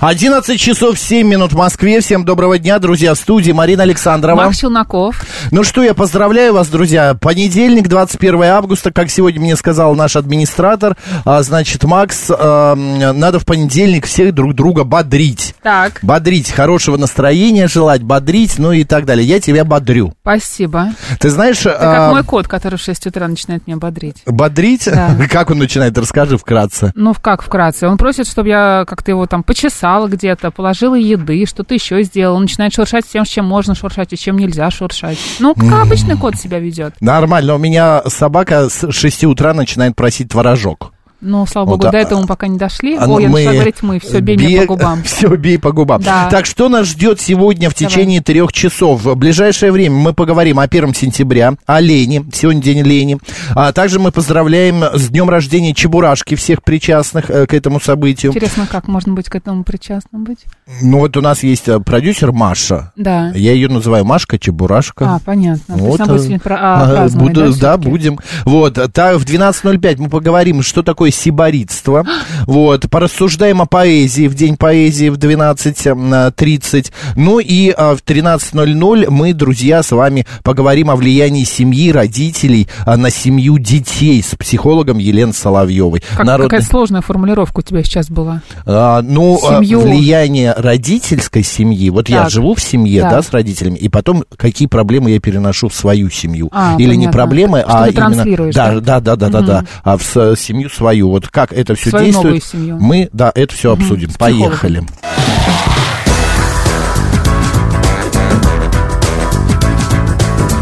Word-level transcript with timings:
11 0.00 0.58
часов 0.58 0.98
7 0.98 1.28
минут 1.28 1.52
в 1.52 1.58
Москве. 1.58 2.00
Всем 2.00 2.24
доброго 2.24 2.58
дня, 2.58 2.78
друзья, 2.78 3.12
в 3.12 3.18
студии 3.18 3.52
Марина 3.52 3.82
Александрова. 3.82 4.44
Макс 4.44 4.56
Челноков. 4.58 5.26
Ну 5.50 5.62
что, 5.62 5.82
я 5.82 5.92
поздравляю 5.92 6.54
вас, 6.54 6.68
друзья. 6.68 7.12
Понедельник, 7.20 7.86
21 7.86 8.44
августа, 8.44 8.92
как 8.92 9.10
сегодня 9.10 9.42
мне 9.42 9.56
сказал 9.56 9.94
наш 9.94 10.16
администратор, 10.16 10.96
а, 11.26 11.42
значит, 11.42 11.84
Макс, 11.84 12.30
а, 12.30 12.74
надо 12.74 13.40
в 13.40 13.44
понедельник 13.44 14.06
всех 14.06 14.34
друг 14.34 14.54
друга 14.54 14.84
бодрить. 14.84 15.54
Так. 15.62 15.98
Бодрить, 16.00 16.50
хорошего 16.50 16.96
настроения 16.96 17.68
желать, 17.68 18.02
бодрить, 18.02 18.58
ну 18.58 18.72
и 18.72 18.84
так 18.84 19.04
далее. 19.04 19.28
Я 19.28 19.38
тебя 19.38 19.66
бодрю. 19.66 20.14
Спасибо. 20.22 20.94
Ты 21.18 21.28
знаешь... 21.28 21.58
Ты 21.58 21.72
как 21.72 22.12
мой 22.12 22.24
кот, 22.24 22.48
который 22.48 22.76
в 22.76 22.82
6 22.82 23.08
утра 23.08 23.28
начинает 23.28 23.66
меня 23.66 23.76
бодрить. 23.76 24.22
Бодрить? 24.24 24.86
Да. 24.86 25.14
Как 25.30 25.50
он 25.50 25.58
начинает? 25.58 25.96
Расскажи 25.98 26.38
вкратце. 26.38 26.92
Ну, 26.94 27.14
как 27.14 27.42
вкратце? 27.42 27.86
Он 27.86 27.98
просит, 27.98 28.26
чтобы 28.26 28.48
я 28.48 28.84
как-то 28.88 29.10
его 29.10 29.26
там 29.26 29.42
почесала 29.90 30.08
где-то, 30.08 30.50
положила 30.50 30.94
еды, 30.94 31.44
что-то 31.46 31.74
еще 31.74 32.02
сделала. 32.02 32.38
Начинает 32.38 32.74
шуршать 32.74 33.06
всем, 33.06 33.24
с 33.24 33.28
чем 33.28 33.44
можно 33.44 33.74
шуршать 33.74 34.12
и 34.12 34.16
чем 34.16 34.38
нельзя 34.38 34.70
шуршать. 34.70 35.18
Ну, 35.38 35.54
как 35.54 35.82
обычный 35.82 36.16
кот 36.16 36.36
себя 36.36 36.58
ведет. 36.58 36.94
Нормально. 37.00 37.54
У 37.54 37.58
меня 37.58 38.02
собака 38.06 38.68
с 38.68 38.90
6 38.90 39.24
утра 39.24 39.54
начинает 39.54 39.96
просить 39.96 40.28
творожок. 40.28 40.92
Ну, 41.20 41.46
слава 41.46 41.66
Вот, 41.68 41.76
богу, 41.80 41.88
а- 41.88 41.92
до 41.92 41.98
этого 41.98 42.20
мы 42.20 42.26
пока 42.26 42.46
не 42.48 42.56
дошли. 42.58 42.96
А, 42.96 43.04
О, 43.04 43.06
ну, 43.08 43.18
я 43.18 43.28
мы 43.28 43.38
начала 43.40 43.54
говорить 43.54 43.82
мы, 43.82 44.00
все, 44.00 44.20
бей 44.20 44.36
меня 44.36 44.62
по 44.62 44.66
губам. 44.68 45.02
Все, 45.04 45.36
бей 45.36 45.58
по 45.58 45.72
губам. 45.72 46.00
Да. 46.02 46.28
Так, 46.30 46.46
что 46.46 46.68
нас 46.68 46.86
ждет 46.86 47.20
сегодня 47.20 47.68
в 47.68 47.74
Давай. 47.74 47.90
течение 47.92 48.20
трех 48.22 48.52
часов? 48.52 49.02
В 49.04 49.14
ближайшее 49.16 49.70
время 49.72 49.96
мы 49.96 50.12
поговорим 50.14 50.58
о 50.58 50.62
1 50.62 50.94
сентября, 50.94 51.54
о 51.66 51.80
Лене. 51.80 52.24
Сегодня 52.32 52.62
день 52.62 52.82
Лени. 52.82 53.18
А 53.54 53.72
также 53.72 54.00
мы 54.00 54.12
поздравляем 54.12 54.82
с 54.94 55.08
днем 55.08 55.28
рождения 55.28 55.74
Чебурашки 55.74 56.34
всех 56.36 56.62
причастных 56.62 57.28
э, 57.30 57.46
к 57.46 57.52
этому 57.54 57.80
событию. 57.80 58.32
Интересно, 58.32 58.66
как 58.70 58.88
можно 58.88 59.12
быть 59.12 59.28
к 59.28 59.34
этому 59.34 59.62
причастным 59.64 60.24
быть? 60.24 60.38
Ну, 60.80 61.00
вот 61.00 61.16
у 61.16 61.20
нас 61.20 61.42
есть 61.42 61.68
э, 61.68 61.80
продюсер 61.80 62.32
Маша. 62.32 62.92
Да. 62.96 63.30
Я 63.34 63.52
ее 63.52 63.68
называю 63.68 64.04
Машка 64.04 64.38
Чебурашка. 64.38 65.16
А, 65.16 65.18
понятно. 65.24 65.76
То 65.76 65.84
есть 65.84 65.98
Вот, 65.98 65.98
будет 66.00 66.10
э, 66.10 66.18
сегодня 66.18 66.40
про- 66.40 66.58
а, 66.58 67.04
а, 67.04 67.08
буду- 67.10 67.52
да, 67.52 67.58
да, 67.60 67.76
будем. 67.76 68.18
Вот, 68.44 68.78
та, 68.92 69.18
в 69.18 69.24
12.05 69.24 69.96
мы 69.98 70.08
поговорим, 70.08 70.62
что 70.62 70.82
такое 70.82 71.09
сиборитство. 71.10 72.04
вот, 72.46 72.88
порассуждаем 72.90 73.60
о 73.62 73.66
поэзии 73.66 74.26
в 74.28 74.34
День 74.34 74.56
поэзии 74.56 75.08
в 75.08 75.16
12.30. 75.18 76.92
Ну 77.16 77.38
и 77.38 77.70
а, 77.76 77.94
в 77.96 78.00
13.00 78.02 79.10
мы, 79.10 79.32
друзья, 79.32 79.82
с 79.82 79.90
вами 79.92 80.26
поговорим 80.42 80.90
о 80.90 80.96
влиянии 80.96 81.44
семьи, 81.44 81.90
родителей 81.92 82.68
а, 82.86 82.96
на 82.96 83.10
семью 83.10 83.58
детей 83.58 84.22
с 84.22 84.34
психологом 84.36 84.98
Еленой 84.98 85.34
Соловьевой. 85.34 86.02
Как- 86.16 86.26
Народный- 86.26 86.50
Какая 86.50 86.62
сложная 86.62 87.00
формулировка 87.02 87.60
у 87.60 87.62
тебя 87.62 87.82
сейчас 87.82 88.08
была. 88.10 88.42
а, 88.66 89.02
ну, 89.02 89.38
а, 89.46 89.56
Семью. 89.56 89.80
влияние 89.80 90.52
родительской 90.56 91.42
семьи. 91.42 91.90
Вот 91.90 92.08
я 92.08 92.22
Так. 92.22 92.30
живу 92.30 92.54
в 92.54 92.60
семье, 92.60 93.02
Да. 93.02 93.10
да, 93.10 93.22
с 93.22 93.30
родителями, 93.32 93.76
и 93.76 93.88
потом 93.88 94.24
какие 94.36 94.66
проблемы 94.68 95.10
я 95.10 95.20
переношу 95.20 95.68
в 95.68 95.74
свою 95.74 96.10
семью. 96.10 96.48
А, 96.52 96.74
Или 96.78 96.94
не 96.94 97.06
понятно. 97.06 97.12
проблемы, 97.12 97.60
Что 97.60 97.68
а 97.82 97.88
именно... 97.88 98.52
да, 98.52 98.80
да? 98.80 99.00
да, 99.00 99.00
да, 99.00 99.16
да, 99.16 99.28
да, 99.28 99.40
да, 99.40 99.64
а 99.84 99.96
в 99.96 100.36
семью 100.36 100.68
свою. 100.70 100.99
Вот 101.02 101.28
как 101.28 101.52
это 101.52 101.74
все 101.74 101.90
Свою 101.90 102.06
действует? 102.06 102.44
Мы, 102.80 103.08
да, 103.12 103.32
это 103.34 103.54
все 103.54 103.72
обсудим. 103.72 104.10
с 104.10 104.16
психологом. 104.16 104.86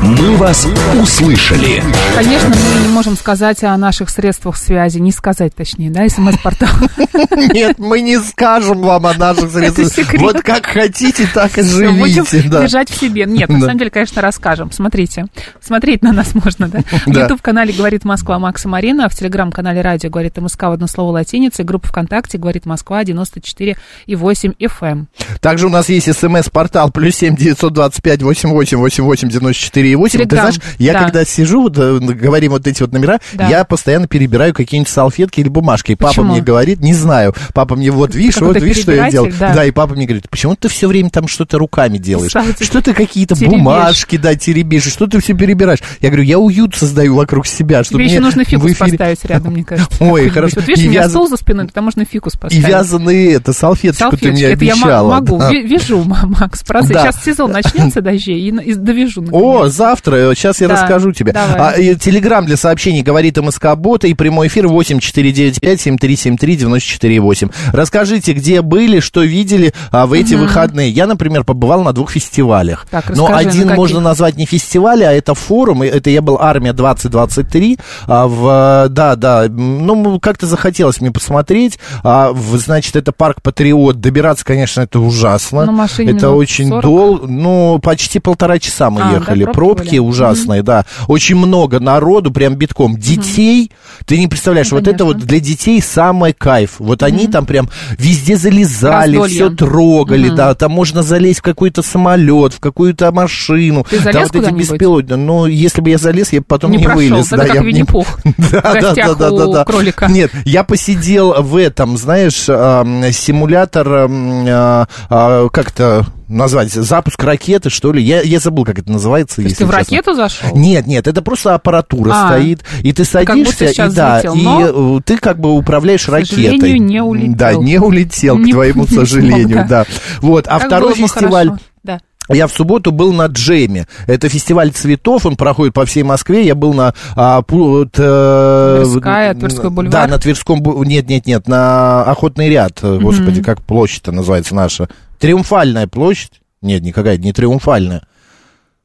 «Мы 0.08 0.36
вас 0.38 0.66
услышали». 1.00 1.82
Конечно, 2.14 2.48
мы 2.48 2.80
не 2.80 2.88
можем 2.88 3.14
сказать 3.16 3.62
о 3.62 3.76
наших 3.76 4.08
средствах 4.08 4.56
связи, 4.56 4.98
не 4.98 5.12
сказать 5.12 5.54
точнее, 5.54 5.90
да, 5.90 6.08
смс-портал. 6.08 6.70
Нет, 7.36 7.78
мы 7.78 8.00
не 8.00 8.18
скажем 8.18 8.80
вам 8.80 9.04
о 9.06 9.12
наших 9.14 9.50
средствах. 9.52 10.14
Вот 10.18 10.40
как 10.42 10.64
хотите, 10.64 11.28
так 11.32 11.58
и 11.58 11.62
Будем 11.62 12.24
живите. 12.26 12.48
да. 12.48 12.62
держать 12.62 12.88
в 12.90 12.98
себе. 12.98 13.26
Нет, 13.26 13.50
на 13.50 13.60
Да. 13.60 13.66
самом 13.66 13.78
деле, 13.78 13.90
конечно, 13.90 14.22
расскажем. 14.22 14.72
Смотрите. 14.72 15.26
Смотреть 15.60 16.02
на 16.02 16.12
нас 16.12 16.34
можно, 16.34 16.68
да? 16.68 16.80
В 17.06 17.10
Да. 17.12 17.22
YouTube-канале 17.22 17.72
«Говорит 17.74 18.04
Москва» 18.04 18.38
Макса 18.38 18.66
Марина, 18.68 19.04
а 19.06 19.08
в 19.10 19.14
Телеграм-канале 19.14 19.82
«Радио 19.82 20.08
говорит 20.10 20.38
МСК» 20.38 20.62
в 20.62 20.70
одно 20.72 20.86
слово 20.86 21.12
латиницей, 21.12 21.64
группа 21.66 21.88
ВКонтакте 21.88 22.38
«Говорит 22.38 22.64
Москва» 22.64 23.02
94,8 23.04 24.54
FM. 24.58 25.06
Также 25.40 25.66
у 25.66 25.70
нас 25.70 25.88
есть 25.90 26.12
смс-портал 26.14 26.90
плюс 26.90 27.16
семь 27.16 27.36
девятьсот 27.36 27.72
двадцать 27.74 28.02
пять 28.02 28.22
восемь 28.22 28.48
восемь 28.50 28.78
восемь 28.78 29.04
восемь 29.04 29.28
девяносто 29.28 29.62
четыре 29.62 29.97
и 29.98 30.02
восемь. 30.02 30.18
Ты 30.20 30.24
Телеграм, 30.26 30.52
знаешь, 30.52 30.74
я 30.78 30.92
да. 30.94 30.98
когда 31.04 31.24
сижу, 31.24 31.62
вот, 31.62 31.78
э, 31.78 31.98
говорим 31.98 32.52
вот 32.52 32.66
эти 32.66 32.82
вот 32.82 32.92
номера, 32.92 33.18
Да. 33.34 33.48
я 33.48 33.64
постоянно 33.64 34.06
перебираю 34.08 34.54
какие-нибудь 34.54 34.90
салфетки 34.92 35.40
или 35.40 35.48
бумажки. 35.48 35.92
И 35.92 35.94
папа 35.94 36.08
Почему? 36.14 36.32
мне 36.32 36.40
говорит, 36.42 36.80
не 36.80 36.94
знаю. 36.94 37.34
Папа 37.54 37.76
мне 37.76 37.90
вот 37.90 38.14
видишь, 38.14 38.36
вот 38.40 38.56
видишь, 38.60 38.82
что 38.82 38.92
я 38.92 39.10
делаю. 39.10 39.30
перебиратель, 39.30 39.56
да. 39.56 39.64
и 39.64 39.70
папа 39.70 39.94
мне 39.94 40.06
говорит, 40.06 40.28
почему 40.30 40.56
ты 40.56 40.68
все 40.68 40.88
время 40.88 41.10
там 41.10 41.28
что-то 41.28 41.58
руками 41.58 41.98
делаешь? 41.98 42.32
Ты 42.58 42.64
Что 42.64 42.80
ты 42.80 42.94
какие-то 42.94 43.34
бумажки, 43.36 44.16
да, 44.16 44.34
теребишь, 44.34 44.86
и 44.86 44.90
что 44.90 45.06
ты 45.06 45.20
все 45.20 45.34
перебираешь? 45.34 45.78
Я 46.00 46.08
говорю, 46.10 46.24
я 46.24 46.38
уют 46.38 46.74
создаю 46.74 47.14
вокруг 47.16 47.46
себя, 47.46 47.84
чтобы 47.84 48.02
Тебе 48.02 48.12
еще 48.12 48.20
нужно 48.20 48.44
фикус 48.44 48.72
эфире- 48.72 48.90
поставить 48.92 49.24
рядом, 49.24 49.52
мне 49.52 49.64
кажется. 49.64 49.96
Ой, 50.04 50.28
хорошо. 50.28 50.56
Вот 50.56 50.68
видишь, 50.68 50.84
И 50.84 50.88
у 50.88 50.90
меня 50.90 51.08
стол 51.08 51.28
за 51.28 51.36
спиной, 51.36 51.66
туда 51.68 51.82
можно 51.82 52.04
фикус 52.04 52.34
И 52.34 52.38
поставить. 52.38 52.66
вязаные 52.68 53.32
это, 53.34 53.52
салфеточку 53.52 54.16
ты 54.16 54.30
мне 54.32 54.42
это 54.44 54.64
я 54.64 54.72
обещала. 54.74 55.14
могу, 55.14 55.38
да. 55.38 55.50
Ви- 55.50 55.66
вяжу, 55.66 56.00
м- 56.02 56.08
Макс. 56.40 56.62
Да. 56.68 56.82
Сейчас 56.82 57.24
сезон 57.24 57.52
начнется 57.52 58.00
дождей, 58.02 58.40
и, 58.40 58.70
и 58.70 58.74
довяжу. 58.74 59.24
О, 59.32 59.54
наконец. 59.54 59.74
Завтра, 59.88 60.34
сейчас 60.34 60.60
я 60.60 60.68
Да, 60.68 60.74
расскажу 60.74 61.12
тебе. 61.12 61.32
давай. 61.32 61.56
А, 61.74 61.78
и 61.78 61.94
Телеграм 61.96 62.44
для 62.44 62.56
сообщений 62.56 63.02
говорит 63.02 63.38
МСК 63.38 63.74
Бота 63.76 64.06
и 64.06 64.14
прямой 64.14 64.48
эфир 64.48 64.66
8495 64.68 65.80
7373 65.80 66.56
94 66.56 67.20
8. 67.20 67.48
Расскажите, 67.72 68.32
где 68.34 68.60
были, 68.62 69.00
что 69.00 69.22
видели 69.22 69.72
а, 69.90 70.06
в 70.06 70.12
эти 70.12 70.34
выходные. 70.34 70.90
Я, 70.90 71.06
например, 71.06 71.44
побывал 71.44 71.82
на 71.82 71.92
двух 71.92 72.10
фестивалях. 72.10 72.86
Так, 72.90 73.10
Но 73.16 73.28
на 73.28 73.38
один 73.38 73.62
каких? 73.62 73.76
можно 73.76 74.00
назвать 74.00 74.36
не 74.36 74.44
фестиваль, 74.46 75.04
а 75.04 75.12
это 75.12 75.34
форум. 75.34 75.82
Это 75.82 76.10
я 76.10 76.20
был 76.22 76.36
Армия 76.40 76.72
2023. 76.72 77.78
А, 78.06 78.26
в, 78.26 78.88
да, 78.90 79.16
да, 79.16 79.46
ну, 79.48 80.20
как-то 80.20 80.46
захотелось 80.46 81.00
мне 81.00 81.10
посмотреть. 81.10 81.78
А, 82.02 82.32
в, 82.32 82.56
значит, 82.58 82.94
это 82.96 83.12
парк 83.12 83.40
Патриот. 83.42 84.00
Добираться, 84.00 84.44
конечно, 84.44 84.82
это 84.82 85.00
ужасно. 85.00 85.64
На 85.64 85.72
машине 85.72 86.12
это 86.12 86.30
очень 86.30 86.68
40? 86.68 86.82
долго. 86.82 87.26
Ну, 87.26 87.78
почти 87.82 88.18
полтора 88.18 88.58
часа 88.58 88.90
мы 88.90 89.00
А, 89.00 89.04
да, 89.10 89.16
ехали. 89.16 89.44
Пробки 89.74 89.90
были? 89.90 89.98
ужасные, 89.98 90.62
да. 90.62 90.84
Очень 91.06 91.36
много 91.36 91.80
народу, 91.80 92.30
прям 92.30 92.54
битком. 92.56 92.96
Детей, 92.96 93.70
ты 94.06 94.18
не 94.18 94.26
представляешь, 94.28 94.70
Ну, 94.70 94.78
вот 94.78 94.88
это 94.88 95.04
вот 95.04 95.12
конечно. 95.14 95.28
для 95.28 95.40
детей 95.40 95.82
самый 95.82 96.32
кайф. 96.32 96.76
Вот 96.78 97.02
они 97.02 97.26
там 97.28 97.46
прям 97.46 97.68
везде 97.98 98.36
залезали, 98.36 99.16
Раздолье. 99.16 99.34
все 99.34 99.50
трогали, 99.50 100.28
да. 100.30 100.54
Там 100.54 100.72
можно 100.72 101.02
залезть 101.02 101.40
в 101.40 101.42
какой-то 101.42 101.82
самолет, 101.82 102.54
в 102.54 102.60
какую-то 102.60 103.10
машину. 103.12 103.86
Ты 103.88 103.98
залез 104.00 104.30
Там 104.30 104.40
вот 104.42 104.48
эти 104.50 104.56
беспилотные. 104.56 105.16
Ну, 105.16 105.46
если 105.46 105.80
бы 105.80 105.90
я 105.90 105.98
залез, 105.98 106.32
я 106.32 106.40
бы 106.40 106.46
потом 106.48 106.70
Не 106.70 106.78
не, 106.78 106.84
прошел, 106.84 107.00
вылез. 107.00 107.28
тогда 107.28 107.44
да, 107.44 107.48
как 107.48 107.56
я 107.56 107.62
Винни-Пух 107.62 108.18
Да, 108.52 108.60
да, 108.62 108.94
да, 109.14 109.30
да, 109.30 109.46
да. 109.46 109.64
кролика. 109.64 110.06
Нет, 110.06 110.30
я 110.44 110.64
посидел 110.64 111.42
в 111.42 111.56
этом, 111.56 111.96
знаешь, 111.96 112.46
ам, 112.48 113.02
симулятор, 113.12 113.86
а, 113.88 114.86
а, 115.10 115.48
как-то 115.50 116.06
назвать, 116.28 116.70
запуск 116.72 117.22
ракеты, 117.22 117.70
что 117.70 117.92
ли. 117.92 118.02
Я, 118.02 118.20
я 118.22 118.38
забыл, 118.38 118.64
как 118.64 118.78
это 118.78 118.90
называется. 118.92 119.36
То 119.36 119.42
есть 119.42 119.58
ты 119.58 119.64
в 119.64 119.68
честно. 119.68 119.78
ракету 119.78 120.14
зашел? 120.14 120.56
Нет, 120.56 120.86
нет, 120.86 121.06
это 121.06 121.22
просто 121.22 121.54
аппаратура 121.54 122.12
А. 122.14 122.28
стоит, 122.28 122.62
и 122.82 122.92
ты 122.92 123.04
садишься, 123.04 123.68
сейчас 123.68 123.92
и 123.92 123.96
да, 123.96 124.18
взлетел, 124.18 124.34
и 124.34 124.42
но, 124.42 124.98
э, 124.98 125.00
ты 125.04 125.16
как 125.18 125.40
бы 125.40 125.52
управляешь 125.56 126.04
к 126.04 126.08
ракетой. 126.10 126.78
не 126.78 127.02
улетел. 127.02 127.34
Да, 127.36 127.54
не 127.54 127.78
улетел, 127.78 128.38
Не- 128.38 128.50
к 128.50 128.54
твоему 128.54 128.82
не 128.82 128.88
смог, 128.88 129.00
сожалению, 129.08 129.56
да. 129.68 129.84
да. 129.84 129.86
Вот, 130.20 130.46
а 130.48 130.58
Как 130.58 130.66
второй 130.68 130.94
фестиваль... 130.94 131.48
хорошо. 131.48 131.64
Да. 131.82 132.00
Я 132.30 132.46
в 132.46 132.52
субботу 132.52 132.92
был 132.92 133.14
на 133.14 133.24
Джеме. 133.26 133.86
Это 134.06 134.28
фестиваль 134.28 134.70
цветов, 134.72 135.24
он 135.24 135.36
проходит 135.36 135.72
по 135.72 135.86
всей 135.86 136.02
Москве. 136.02 136.44
Я 136.44 136.54
был 136.54 136.74
на... 136.74 136.92
А, 137.16 137.40
пу- 137.40 137.86
т- 137.88 138.02
э, 138.04 138.82
Тверская, 138.84 139.34
Тверской 139.34 139.70
бульвар? 139.70 139.90
Да, 139.92 140.06
на 140.06 140.18
Тверском... 140.18 140.62
Нет, 140.84 141.08
нет, 141.08 141.24
нет, 141.26 141.48
на 141.48 142.02
Охотный 142.02 142.50
ряд. 142.50 142.80
Господи, 142.82 143.42
как 143.42 143.62
площадь-то 143.62 144.12
называется 144.12 144.54
наша? 144.54 144.90
Триумфальная 145.18 145.86
площадь. 145.86 146.40
Нет, 146.62 146.82
никакая, 146.82 147.16
не 147.16 147.32
триумфальная. 147.32 148.02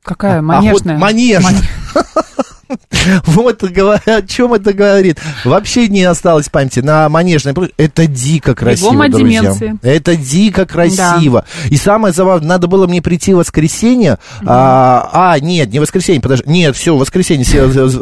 Какая 0.03 0.39
А 0.39 0.41
манежная? 0.41 0.93
вот 0.95 1.01
манеж. 1.01 1.43
Ман- 1.43 1.55
Вот 3.25 3.63
о 3.63 4.21
чем 4.23 4.53
это 4.53 4.73
говорит. 4.73 5.19
Вообще 5.43 5.87
не 5.87 6.03
осталось 6.03 6.49
памяти. 6.49 6.79
На 6.79 7.09
манежной 7.09 7.53
площади. 7.53 7.73
Это 7.77 8.07
дико 8.07 8.55
красиво, 8.55 9.09
друзья. 9.09 9.53
Это 9.81 10.15
дико 10.15 10.65
красиво. 10.65 11.45
И 11.69 11.77
самое 11.77 12.13
забавное, 12.13 12.47
надо 12.47 12.67
было 12.67 12.87
мне 12.87 13.01
прийти 13.01 13.33
в 13.33 13.37
воскресенье. 13.37 14.19
А, 14.45 15.09
а, 15.13 15.39
нет, 15.39 15.71
не 15.71 15.79
воскресенье, 15.79 16.21
подожди. 16.21 16.49
Нет, 16.49 16.75
все, 16.75 16.95
воскресенье. 16.95 17.45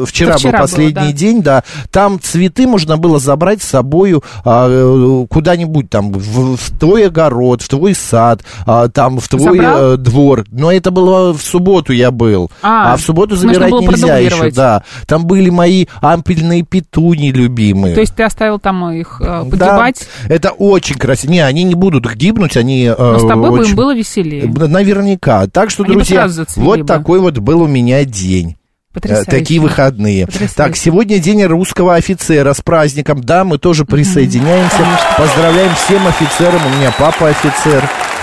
Вчера 0.06 0.36
был 0.38 0.52
последний 0.52 1.12
день, 1.12 1.42
да. 1.42 1.64
Там 1.90 2.20
цветы 2.20 2.66
можно 2.66 2.96
было 2.96 3.18
забрать 3.18 3.62
с 3.62 3.66
собою 3.66 4.22
а, 4.44 5.26
куда-нибудь 5.26 5.90
там, 5.90 6.12
в, 6.12 6.78
твой 6.78 7.06
огород, 7.06 7.62
в 7.62 7.68
твой 7.68 7.94
сад, 7.94 8.42
а, 8.66 8.88
там, 8.88 9.18
в 9.18 9.28
твой 9.28 9.58
э, 9.62 9.96
двор. 9.96 10.44
Но 10.50 10.72
это 10.72 10.90
было 10.90 11.32
в 11.32 11.42
субботу 11.42 11.92
я 11.92 12.10
был. 12.10 12.50
А, 12.62 12.96
в 12.96 13.00
субботу 13.00 13.36
забирать 13.36 13.72
нельзя 13.72 14.18
еще. 14.18 14.50
Да. 14.62 14.82
Там 15.06 15.26
были 15.26 15.50
мои 15.50 15.86
ампельные 16.00 16.62
петуни 16.62 17.30
любимые. 17.32 17.94
То 17.94 18.00
есть 18.00 18.14
ты 18.14 18.22
оставил 18.22 18.58
там 18.60 18.90
их 18.92 19.20
э, 19.20 19.24
Да. 19.24 19.44
погибать, 19.44 20.06
Это 20.28 20.50
очень 20.50 20.96
красиво. 20.96 21.32
Не, 21.32 21.40
они 21.40 21.64
не 21.64 21.74
будут 21.74 22.06
гибнуть, 22.14 22.56
они... 22.56 22.84
э, 22.86 22.94
но 22.96 23.18
с 23.18 23.26
тобой 23.26 23.50
бы 23.50 23.58
очень- 23.60 23.70
им 23.70 23.76
было 23.76 23.94
веселее. 23.94 24.44
Наверняка. 24.46 25.46
Так 25.48 25.70
что, 25.70 25.82
Они 25.82 25.94
бы 25.94 26.00
друзья, 26.00 26.28
вот 26.56 26.80
бы. 26.80 26.86
такой 26.86 27.18
вот 27.20 27.38
был 27.38 27.62
у 27.62 27.66
меня 27.66 28.04
день. 28.04 28.50
Э, 28.50 28.94
Потрясающе. 28.94 29.30
Такие 29.30 29.58
выходные. 29.60 30.26
Потрясающе. 30.26 30.54
Так, 30.54 30.76
сегодня 30.76 31.18
день 31.18 31.42
русского 31.44 31.94
офицера 31.94 32.52
с 32.52 32.60
праздником. 32.60 33.22
Да, 33.24 33.42
мы 33.44 33.58
тоже 33.58 33.84
присоединяемся. 33.86 34.84
Поздравляем 35.16 35.74
всем 35.74 36.06
офицерам. 36.06 36.60
У 36.66 36.78
меня 36.78 36.92
папа 36.98 37.28
офицер. 37.28 37.82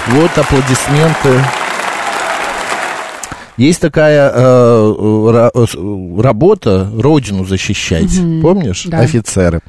Вот 0.09 0.29
аплодисменты. 0.37 1.41
Есть 3.59 3.81
такая 3.81 4.31
э, 4.33 5.51
э, 5.53 6.21
работа 6.21 6.89
родину 6.97 7.43
защищать, 7.43 8.09
помнишь, 8.41 8.85
да. 8.85 8.99
офицеры. 8.99 9.59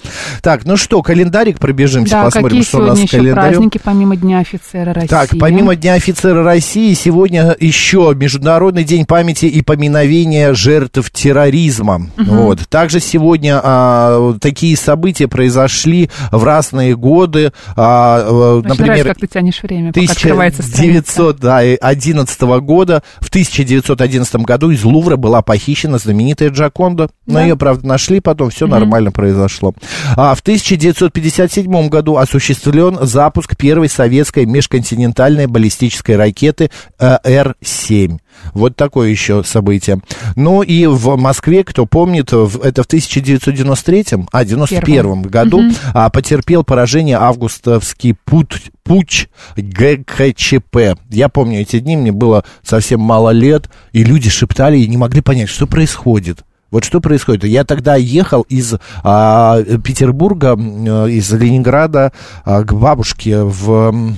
Так, 0.42 0.64
ну 0.64 0.76
что, 0.76 1.02
календарик 1.02 1.58
пробежимся, 1.58 2.12
Да, 2.12 2.24
посмотрим, 2.26 2.58
какие 2.58 2.62
что 2.62 2.78
у 2.78 2.82
нас 2.82 2.98
с 2.98 3.02
еще 3.02 3.16
календарем. 3.16 3.52
праздники, 3.52 3.80
помимо 3.82 4.16
Дня 4.16 4.38
офицера 4.38 4.94
России? 4.94 5.08
Так, 5.08 5.30
помимо 5.40 5.74
Дня 5.74 5.94
офицера 5.94 6.44
России, 6.44 6.94
сегодня 6.94 7.56
еще 7.58 8.14
Международный 8.16 8.84
день 8.84 9.06
памяти 9.06 9.46
и 9.46 9.60
поминовения 9.60 10.54
жертв 10.54 11.10
терроризма. 11.10 12.06
Вот. 12.16 12.68
Также 12.68 13.00
сегодня 13.00 13.60
а, 13.60 14.34
такие 14.40 14.76
события 14.76 15.26
произошли 15.26 16.10
в 16.30 16.44
разные 16.44 16.96
годы. 16.96 17.52
А, 17.74 18.20
э, 18.20 18.22
Очень 18.22 18.68
нравится, 18.68 18.68
например, 18.68 19.06
как 19.06 19.18
ты 19.18 19.26
тянешь 19.26 19.62
время, 19.62 19.92
пока 19.92 20.12
открывается 20.12 20.62
страница. 20.62 21.30
1911 21.30 22.40
года, 22.60 23.02
в 23.20 23.30
1911 23.80 24.36
году 24.46 24.70
из 24.70 24.84
Лувра 24.84 25.16
была 25.16 25.42
похищена 25.42 25.98
знаменитая 25.98 26.50
Джаконда. 26.50 27.10
Но 27.26 27.34
Да. 27.34 27.42
ее, 27.42 27.56
правда, 27.56 27.86
нашли 27.86 28.20
потом, 28.20 28.50
все 28.50 28.66
нормально 28.66 29.12
произошло. 29.12 29.74
А 30.16 30.34
в 30.34 30.40
1957 30.40 31.88
году 31.88 32.16
осуществлен 32.16 32.98
запуск 33.02 33.56
первой 33.56 33.88
советской 33.88 34.46
межконтинентальной 34.46 35.46
баллистической 35.46 36.16
ракеты 36.16 36.70
э, 36.98 37.16
Р-7. 37.24 38.18
Вот 38.54 38.76
такое 38.76 39.08
еще 39.08 39.44
событие. 39.44 40.00
Ну 40.36 40.62
и 40.62 40.86
в 40.86 41.16
Москве, 41.16 41.64
кто 41.64 41.86
помнит, 41.86 42.32
это 42.32 42.82
в 42.82 42.86
1993, 42.86 44.04
а, 44.32 44.44
91 44.44 45.22
году 45.22 45.62
а, 45.94 46.08
потерпел 46.10 46.64
поражение 46.64 47.16
августовский 47.16 48.14
путь, 48.24 48.70
путь 48.82 49.28
ГКЧП. 49.56 50.98
Я 51.10 51.28
помню 51.28 51.60
эти 51.60 51.78
дни, 51.80 51.96
мне 51.96 52.12
было 52.12 52.44
совсем 52.62 53.00
мало 53.00 53.30
лет, 53.30 53.69
и 53.92 54.04
люди 54.04 54.30
шептали 54.30 54.78
и 54.78 54.88
не 54.88 54.96
могли 54.96 55.20
понять, 55.20 55.48
что 55.48 55.66
происходит. 55.66 56.44
Вот 56.70 56.84
что 56.84 57.00
происходит? 57.00 57.44
Я 57.44 57.64
тогда 57.64 57.96
ехал 57.96 58.42
из 58.42 58.74
а, 59.02 59.60
Петербурга, 59.62 60.56
э, 60.56 61.10
из 61.10 61.32
Ленинграда 61.32 62.12
а, 62.44 62.62
к 62.62 62.72
бабушке 62.72 63.42
в, 63.42 64.14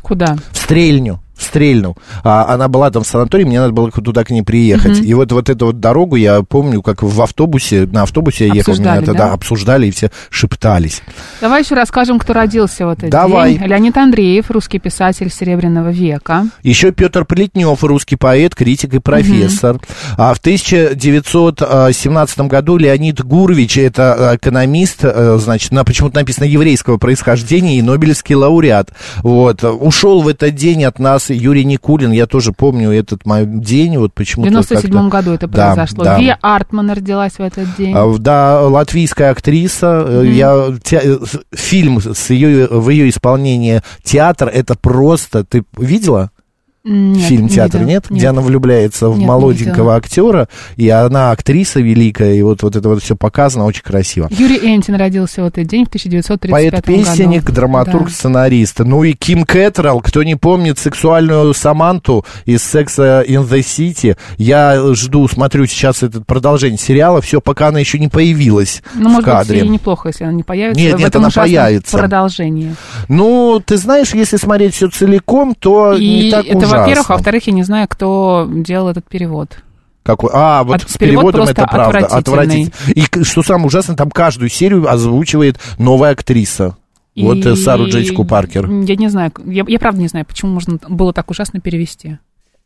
Куда? 0.00 0.36
в 0.52 0.56
Стрельню. 0.56 1.20
В 1.36 1.42
Стрельну. 1.42 1.96
А, 2.24 2.54
она 2.54 2.68
была 2.68 2.90
там 2.90 3.02
в 3.02 3.06
санатории, 3.06 3.44
мне 3.44 3.60
надо 3.60 3.72
было 3.72 3.90
туда 3.90 4.24
к 4.24 4.30
ней 4.30 4.42
приехать. 4.42 5.00
И 5.00 5.14
вот, 5.14 5.32
вот 5.32 5.50
эту 5.50 5.66
вот 5.66 5.80
дорогу 5.80 6.16
я 6.16 6.42
помню, 6.42 6.82
как 6.82 7.02
в 7.02 7.22
автобусе, 7.22 7.86
на 7.86 8.02
автобусе 8.02 8.48
я 8.48 8.54
ехал, 8.54 8.74
меня 8.74 9.02
тогда 9.02 9.26
да? 9.26 9.32
обсуждали 9.32 9.86
и 9.86 9.90
все 9.90 10.10
шептались. 10.30 11.02
Давай 11.40 11.62
еще 11.62 11.74
расскажем, 11.74 12.18
кто 12.18 12.32
родился 12.32 12.86
в 12.86 12.90
этот 12.90 13.10
Давай. 13.10 13.54
день. 13.54 13.66
Леонид 13.66 13.96
Андреев, 13.96 14.50
русский 14.50 14.78
писатель 14.78 15.30
Серебряного 15.30 15.90
века. 15.90 16.46
Еще 16.62 16.92
Петр 16.92 17.24
Плетнев, 17.24 17.82
русский 17.84 18.16
поэт, 18.16 18.54
критик 18.54 18.94
и 18.94 18.98
профессор. 18.98 19.78
А 20.16 20.34
в 20.34 20.38
1917 20.38 22.40
году 22.40 22.78
Леонид 22.78 23.22
Гурович, 23.22 23.78
это 23.78 24.38
экономист, 24.40 25.00
э, 25.02 25.38
значит, 25.38 25.72
на, 25.72 25.84
почему-то 25.84 26.16
написано 26.16 26.44
еврейского 26.44 26.96
происхождения 26.96 27.78
и 27.78 27.82
Нобелевский 27.82 28.34
лауреат. 28.34 28.90
Вот. 29.18 29.62
Ушел 29.64 30.22
в 30.22 30.28
этот 30.28 30.54
день 30.54 30.84
от 30.84 30.98
нас 30.98 31.25
Юрий 31.34 31.64
Никулин, 31.64 32.12
я 32.12 32.26
тоже 32.26 32.52
помню 32.52 32.90
этот 32.90 33.26
мой 33.26 33.44
день, 33.46 33.98
вот 33.98 34.12
В 34.12 34.14
почему-то 34.14 34.50
97 34.50 34.90
как-то- 34.92 35.08
году 35.08 35.30
это 35.32 35.46
Да, 35.48 35.74
произошло. 35.74 36.04
да. 36.04 36.18
Вия 36.18 36.38
Артман 36.42 36.90
родилась 36.90 37.32
в 37.34 37.40
этот 37.40 37.66
день. 37.76 37.92
А, 37.96 38.12
Да, 38.18 38.60
латвийская 38.62 39.30
актриса. 39.30 40.04
э, 40.06 40.26
Я 40.26 40.74
те- 40.82 41.00
э, 41.02 41.18
фильм 41.54 42.00
с 42.00 42.30
ее 42.30 42.66
в 42.68 42.88
ее 42.90 43.08
исполнении 43.08 43.80
театр 44.02 44.50
это 44.52 44.74
просто. 44.74 45.44
Ты 45.44 45.64
видела? 45.76 46.30
Нет, 46.88 47.22
фильм 47.28 47.42
не 47.44 47.48
театр 47.48 47.80
видела. 47.80 47.90
нет, 47.94 48.04
где 48.08 48.28
она 48.28 48.40
влюбляется 48.40 49.08
в 49.08 49.12
Нет, 49.12 49.20
не 49.20 49.26
молоденького 49.26 49.96
актера, 49.96 50.48
и 50.76 50.88
она 50.88 51.32
актриса 51.32 51.80
великая, 51.80 52.34
и 52.34 52.42
вот, 52.42 52.62
вот 52.62 52.76
это 52.76 52.88
вот 52.88 53.02
все 53.02 53.16
показано 53.16 53.64
очень 53.64 53.82
красиво. 53.82 54.28
Юрий 54.30 54.58
Энтин 54.74 54.94
родился 54.94 55.42
в 55.42 55.46
этот 55.46 55.66
день, 55.66 55.84
в 55.84 55.88
1935 55.88 56.50
Поэт-песенник, 56.52 57.42
году. 57.42 57.52
драматург, 57.54 58.04
Да. 58.06 58.10
сценарист. 58.14 58.78
Ну 58.80 59.02
и 59.02 59.14
Ким 59.14 59.44
Кэтрелл, 59.44 60.00
кто 60.00 60.22
не 60.22 60.36
помнит 60.36 60.78
сексуальную 60.78 61.52
Саманту 61.54 62.24
из 62.44 62.62
«Секса 62.62 63.24
in 63.26 63.46
the 63.48 63.60
City», 63.60 64.16
я 64.38 64.94
жду, 64.94 65.26
смотрю 65.28 65.66
сейчас 65.66 66.02
это 66.04 66.20
продолжение 66.20 66.78
сериала, 66.78 67.20
все, 67.20 67.40
пока 67.40 67.68
она 67.68 67.80
еще 67.80 67.98
не 67.98 68.08
появилась 68.08 68.82
Ну, 68.94 69.08
в 69.08 69.12
может 69.12 69.24
кадре. 69.24 69.62
быть, 69.62 69.70
неплохо, 69.70 70.08
если 70.10 70.24
она 70.24 70.34
не 70.34 70.42
появится. 70.44 70.80
Нет, 70.80 70.98
нет, 70.98 71.16
она 71.16 71.30
появится. 71.30 71.98
продолжении. 71.98 72.74
Ну, 73.08 73.60
ты 73.64 73.76
знаешь, 73.76 74.14
если 74.14 74.36
смотреть 74.36 74.74
все 74.74 74.88
целиком, 74.88 75.54
то 75.58 75.96
не 75.98 76.28
И 76.28 76.30
так 76.30 76.46
это, 76.46 76.56
ужасно. 76.58 76.75
Во-первых, 76.80 77.10
а 77.10 77.12
во-вторых, 77.14 77.46
я 77.46 77.52
не 77.52 77.62
знаю, 77.62 77.86
кто 77.88 78.48
делал 78.50 78.88
этот 78.88 79.08
перевод. 79.08 79.58
Какой? 80.02 80.30
А, 80.32 80.62
вот 80.64 80.76
От- 80.82 80.90
с 80.90 80.96
перевод 80.96 81.34
переводом 81.34 81.48
это 81.48 81.66
правда. 81.66 82.06
отвратительный. 82.06 82.72
И 82.94 83.24
что 83.24 83.42
самое 83.42 83.66
ужасное, 83.66 83.96
там 83.96 84.10
каждую 84.10 84.48
серию 84.48 84.88
озвучивает 84.90 85.58
новая 85.78 86.12
актриса. 86.12 86.76
Вот 87.16 87.38
И 87.38 87.48
э, 87.48 87.56
Сару 87.56 87.88
Джессику 87.88 88.24
Паркер. 88.24 88.70
Я 88.70 88.94
не 88.96 89.08
знаю, 89.08 89.32
я, 89.46 89.64
я 89.66 89.78
правда 89.78 90.00
не 90.00 90.08
знаю, 90.08 90.26
почему 90.26 90.52
можно 90.52 90.78
было 90.88 91.12
так 91.12 91.30
ужасно 91.30 91.60
перевести. 91.60 92.18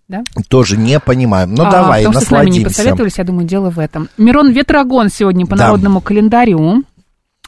Да? 0.08 0.24
Тоже 0.48 0.76
не 0.76 0.98
понимаем. 0.98 1.54
Ну, 1.54 1.62
А, 1.64 1.70
давай, 1.70 2.00
потому 2.04 2.20
что 2.20 2.26
с 2.26 2.30
нами 2.32 2.44
не 2.46 2.50
насладимся. 2.58 2.68
посоветовались, 2.78 3.18
я 3.18 3.24
думаю, 3.24 3.46
дело 3.46 3.70
в 3.70 3.78
этом. 3.78 4.08
Мирон 4.18 4.50
Ветрогон 4.50 5.08
сегодня 5.08 5.46
по 5.46 5.56
Да. 5.56 5.66
народному 5.66 6.00
календарю. 6.00 6.82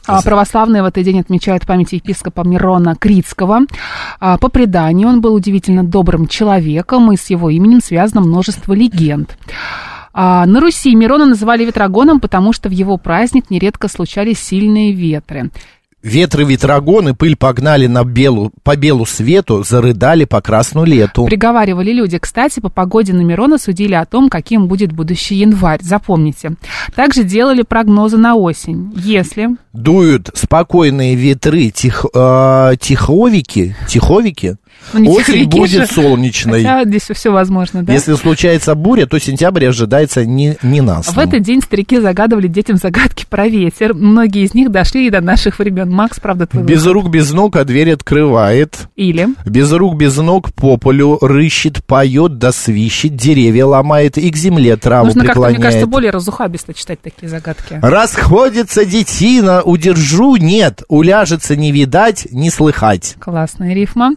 А, 0.05 0.21
Православные 0.21 0.81
в 0.81 0.85
этот 0.85 1.03
день 1.03 1.19
отмечают 1.19 1.65
память 1.65 1.93
епископа 1.93 2.41
Мирона 2.41 2.95
Критского. 2.95 3.61
А, 4.19 4.37
По 4.37 4.49
преданию, 4.49 5.07
он 5.07 5.21
был 5.21 5.33
удивительно 5.33 5.83
добрым 5.83 6.27
человеком, 6.27 7.11
и 7.11 7.17
с 7.17 7.29
его 7.29 7.49
именем 7.49 7.81
связано 7.81 8.21
множество 8.21 8.73
легенд. 8.73 9.37
А, 10.13 10.45
На 10.45 10.59
Руси 10.59 10.93
Мирона 10.95 11.25
называли 11.25 11.65
ветрогоном, 11.65 12.19
потому 12.19 12.53
что 12.53 12.69
в 12.69 12.71
его 12.71 12.97
праздник 12.97 13.49
нередко 13.49 13.87
случались 13.87 14.39
сильные 14.39 14.91
ветры. 14.91 15.51
Ветры 16.03 16.43
ветрогоны, 16.43 17.15
пыль 17.15 17.37
погнали 17.37 17.87
на 17.87 18.03
белу, 18.03 18.51
по 18.63 18.75
белу 18.75 19.05
свету, 19.05 19.63
зарыдали 19.63 20.25
по 20.25 20.41
красну 20.41 20.83
лету. 20.83 21.25
Приговаривали 21.25 21.93
люди. 21.93 22.17
Кстати, 22.17 22.59
по 22.59 22.67
погоде 22.67 23.13
на 23.13 23.21
Мирона 23.21 23.57
судили 23.57 23.93
о 23.93 24.05
том, 24.05 24.27
каким 24.27 24.67
будет 24.67 24.91
будущий 24.91 25.35
январь. 25.35 25.79
Запомните. 25.81 26.55
Также 26.93 27.23
делали 27.23 27.61
прогнозы 27.61 28.17
на 28.17 28.35
осень. 28.35 28.91
Если 28.97 29.55
Дуют 29.71 30.29
спокойные 30.35 31.15
ветры, 31.15 31.69
тих, 31.69 32.05
э, 32.13 32.73
тиховики, 32.79 33.73
тиховики, 33.87 34.47
не 34.49 34.55
осень 34.93 35.23
тиховики 35.23 35.45
будет 35.45 35.87
же. 35.87 35.87
солнечной. 35.87 36.63
Хотя 36.63 36.83
здесь 36.85 37.03
все 37.13 37.31
возможно, 37.31 37.83
да? 37.83 37.93
Если 37.93 38.13
случается 38.15 38.75
буря, 38.75 39.05
то 39.05 39.19
сентябрь 39.19 39.65
ожидается 39.67 40.25
не, 40.25 40.57
не 40.61 40.81
нас. 40.81 41.07
В 41.07 41.17
этот 41.17 41.41
день 41.41 41.61
старики 41.61 41.99
загадывали 41.99 42.47
детям 42.47 42.77
загадки 42.77 43.25
про 43.29 43.47
ветер. 43.47 43.93
Многие 43.93 44.43
из 44.43 44.53
них 44.53 44.71
дошли 44.71 45.07
и 45.07 45.09
до 45.09 45.21
наших 45.21 45.59
времен. 45.59 45.89
Макс, 45.91 46.19
правда, 46.19 46.47
твой 46.47 46.63
Без 46.63 46.83
выход. 46.83 46.93
рук, 46.93 47.09
без 47.09 47.31
ног, 47.31 47.55
а 47.55 47.63
дверь 47.63 47.93
открывает. 47.93 48.87
Или 48.95 49.29
Без 49.45 49.71
рук, 49.71 49.95
без 49.95 50.17
ног 50.17 50.53
по 50.53 50.77
полю 50.77 51.17
рыщет, 51.21 51.83
поет 51.85 52.37
да 52.37 52.51
свищет, 52.51 53.15
деревья 53.15 53.65
ломает 53.65 54.17
и 54.17 54.29
к 54.29 54.35
земле 54.35 54.77
траву 54.77 55.07
нужно 55.07 55.25
как-то, 55.25 55.39
мне 55.39 55.47
преклоняет. 55.49 55.61
кажется, 55.63 55.87
более 55.87 56.11
разухабисто 56.11 56.73
читать 56.73 57.01
такие 57.01 57.29
загадки. 57.29 57.79
Расходится 57.81 58.85
детина, 58.85 59.61
удержу, 59.61 60.35
нет, 60.35 60.83
уляжется 60.87 61.55
не 61.55 61.71
видать, 61.71 62.27
не 62.31 62.49
слыхать. 62.49 63.15
Классная 63.19 63.73
рифма. 63.73 64.13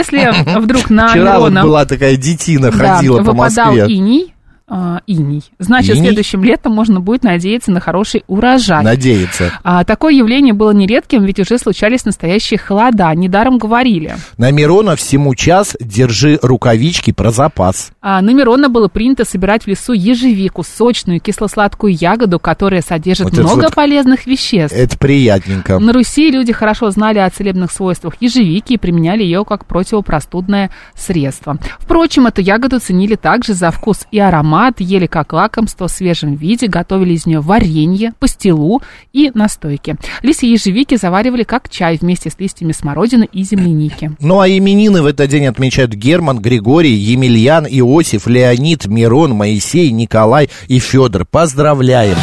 Если 0.00 0.58
вдруг 0.58 0.90
на 0.90 1.08
Вчера 1.08 1.38
вот 1.38 1.50
Мирона 1.50 1.62
была 1.62 1.84
такая 1.84 2.16
детина, 2.16 2.70
да, 2.70 2.96
ходила 2.96 3.18
по 3.18 3.32
выпадал 3.32 3.72
Москве. 3.72 3.86
иней, 3.94 4.34
а, 4.72 5.00
иней, 5.08 5.42
значит, 5.58 5.96
Иней? 5.96 6.06
следующим 6.06 6.44
летом 6.44 6.72
можно 6.72 7.00
будет 7.00 7.24
надеяться 7.24 7.72
на 7.72 7.80
хороший 7.80 8.22
урожай. 8.28 8.84
Надеется. 8.84 9.52
А, 9.64 9.82
такое 9.84 10.14
явление 10.14 10.54
было 10.54 10.70
нередким, 10.70 11.24
ведь 11.24 11.40
уже 11.40 11.58
случались 11.58 12.04
настоящие 12.04 12.56
холода. 12.58 13.12
Недаром 13.14 13.58
говорили. 13.58 14.14
На 14.38 14.52
Мирона 14.52 14.94
всему 14.94 15.34
час 15.34 15.76
держи 15.80 16.38
рукавички 16.40 17.10
про 17.10 17.32
запас. 17.32 17.90
А, 18.00 18.22
на 18.22 18.30
Мирона 18.30 18.68
было 18.68 18.86
принято 18.86 19.24
собирать 19.24 19.64
в 19.64 19.66
лесу 19.66 19.92
ежевику, 19.92 20.62
сочную 20.62 21.18
кисло-сладкую 21.20 21.94
ягоду, 22.00 22.38
которая 22.38 22.80
содержит 22.80 23.24
Вот 23.24 23.32
много 23.38 23.62
вот- 23.64 23.74
полезных 23.74 24.26
веществ. 24.26 24.76
Это 24.76 24.96
приятненько. 24.96 25.80
На 25.80 25.92
Руси 25.92 26.30
люди 26.30 26.52
хорошо 26.52 26.90
знали 26.92 27.18
о 27.18 27.28
целебных 27.28 27.72
свойствах 27.72 28.14
ежевики 28.20 28.74
и 28.74 28.78
применяли 28.78 29.24
ее 29.24 29.44
как 29.44 29.66
противопростудное 29.66 30.70
средство. 30.96 31.58
Впрочем, 31.80 32.26
эту 32.28 32.40
ягоду 32.40 32.78
ценили 32.78 33.16
также 33.16 33.54
за 33.54 33.72
вкус 33.72 34.06
и 34.12 34.20
аромат, 34.20 34.59
ели 34.78 35.06
как 35.06 35.32
лакомство 35.32 35.88
в 35.88 35.90
свежем 35.90 36.34
виде, 36.34 36.66
готовили 36.66 37.14
из 37.14 37.26
нее 37.26 37.40
варенье, 37.40 38.12
пастилу 38.18 38.82
и 39.12 39.30
настойки. 39.34 39.96
Листья 40.22 40.46
ежевики 40.46 40.96
заваривали 40.96 41.42
как 41.42 41.68
чай 41.68 41.98
вместе 42.00 42.30
с 42.30 42.38
листьями 42.38 42.72
смородины 42.72 43.28
и 43.32 43.42
земляники. 43.42 44.12
Ну 44.30 44.38
а 44.38 44.48
именины 44.48 45.02
в 45.02 45.06
этот 45.06 45.28
день 45.28 45.46
отмечают 45.46 45.92
Герман, 45.92 46.38
Григорий, 46.38 46.92
Емельян, 46.92 47.66
Иосиф, 47.66 48.26
Леонид, 48.26 48.86
Мирон, 48.86 49.32
Моисей, 49.32 49.90
Николай 49.90 50.50
и 50.68 50.78
Федор. 50.78 51.24
Поздравляем! 51.24 52.16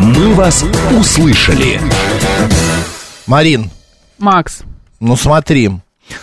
«Мы 0.00 0.34
вас 0.34 0.64
услышали». 0.98 1.80
Марин, 3.26 3.70
Макс, 4.18 4.62
ну 5.00 5.16
смотри. 5.16 5.70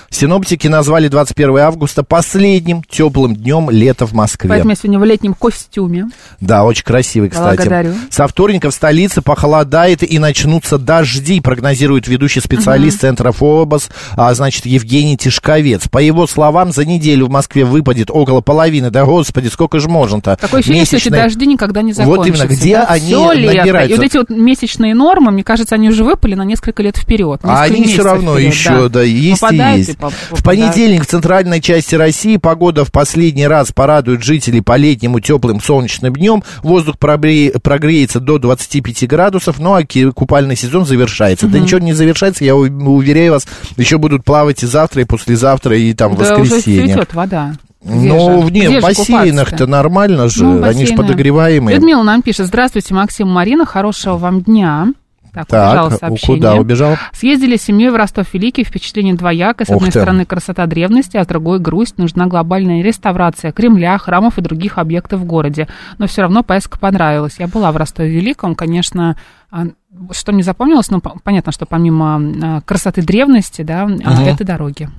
Синоптики 0.09 0.67
назвали 0.67 1.07
21 1.07 1.57
августа 1.57 2.03
последним 2.03 2.83
теплым 2.83 3.35
днем 3.35 3.69
лета 3.69 4.05
в 4.05 4.13
Москве. 4.13 4.49
поэтому 4.49 4.71
я 4.71 4.75
сегодня 4.75 4.99
в 4.99 5.03
летнем 5.03 5.33
костюме. 5.33 6.09
Да, 6.39 6.63
очень 6.63 6.83
красивый, 6.83 7.29
кстати. 7.29 7.57
Благодарю. 7.57 7.93
Со 8.09 8.27
вторника 8.27 8.69
в 8.69 8.73
столице 8.73 9.21
похолодает 9.21 10.03
и 10.09 10.19
начнутся 10.19 10.77
дожди, 10.77 11.39
прогнозирует 11.41 12.07
ведущий 12.07 12.39
специалист 12.41 13.01
Центра 13.01 13.31
ФОБОС, 13.31 13.89
а, 14.15 14.33
значит, 14.33 14.65
Евгений 14.65 15.17
Тишковец. 15.17 15.87
По 15.87 15.97
его 15.97 16.27
словам, 16.27 16.71
за 16.71 16.85
неделю 16.85 17.25
в 17.25 17.29
Москве 17.29 17.65
выпадет 17.65 18.09
около 18.11 18.41
половины. 18.41 18.91
Да, 18.91 19.05
господи, 19.05 19.47
сколько 19.47 19.79
же 19.79 19.89
можно-то? 19.89 20.37
Такое 20.39 20.59
ощущение, 20.59 20.85
что 20.85 20.97
эти 20.97 21.05
Месячные- 21.07 21.23
дожди 21.23 21.45
никогда 21.47 21.81
не 21.81 21.93
Вот 21.93 21.97
закончатся. 21.97 22.43
именно, 22.45 22.55
где 22.55 22.75
да? 22.77 22.85
они 22.85 23.11
лето. 23.11 23.57
набираются? 23.57 23.93
И 23.93 23.97
вот 23.97 24.05
эти 24.05 24.17
вот 24.17 24.29
месячные 24.29 24.93
нормы, 24.93 25.31
мне 25.31 25.43
кажется, 25.43 25.75
они 25.75 25.89
уже 25.89 26.03
выпали 26.03 26.35
на 26.35 26.43
несколько 26.43 26.83
лет 26.83 26.97
вперед. 26.97 27.39
А 27.43 27.63
они 27.63 27.83
все 27.85 28.03
равно 28.03 28.37
еще, 28.37 28.89
да, 28.89 29.01
есть 29.01 29.41
и 29.41 29.45
Попадают 29.45 29.72
есть. 29.77 29.97
поп- 29.97 30.13
В 30.31 30.43
понедельник 30.43 31.03
в 31.03 31.07
центральной 31.07 31.61
части 31.61 31.95
России 31.95 32.37
погода 32.37 32.85
в 32.85 32.91
последний 32.91 33.47
раз 33.47 33.71
порадует 33.71 34.23
жителей 34.23 34.61
по 34.61 34.75
летнему 34.77 35.19
теплым 35.19 35.59
солнечным 35.61 36.13
днем. 36.15 36.43
Воздух 36.63 36.97
прогреется 36.97 38.19
до 38.19 38.37
25 38.39 39.07
градусов, 39.07 39.59
ну 39.59 39.73
а 39.75 39.81
купальный 40.13 40.55
сезон 40.55 40.85
завершается. 40.85 41.47
Да 41.47 41.59
ничего 41.59 41.79
не 41.79 41.93
завершается, 41.93 42.43
я 42.45 42.55
уверяю 42.55 43.33
вас, 43.33 43.47
еще 43.77 43.97
будут 43.97 44.23
плавать 44.23 44.63
и 44.63 44.65
завтра, 44.65 45.01
и 45.01 45.05
послезавтра, 45.05 45.77
и 45.77 45.93
там 45.93 46.15
в 46.15 46.17
Да 46.17 46.35
уже 46.35 46.35
воскресенье. 46.55 46.93
цветет 46.95 47.13
вода. 47.13 47.53
Где 47.83 48.13
Ну, 48.13 48.45
же? 48.47 48.51
не, 48.53 48.61
Где 48.67 48.79
в 48.79 48.83
бассейнах-то 48.83 49.67
нормально 49.67 50.29
же, 50.29 50.45
Ну, 50.45 50.63
они 50.63 50.85
же 50.85 50.93
подогреваемые. 50.95 51.75
Людмила 51.75 52.01
нам 52.03 52.21
пишет. 52.21 52.47
Здравствуйте, 52.47 52.93
Максим, 52.93 53.27
Марина, 53.27 53.65
хорошего 53.65 54.15
вам 54.17 54.41
дня. 54.41 54.87
Так, 55.33 55.47
убежало 55.47 55.89
Так, 55.89 55.99
сообщение. 55.99 56.35
куда 56.37 56.53
убежал? 56.55 56.95
Съездили 57.11 57.55
с 57.57 57.63
семьей 57.63 57.89
в 57.89 57.95
Ростов-Великий. 57.95 58.63
Впечатление 58.63 59.15
двоякое. 59.15 59.65
С 59.65 59.69
Ух 59.69 59.77
одной 59.77 59.89
ты. 59.91 59.99
стороны, 59.99 60.25
красота 60.25 60.65
древности, 60.67 61.17
а 61.17 61.23
с 61.23 61.27
другой 61.27 61.59
грусть. 61.59 61.97
Нужна 61.97 62.27
глобальная 62.27 62.83
реставрация 62.83 63.51
Кремля, 63.51 63.97
храмов 63.97 64.37
и 64.37 64.41
других 64.41 64.77
объектов 64.77 65.21
в 65.21 65.25
городе. 65.25 65.67
Но 65.97 66.05
все 66.07 66.21
равно 66.21 66.43
поездка 66.43 66.77
понравилась. 66.77 67.35
Я 67.39 67.47
была 67.47 67.71
в 67.71 67.77
Ростове-Великом. 67.77 68.53
Конечно, 68.55 69.17
а, 69.49 69.65
что 70.11 70.31
мне 70.33 70.43
запомнилось, 70.43 70.89
ну, 70.91 71.01
по- 71.01 71.17
понятно, 71.23 71.51
что 71.51 71.65
помимо 71.65 72.21
а, 72.57 72.61
красоты 72.61 73.01
древности, 73.01 73.63
да, 73.63 73.87
а, 74.05 74.23
это 74.23 74.43
дороги. 74.43 74.89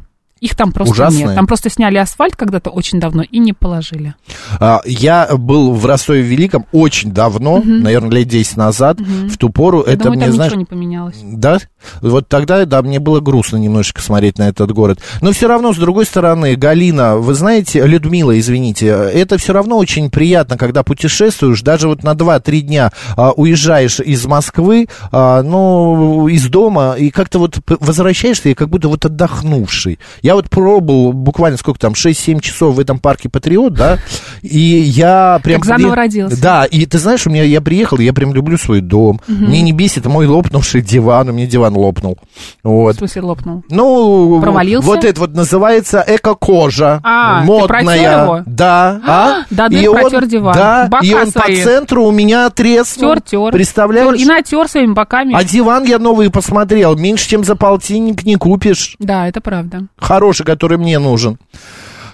Их 0.44 0.54
там 0.54 0.72
просто 0.72 0.92
Ужасные? 0.92 1.24
нет. 1.24 1.34
Там 1.36 1.46
просто 1.46 1.70
сняли 1.70 1.96
асфальт 1.96 2.36
когда-то 2.36 2.68
очень 2.68 3.00
давно 3.00 3.22
и 3.22 3.38
не 3.38 3.54
положили. 3.54 4.14
А, 4.60 4.82
Я 4.84 5.30
был 5.38 5.72
в 5.72 5.86
Ростове-Великом 5.86 6.66
очень 6.70 7.12
давно, 7.12 7.62
наверное, 7.64 8.10
лет 8.10 8.28
10 8.28 8.58
назад. 8.58 9.00
В 9.00 9.38
ту 9.38 9.48
пору 9.48 9.82
Я 9.86 9.94
это 9.94 10.04
думаю, 10.04 10.18
мне, 10.18 10.26
там 10.26 10.34
знаешь, 10.34 10.50
ничего 10.50 10.60
не 10.60 10.66
поменялось. 10.66 11.16
Да? 11.22 11.60
Вот 12.02 12.28
тогда, 12.28 12.62
да, 12.66 12.82
мне 12.82 12.98
было 13.00 13.20
грустно 13.20 13.56
немножечко 13.56 14.02
смотреть 14.02 14.36
на 14.36 14.46
этот 14.46 14.70
город. 14.72 14.98
Но 15.22 15.32
все 15.32 15.48
равно, 15.48 15.72
с 15.72 15.78
другой 15.78 16.04
стороны, 16.04 16.56
Галина, 16.56 17.16
вы 17.16 17.32
знаете, 17.32 17.86
Людмила, 17.86 18.38
извините, 18.38 18.88
это 18.88 19.38
все 19.38 19.54
равно 19.54 19.78
очень 19.78 20.10
приятно, 20.10 20.58
когда 20.58 20.82
путешествуешь, 20.82 21.62
даже 21.62 21.88
вот 21.88 22.02
на 22.02 22.12
2-3 22.12 22.60
дня 22.60 22.92
а, 23.16 23.30
уезжаешь 23.30 23.98
из 23.98 24.26
Москвы, 24.26 24.88
а, 25.10 25.42
ну, 25.42 26.28
из 26.28 26.46
дома, 26.48 26.96
и 26.98 27.08
как-то 27.08 27.38
вот 27.38 27.60
возвращаешься, 27.80 28.50
и 28.50 28.54
как 28.54 28.68
будто 28.68 28.88
вот 28.88 29.06
отдохнувший. 29.06 29.98
Я 30.20 30.33
вот 30.34 30.50
пробовал 30.50 31.12
буквально 31.12 31.56
сколько 31.58 31.78
там, 31.78 31.92
6-7 31.92 32.40
часов 32.40 32.74
в 32.76 32.80
этом 32.80 32.98
парке 32.98 33.28
Патриот, 33.28 33.74
да, 33.74 33.98
и 34.42 34.58
я 34.58 35.40
прям... 35.42 35.60
Как 35.60 35.66
заново 35.66 35.92
при- 35.92 35.96
родился. 35.98 36.40
Да, 36.42 36.64
и 36.64 36.86
ты 36.86 36.98
знаешь, 36.98 37.26
у 37.26 37.30
меня 37.30 37.42
я 37.44 37.60
приехал, 37.60 37.98
я 37.98 38.12
прям 38.12 38.34
люблю 38.34 38.56
свой 38.58 38.80
дом. 38.80 39.20
Мне 39.28 39.62
не 39.62 39.72
бесит 39.72 40.06
мой 40.06 40.26
лопнувший 40.26 40.82
диван, 40.82 41.28
у 41.28 41.32
меня 41.32 41.46
диван 41.46 41.74
лопнул. 41.76 42.18
В 42.62 42.68
Вот. 42.68 42.96
смысле 42.96 43.22
лопнул? 43.22 43.64
Ну, 43.70 44.40
Провалился? 44.40 44.86
вот 44.86 45.04
это 45.04 45.20
вот 45.20 45.34
называется 45.34 46.04
эко-кожа. 46.06 47.00
А, 47.02 47.42
модная. 47.44 48.22
его? 48.24 48.42
Да. 48.46 49.00
А? 49.06 49.42
до 49.50 49.68
дыр 49.68 49.82
И 49.82 49.86
он- 49.86 50.00
протер 50.00 50.26
диван. 50.26 50.54
Да, 50.54 50.86
Бока 50.90 51.04
и 51.06 51.12
он 51.14 51.32
по 51.32 51.40
свои. 51.42 51.62
центру 51.62 52.04
у 52.04 52.10
меня 52.10 52.50
треснул. 52.50 53.14
Тер, 53.14 53.20
тер. 53.22 53.52
Представляешь? 53.52 54.20
И 54.20 54.24
натер 54.24 54.68
своими 54.68 54.92
боками. 54.92 55.34
А 55.34 55.44
диван 55.44 55.84
я 55.84 55.98
новый 55.98 56.30
посмотрел. 56.30 56.96
Меньше, 56.96 57.28
чем 57.28 57.44
за 57.44 57.56
полтинник 57.56 58.24
не 58.24 58.36
купишь. 58.36 58.96
Да, 58.98 59.28
это 59.28 59.40
правда. 59.40 59.86
Хороший, 59.96 60.23
который 60.44 60.78
мне 60.78 60.98
нужен. 60.98 61.38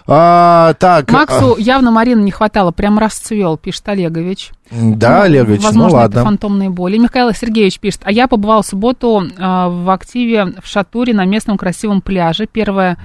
А, 0.06 0.74
так. 0.74 1.10
Максу 1.12 1.56
явно 1.56 1.90
Марины 1.92 2.22
не 2.22 2.32
хватало, 2.32 2.72
прям 2.72 2.98
расцвел, 2.98 3.56
пишет 3.56 3.88
Олегович. 3.88 4.50
а, 4.70 4.74
да, 4.74 5.22
Олегович, 5.22 5.62
Возможно, 5.62 5.82
ну 5.82 5.88
это 5.88 5.96
ладно. 6.16 6.24
фантомные 6.24 6.70
боли. 6.70 6.98
Михаил 6.98 7.32
Сергеевич 7.32 7.78
пишет, 7.78 8.00
а 8.04 8.10
я 8.10 8.26
побывал 8.26 8.62
в 8.62 8.66
субботу 8.66 9.22
а, 9.38 9.68
в 9.68 9.88
активе 9.90 10.54
в 10.62 10.66
Шатуре 10.66 11.14
на 11.14 11.24
местном 11.26 11.56
красивом 11.58 12.00
пляже. 12.00 12.46
Первое, 12.50 12.98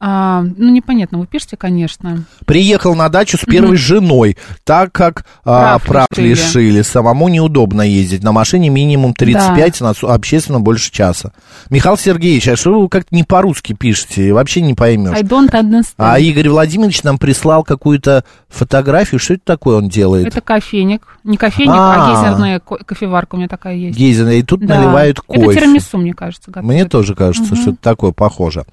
а, 0.00 0.42
ну, 0.56 0.70
непонятно, 0.70 1.18
вы 1.18 1.26
пишете, 1.26 1.56
конечно. 1.56 2.24
Приехал 2.46 2.94
на 2.94 3.08
дачу 3.08 3.36
с 3.36 3.44
первой 3.44 3.76
женой, 3.76 4.36
так 4.64 4.92
как 4.92 5.24
а, 5.44 5.78
Прав 5.78 5.82
прав 5.84 6.06
лишили. 6.16 6.28
лишили. 6.30 6.82
Самому 6.82 7.28
неудобно 7.28 7.82
ездить. 7.82 8.22
На 8.22 8.32
машине 8.32 8.68
минимум 8.68 9.14
35, 9.14 9.80
на 9.80 9.94
су- 9.94 10.08
общественном 10.08 10.62
больше 10.64 10.90
часа. 10.92 11.32
Михаил 11.70 11.96
Сергеевич, 11.96 12.48
а 12.48 12.56
что 12.56 12.80
вы 12.80 12.88
как-то 12.88 13.14
не 13.14 13.24
по-русски 13.24 13.72
пишете? 13.72 14.32
Вообще 14.32 14.60
не 14.60 14.74
поймешь. 14.74 15.14
I 15.16 15.22
don't 15.22 15.50
understand. 15.50 15.94
А 15.98 16.18
Игорь 16.18 16.48
Владимирович 16.48 17.02
нам 17.02 17.18
прислал 17.18 17.64
какую-то 17.64 18.24
фотографию. 18.48 19.18
Что 19.18 19.34
это 19.34 19.42
такое 19.44 19.76
он 19.76 19.88
делает? 19.88 20.26
Это 20.28 20.40
кофейник. 20.40 21.02
Не 21.24 21.36
кофейник, 21.36 21.74
А. 21.74 21.94
а, 21.94 22.10
гейзерная 22.22 22.60
ко- 22.60 22.78
кофеварка 22.84 23.34
у 23.34 23.38
меня 23.38 23.48
такая 23.48 23.74
есть. 23.76 23.98
Гейзена, 23.98 24.30
и 24.30 24.42
тут 24.42 24.60
Да. 24.64 24.76
наливают 24.78 25.20
кофе. 25.20 25.42
Это 25.42 25.54
тирамису, 25.54 25.98
мне 25.98 26.14
кажется, 26.14 26.50
готовят. 26.50 26.66
Мне 26.68 26.84
тоже 26.86 27.14
кажется, 27.14 27.54
что 27.56 27.70
это 27.70 27.78
такое 27.80 28.12
похоже. 28.12 28.64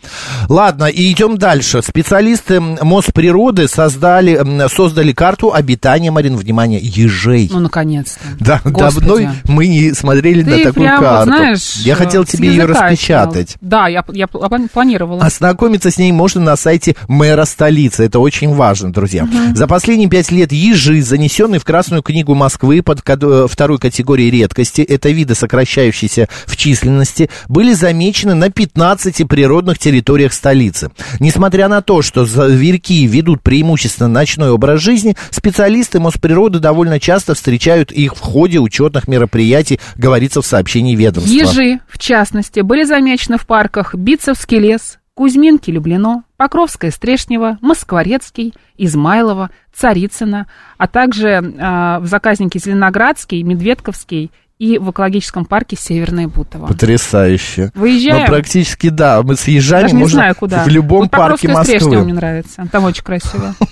Ладно, 0.49 0.85
и 0.85 1.14
идем 1.15 1.37
дальше. 1.37 1.81
Специалисты 1.81 2.59
Мосприроды 2.59 3.67
создали, 3.67 4.67
создали 4.67 5.13
карту 5.13 5.53
обитания, 5.53 6.11
Марин, 6.11 6.35
внимание, 6.35 6.79
ежей. 6.81 7.49
Ну, 7.51 7.59
наконец-то. 7.59 8.19
Да, 8.39 8.61
Господи. 8.63 9.07
давно 9.07 9.35
мы 9.47 9.67
не 9.67 9.93
смотрели 9.93 10.43
Ты 10.43 10.49
на 10.49 10.57
такую 10.57 10.73
прям, 10.73 10.99
вот 10.99 11.05
карту. 11.09 11.23
знаешь, 11.25 11.75
я 11.77 11.95
хотел 11.95 12.25
с 12.25 12.29
тебе 12.29 12.49
ее 12.49 12.65
распечатать. 12.65 13.55
Да, 13.61 13.87
я, 13.87 14.03
я 14.13 14.25
пл- 14.25 14.69
планировала. 14.71 15.21
Ознакомиться 15.23 15.89
с 15.89 15.97
ней 15.97 16.11
можно 16.11 16.41
на 16.41 16.55
сайте 16.55 16.95
мэра 17.07 17.45
столицы. 17.45 18.05
Это 18.05 18.19
очень 18.19 18.53
важно, 18.53 18.91
друзья. 18.91 19.27
За 19.55 19.67
последние 19.67 20.09
пять 20.09 20.31
лет 20.31 20.51
ежи, 20.51 21.01
занесенные 21.01 21.59
в 21.59 21.65
Красную 21.65 22.03
книгу 22.03 22.35
Москвы 22.35 22.81
под 22.81 23.01
э, 23.07 23.47
второй 23.49 23.79
категорией 23.79 24.29
редкости, 24.31 24.81
это 24.81 25.09
виды, 25.09 25.35
сокращающиеся 25.35 26.27
в 26.45 26.57
численности, 26.57 27.29
были 27.47 27.73
замечены 27.73 28.33
на 28.35 28.49
15 28.49 29.27
природных 29.27 29.79
территориях 29.79 30.33
столицы. 30.33 30.91
Несмотря 31.19 31.67
на 31.67 31.81
то, 31.81 32.01
что 32.01 32.25
зверьки 32.25 33.05
ведут 33.05 33.41
преимущественно 33.41 34.09
ночной 34.09 34.49
образ 34.49 34.81
жизни, 34.81 35.15
специалисты 35.29 35.99
Мосприроды 35.99 36.59
довольно 36.59 36.99
часто 36.99 37.33
встречают 37.35 37.91
их 37.91 38.15
в 38.15 38.19
ходе 38.19 38.59
учетных 38.59 39.07
мероприятий, 39.07 39.79
говорится 39.95 40.41
в 40.41 40.45
сообщении 40.45 40.95
ведомства. 40.95 41.31
Ежи, 41.31 41.79
в 41.87 41.97
частности, 41.97 42.61
были 42.61 42.83
замечены 42.83 43.37
в 43.37 43.45
парках 43.45 43.95
Битцевский 43.95 44.59
лес, 44.59 44.97
Кузьминки, 45.15 45.71
Люблино, 45.71 46.25
Покровская, 46.35 46.91
Стрешнева, 46.91 47.57
Москворецкий, 47.61 48.53
Измайлова, 48.77 49.49
Царицына, 49.73 50.47
а 50.77 50.87
также 50.87 51.53
а, 51.57 51.99
в 52.01 52.07
заказнике 52.07 52.59
Зеленоградский, 52.59 53.41
Медведковский 53.41 54.31
и 54.57 54.77
в 54.77 54.91
экологическом 54.91 55.45
парке 55.45 55.75
Северное 55.79 56.27
Бутово. 56.27 56.67
Потрясающе. 56.67 57.71
Выезжаем? 57.75 58.21
Ну, 58.21 58.25
практически, 58.27 58.89
да. 58.89 59.21
Мы 59.21 59.35
с 59.35 59.47
ежами 59.47 59.81
Даже 59.83 59.95
не 59.95 60.01
можно 60.01 60.15
знаю, 60.19 60.35
куда. 60.35 60.63
в 60.63 60.67
любом 60.67 61.01
вот 61.01 61.11
парке 61.11 61.47
Москвы. 61.49 62.03
мне 62.03 62.13
нравится. 62.13 62.67
Там 62.71 62.85
очень 62.85 63.03
красиво. 63.03 63.53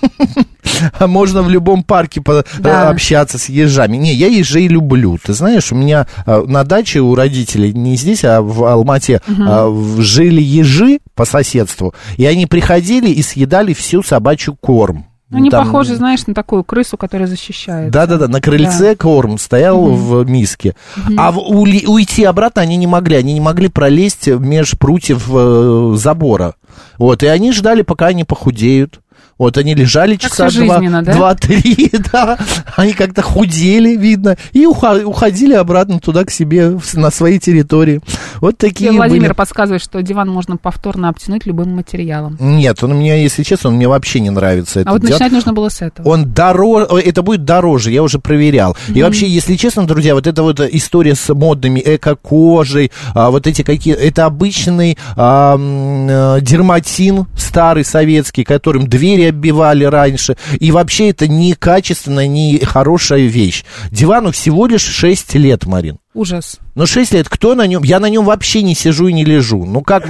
А 0.99 1.07
можно 1.07 1.43
в 1.43 1.49
любом 1.49 1.83
парке 1.83 2.19
по- 2.19 2.43
Да. 2.59 2.85
э, 2.85 2.89
общаться 2.89 3.37
с 3.37 3.47
ежами. 3.47 3.95
Не, 3.97 4.13
я 4.13 4.27
ежей 4.27 4.67
люблю. 4.67 5.17
Ты 5.23 5.33
знаешь, 5.33 5.71
у 5.71 5.75
меня 5.75 6.07
э, 6.25 6.43
на 6.47 6.63
даче 6.63 6.99
у 6.99 7.13
родителей, 7.15 7.73
не 7.73 7.95
здесь, 7.95 8.23
а 8.25 8.41
в 8.41 8.63
Алмате, 8.65 9.21
э, 9.27 9.31
в- 9.67 10.01
жили 10.01 10.41
ежи 10.41 10.99
по 11.15 11.25
соседству, 11.25 11.93
и 12.17 12.25
они 12.25 12.47
приходили 12.47 13.09
и 13.09 13.21
съедали 13.21 13.73
всю 13.73 14.01
собачью 14.03 14.55
корм. 14.59 15.05
Они 15.33 15.49
Там- 15.49 15.65
похожи, 15.65 15.95
знаешь, 15.95 16.25
на 16.27 16.33
такую 16.33 16.63
крысу, 16.63 16.97
которая 16.97 17.27
защищает. 17.27 17.91
Да-да-да, 17.91 18.27
на 18.27 18.39
крыльце 18.39 18.95
корм 18.95 19.37
стоял 19.37 19.83
в 19.85 20.23
миске. 20.29 20.75
А 21.17 21.31
в- 21.31 21.39
ули- 21.39 21.85
уйти 21.85 22.23
обратно 22.23 22.61
они 22.61 22.77
не 22.77 22.87
могли. 22.87 23.15
Они 23.17 23.33
не 23.33 23.41
могли 23.41 23.67
пролезть 23.67 24.27
меж 24.27 24.77
прутьев 24.77 25.27
э, 25.31 25.93
забора. 25.97 26.55
Вот, 26.97 27.23
и 27.23 27.27
они 27.27 27.51
ждали, 27.51 27.81
пока 27.81 28.07
они 28.07 28.23
похудеют. 28.23 28.99
Вот, 29.37 29.57
они 29.57 29.73
лежали 29.73 30.15
часа 30.15 30.49
два, 30.49 30.79
да? 30.79 31.13
два-три, 31.13 31.91
да. 32.11 32.37
Они 32.75 32.93
как-то 32.93 33.21
худели, 33.21 33.95
видно, 33.95 34.37
и 34.51 34.65
уходили 34.65 35.53
обратно 35.53 35.99
туда 35.99 36.23
к 36.23 36.31
себе, 36.31 36.77
на 36.93 37.11
свои 37.11 37.39
территории. 37.39 38.01
Вот 38.39 38.57
такие 38.57 38.91
Владимир 38.91 39.29
были. 39.29 39.33
подсказывает, 39.33 39.81
что 39.81 40.01
диван 40.01 40.29
можно 40.29 40.57
повторно 40.57 41.09
обтянуть 41.09 41.45
любым 41.45 41.75
материалом. 41.75 42.37
Нет, 42.39 42.83
он 42.83 42.93
мне, 42.95 43.23
если 43.23 43.43
честно, 43.43 43.69
он 43.69 43.77
мне 43.77 43.87
вообще 43.87 44.19
не 44.19 44.29
нравится. 44.29 44.83
А 44.85 44.91
вот 44.91 45.01
диван. 45.01 45.13
начинать 45.13 45.31
нужно 45.31 45.53
было 45.53 45.69
с 45.69 45.81
этого. 45.81 46.07
Он 46.07 46.31
дороже, 46.31 46.85
это 46.85 47.21
будет 47.21 47.45
дороже, 47.45 47.91
я 47.91 48.03
уже 48.03 48.19
проверял. 48.19 48.77
И 48.93 49.01
вообще, 49.01 49.27
если 49.27 49.55
честно, 49.55 49.87
друзья, 49.87 50.13
вот 50.13 50.27
эта 50.27 50.43
вот 50.43 50.59
история 50.59 51.15
с 51.15 51.33
модными 51.33 51.81
эко-кожей, 51.83 52.91
а, 53.13 53.31
вот 53.31 53.47
эти 53.47 53.63
какие, 53.63 53.93
это 53.95 54.25
обычный 54.25 54.97
а, 55.15 55.57
дерматин 56.39 57.25
старый 57.35 57.83
советский, 57.83 58.43
которым 58.43 58.87
двери 58.87 59.23
оббивали 59.25 59.84
раньше. 59.86 60.38
И 60.60 60.72
вообще 60.72 61.10
это 61.10 61.27
не 61.27 61.53
качественная, 61.53 62.27
не 62.27 62.60
хорошая 62.60 63.25
вещь. 63.27 63.63
Дивану 63.92 64.32
всего 64.32 64.68
лишь 64.68 64.84
6 64.84 65.36
лет, 65.36 65.65
Марин. 65.65 65.98
Ужас. 66.13 66.60
Ну, 66.75 66.86
6 66.86 67.13
лет, 67.13 67.29
кто 67.29 67.55
на 67.55 67.65
нем? 67.67 67.84
Я 67.84 68.00
на 68.00 68.10
нем 68.10 68.25
вообще 68.25 68.62
не 68.62 68.75
сижу 68.75 69.08
и 69.08 69.13
не 69.13 69.25
лежу. 69.25 69.65
Ну, 69.65 69.82
как 69.82 70.05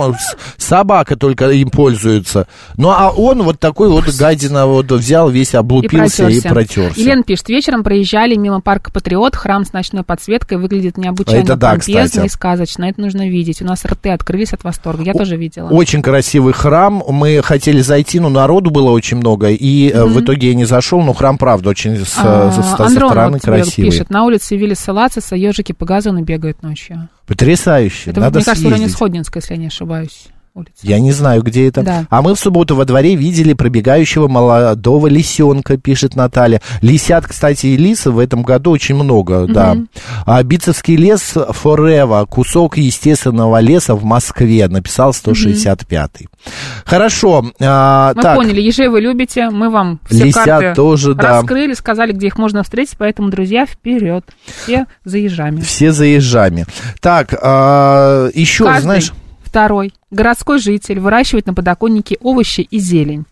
собака 0.57 1.15
только 1.15 1.49
им 1.49 1.69
пользуется. 1.69 2.47
Ну, 2.77 2.89
а 2.89 3.09
он 3.09 3.43
вот 3.43 3.59
такой 3.59 3.89
вот 3.89 4.05
гадина 4.09 4.65
вот 4.65 4.91
взял, 4.91 5.29
весь 5.29 5.55
облупился 5.55 6.27
и 6.27 6.41
протерся. 6.41 6.99
Елена 6.99 7.23
пишет, 7.23 7.49
вечером 7.49 7.83
проезжали 7.83 8.35
мимо 8.35 8.61
парка 8.61 8.91
Патриот, 8.91 9.35
храм 9.35 9.65
с 9.65 9.73
ночной 9.73 10.03
подсветкой 10.03 10.57
выглядит 10.57 10.97
необычайно 10.97 11.43
Это 11.43 11.55
да, 11.55 11.71
помпезно 11.71 12.05
кстати. 12.05 12.25
и 12.25 12.29
сказочно. 12.29 12.83
Это 12.85 13.01
нужно 13.01 13.29
видеть. 13.29 13.61
У 13.61 13.65
нас 13.65 13.83
рты 13.85 14.09
открылись 14.09 14.53
от 14.53 14.63
восторга. 14.63 15.03
Я 15.03 15.13
тоже 15.13 15.37
видела. 15.37 15.69
Очень 15.69 16.01
красивый 16.01 16.53
храм. 16.53 17.03
Мы 17.07 17.41
хотели 17.43 17.81
зайти, 17.81 18.19
но 18.19 18.29
народу 18.29 18.69
было 18.71 18.91
очень 18.91 19.17
много. 19.17 19.49
И 19.49 19.89
э, 19.89 20.03
в 20.05 20.19
итоге 20.21 20.49
я 20.49 20.53
не 20.55 20.65
зашел, 20.65 21.01
но 21.01 21.13
храм, 21.13 21.37
правда, 21.37 21.69
очень 21.69 21.97
с, 22.05 22.17
А, 22.17 22.51
со- 22.51 22.89
стороны 22.89 23.33
вот 23.33 23.41
красивый. 23.41 23.91
пишет, 23.91 24.09
на 24.09 24.25
улице 24.25 24.55
Виллиса 24.55 24.93
Лациса 24.93 25.35
ежики 25.35 25.71
по 25.71 25.85
газону 25.93 26.23
бегают 26.23 26.63
ночью. 26.63 27.09
Потрясающе. 27.27 28.11
Это, 28.11 28.19
Надо 28.19 28.39
мне 28.39 28.45
кажется, 28.45 28.67
в 28.67 28.71
районе 28.71 28.85
съездить. 28.85 28.97
Сходнинска, 28.97 29.39
если 29.39 29.53
я 29.53 29.59
не 29.59 29.67
ошибаюсь. 29.67 30.27
Улица. 30.53 30.73
Я 30.81 30.99
не 30.99 31.11
знаю, 31.11 31.41
где 31.41 31.67
это. 31.67 31.83
Да. 31.83 32.05
А 32.09 32.21
мы 32.21 32.35
в 32.35 32.39
субботу 32.39 32.75
во 32.75 32.85
дворе 32.85 33.15
видели 33.15 33.53
пробегающего 33.53 34.27
молодого 34.27 35.07
лисенка, 35.07 35.77
пишет 35.77 36.15
Наталья. 36.15 36.61
Лисят, 36.81 37.25
кстати, 37.27 37.67
и 37.67 37.77
лисы 37.77 38.11
в 38.11 38.19
этом 38.19 38.43
году 38.43 38.71
очень 38.71 38.95
много, 38.95 39.47
да. 39.47 39.77
А 40.25 40.43
Битцевский 40.43 40.95
лес 40.95 41.33
Forever, 41.35 42.25
кусок 42.27 42.77
естественного 42.77 43.59
леса 43.59 43.95
в 43.95 44.03
Москве, 44.03 44.67
написал 44.67 45.11
165-й. 45.11 46.27
Хорошо. 46.85 47.45
а, 47.59 48.13
Мы 48.15 48.21
так, 48.21 48.35
поняли, 48.35 48.61
ежей 48.61 48.89
вы 48.89 49.01
любите, 49.01 49.49
мы 49.49 49.69
вам 49.69 49.99
все 50.09 50.25
Лисят 50.25 50.45
карты 50.45 50.75
тоже, 50.75 51.13
да. 51.13 51.41
раскрыли, 51.41 51.73
сказали, 51.73 52.11
где 52.11 52.27
их 52.27 52.37
можно 52.37 52.63
встретить, 52.63 52.95
поэтому, 52.97 53.29
друзья, 53.29 53.65
вперед, 53.65 54.25
все 54.45 54.85
за 55.05 55.17
ежами. 55.17 55.61
Все 55.61 55.91
за 55.91 56.05
ежами. 56.05 56.65
Так, 56.99 57.33
а, 57.41 58.29
еще, 58.33 58.65
Каждый 58.65 58.81
знаешь... 58.83 59.13
второй 59.53 59.93
городской 60.09 60.57
житель 60.57 60.99
выращивает 60.99 61.45
на 61.45 61.53
подоконнике 61.53 62.17
овощи 62.21 62.61
и 62.61 62.79
зелень. 62.79 63.25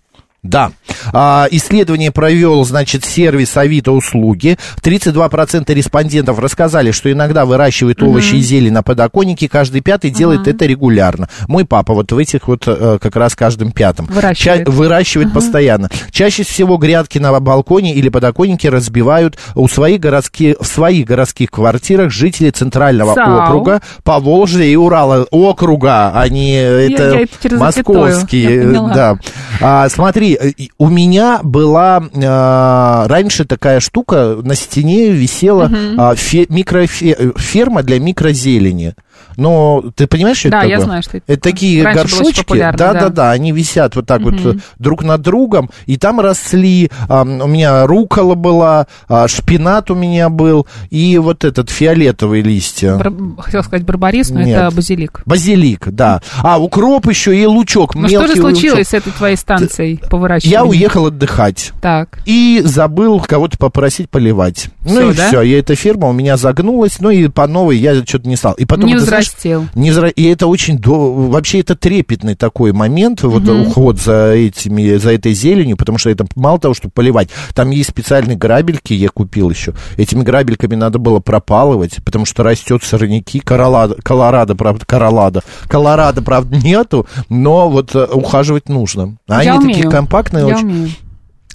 Да. 0.43 0.71
А, 1.13 1.47
исследование 1.51 2.11
провел, 2.11 2.63
значит, 2.63 3.05
сервис 3.05 3.55
Авито 3.57 3.91
услуги. 3.91 4.57
32% 4.81 5.71
респондентов 5.71 6.39
рассказали, 6.39 6.89
что 6.91 7.11
иногда 7.11 7.45
выращивают 7.45 8.01
овощи 8.01 8.35
и 8.35 8.41
зелень 8.41 8.71
на 8.73 8.81
подоконнике. 8.81 9.47
Каждый 9.47 9.81
пятый 9.81 10.09
делает 10.09 10.47
это 10.47 10.65
регулярно. 10.65 11.29
Мой 11.47 11.63
папа 11.65 11.93
вот 11.93 12.11
в 12.11 12.17
этих 12.17 12.47
вот 12.47 12.63
э, 12.65 12.97
как 12.99 13.15
раз 13.15 13.35
каждым 13.35 13.71
пятым. 13.71 14.07
Выращивает. 14.07 14.65
Ча- 14.65 14.71
выращивает 14.71 15.31
постоянно. 15.31 15.89
Чаще 16.09 16.43
всего 16.43 16.77
грядки 16.77 17.19
на 17.19 17.39
балконе 17.39 17.93
или 17.93 18.09
подоконнике 18.09 18.69
разбивают 18.69 19.37
у 19.53 19.67
своих 19.67 19.99
городских, 20.01 20.55
в 20.59 20.65
своих 20.65 21.05
городских 21.05 21.51
квартирах 21.51 22.11
жители 22.11 22.49
Центрального 22.49 23.13
Сау. 23.13 23.43
округа, 23.43 23.81
Поволжья 24.03 24.63
и 24.63 24.75
Урала. 24.75 25.27
Округа, 25.29 26.11
а 26.19 26.27
не 26.29 26.53
это, 26.55 27.03
я 27.03 27.11
запятую, 27.11 27.59
московские. 27.59 28.55
я 28.55 28.63
поняла. 28.63 28.93
Да. 28.93 29.17
А, 29.61 29.89
смотри, 29.89 30.30
э, 30.39 30.51
у 30.77 30.87
меня 30.89 31.39
была 31.43 32.03
а, 32.23 33.07
раньше 33.07 33.45
такая 33.45 33.79
штука, 33.79 34.37
на 34.43 34.55
стене 34.55 35.11
висела 35.11 35.71
а, 35.97 36.13
фе- 36.15 36.47
микрофе- 36.47 37.37
ферма 37.37 37.83
для 37.83 37.99
микрозелени. 37.99 38.95
Но 39.37 39.83
ты 39.95 40.07
понимаешь, 40.07 40.37
что 40.37 40.49
Да, 40.49 40.59
это 40.59 40.67
я 40.67 40.75
такое? 40.75 40.85
знаю, 40.85 41.03
что 41.03 41.17
это 41.17 41.33
Это 41.33 41.41
такие 41.41 41.83
Раньше 41.83 41.99
горшочки, 42.01 42.39
популярно, 42.41 42.77
да, 42.77 42.93
да. 42.93 42.99
да, 43.01 43.09
да, 43.09 43.31
они 43.31 43.51
висят 43.51 43.95
вот 43.95 44.05
так 44.05 44.21
вот 44.21 44.35
э, 44.43 44.55
друг 44.79 45.03
над 45.03 45.21
другом, 45.21 45.69
и 45.85 45.97
там 45.97 46.19
росли, 46.19 46.89
а, 47.07 47.21
у 47.23 47.47
меня 47.47 47.85
рукола 47.87 48.35
была, 48.35 48.87
а, 49.07 49.27
шпинат 49.27 49.89
у 49.91 49.95
меня 49.95 50.29
был, 50.29 50.67
и 50.89 51.17
вот 51.17 51.43
этот 51.45 51.69
фиолетовый 51.69 52.41
листья. 52.41 52.95
Бар- 52.97 53.11
Хотела 53.39 53.61
сказать 53.61 53.85
барбарис, 53.85 54.29
но 54.29 54.41
Нет. 54.41 54.57
это 54.61 54.75
базилик. 54.75 55.21
Базилик, 55.25 55.87
да. 55.89 56.21
А, 56.43 56.59
укроп 56.59 57.07
еще 57.09 57.35
и 57.37 57.45
лучок, 57.45 57.95
Ну 57.95 58.07
что 58.07 58.19
мелкий 58.19 58.35
же 58.35 58.41
лучок. 58.43 58.57
случилось 58.59 58.87
с 58.89 58.93
этой 58.93 59.11
твоей 59.13 59.35
станцией 59.37 60.01
по 60.09 60.17
выращиванию? 60.17 60.59
Я 60.59 60.65
уехал 60.65 61.05
отдыхать. 61.07 61.71
Так. 61.81 62.19
И 62.25 62.61
забыл 62.65 63.19
кого-то 63.19 63.57
попросить 63.57 64.09
поливать. 64.09 64.67
Всё, 64.85 64.93
ну 65.01 65.11
и 65.11 65.13
да? 65.13 65.27
все, 65.27 65.41
и 65.41 65.51
эта 65.51 65.75
фирма 65.75 66.09
у 66.09 66.13
меня 66.13 66.37
загнулась, 66.37 66.99
ну 66.99 67.09
и 67.09 67.27
по 67.27 67.47
новой 67.47 67.77
я 67.77 67.95
что-то 68.05 68.27
не 68.27 68.35
стал. 68.35 68.53
И 68.53 68.65
потом, 68.65 68.85
Не 68.87 68.97
ты 69.01 69.09
знаешь, 69.09 69.27
взрастил. 69.27 69.67
не 69.75 69.89
взра- 69.91 70.11
И 70.11 70.23
это 70.25 70.47
очень... 70.47 70.79
Вообще 70.83 71.59
это 71.59 71.75
трепетный 71.75 72.35
такой 72.35 72.71
момент, 72.71 73.21
вот 73.23 73.47
уход 73.47 73.99
за, 73.99 74.31
этими, 74.33 74.95
за 74.97 75.13
этой 75.13 75.33
зеленью, 75.33 75.77
потому 75.77 75.97
что 75.97 76.09
это 76.09 76.25
мало 76.35 76.59
того, 76.59 76.73
что 76.73 76.89
поливать, 76.89 77.29
там 77.53 77.69
есть 77.71 77.89
специальные 77.89 78.37
грабельки, 78.37 78.93
я 78.93 79.09
купил 79.09 79.49
еще. 79.49 79.73
Этими 79.97 80.23
грабельками 80.23 80.75
надо 80.75 80.99
было 80.99 81.19
пропалывать, 81.19 81.97
потому 82.03 82.25
что 82.25 82.43
растет 82.43 82.83
сорняки, 82.83 83.39
Колорадо, 83.39 83.95
Колорадо, 84.03 84.55
правда, 84.55 84.85
Колорадо. 84.85 85.41
Колорадо, 85.67 86.21
правда, 86.21 86.57
нету, 86.57 87.07
но 87.29 87.69
вот 87.69 87.95
э, 87.95 88.05
ухаживать 88.05 88.69
нужно. 88.69 89.17
А 89.27 89.43
Я 89.43 89.51
они 89.53 89.65
умею. 89.65 89.75
такие 89.77 89.91
компактные 89.91 90.47
Я 90.47 90.55
очень. 90.55 90.65
умею. 90.67 90.89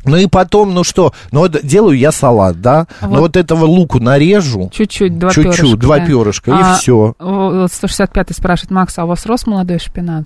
Ну 0.07 0.16
и 0.16 0.27
потом, 0.27 0.73
ну 0.75 0.85
что, 0.85 1.12
ну 1.33 1.40
вот 1.40 1.59
делаю 1.64 1.99
я 1.99 2.12
салат, 2.12 2.61
да, 2.61 2.87
ну 3.03 3.09
вот- 3.09 3.19
вот 3.21 3.37
этого 3.37 3.64
луку 3.64 3.99
нарежу, 4.01 4.71
Чуть-чуть, 4.73 5.19
два 5.19 5.31
чуть-чуть, 5.31 5.57
перышка, 5.57 5.77
два 5.77 5.99
да. 5.99 6.07
перышка, 6.07 6.59
А, 6.59 6.75
и 6.75 6.79
все. 6.79 7.14
вот 7.19 7.71
165-й 7.71 8.35
спрашивает, 8.35 8.71
Макс, 8.71 8.99
а 8.99 9.05
у 9.05 9.09
вас 9.09 9.27
рос 9.27 9.47
молодой 9.47 9.79
шпинат? 9.79 10.25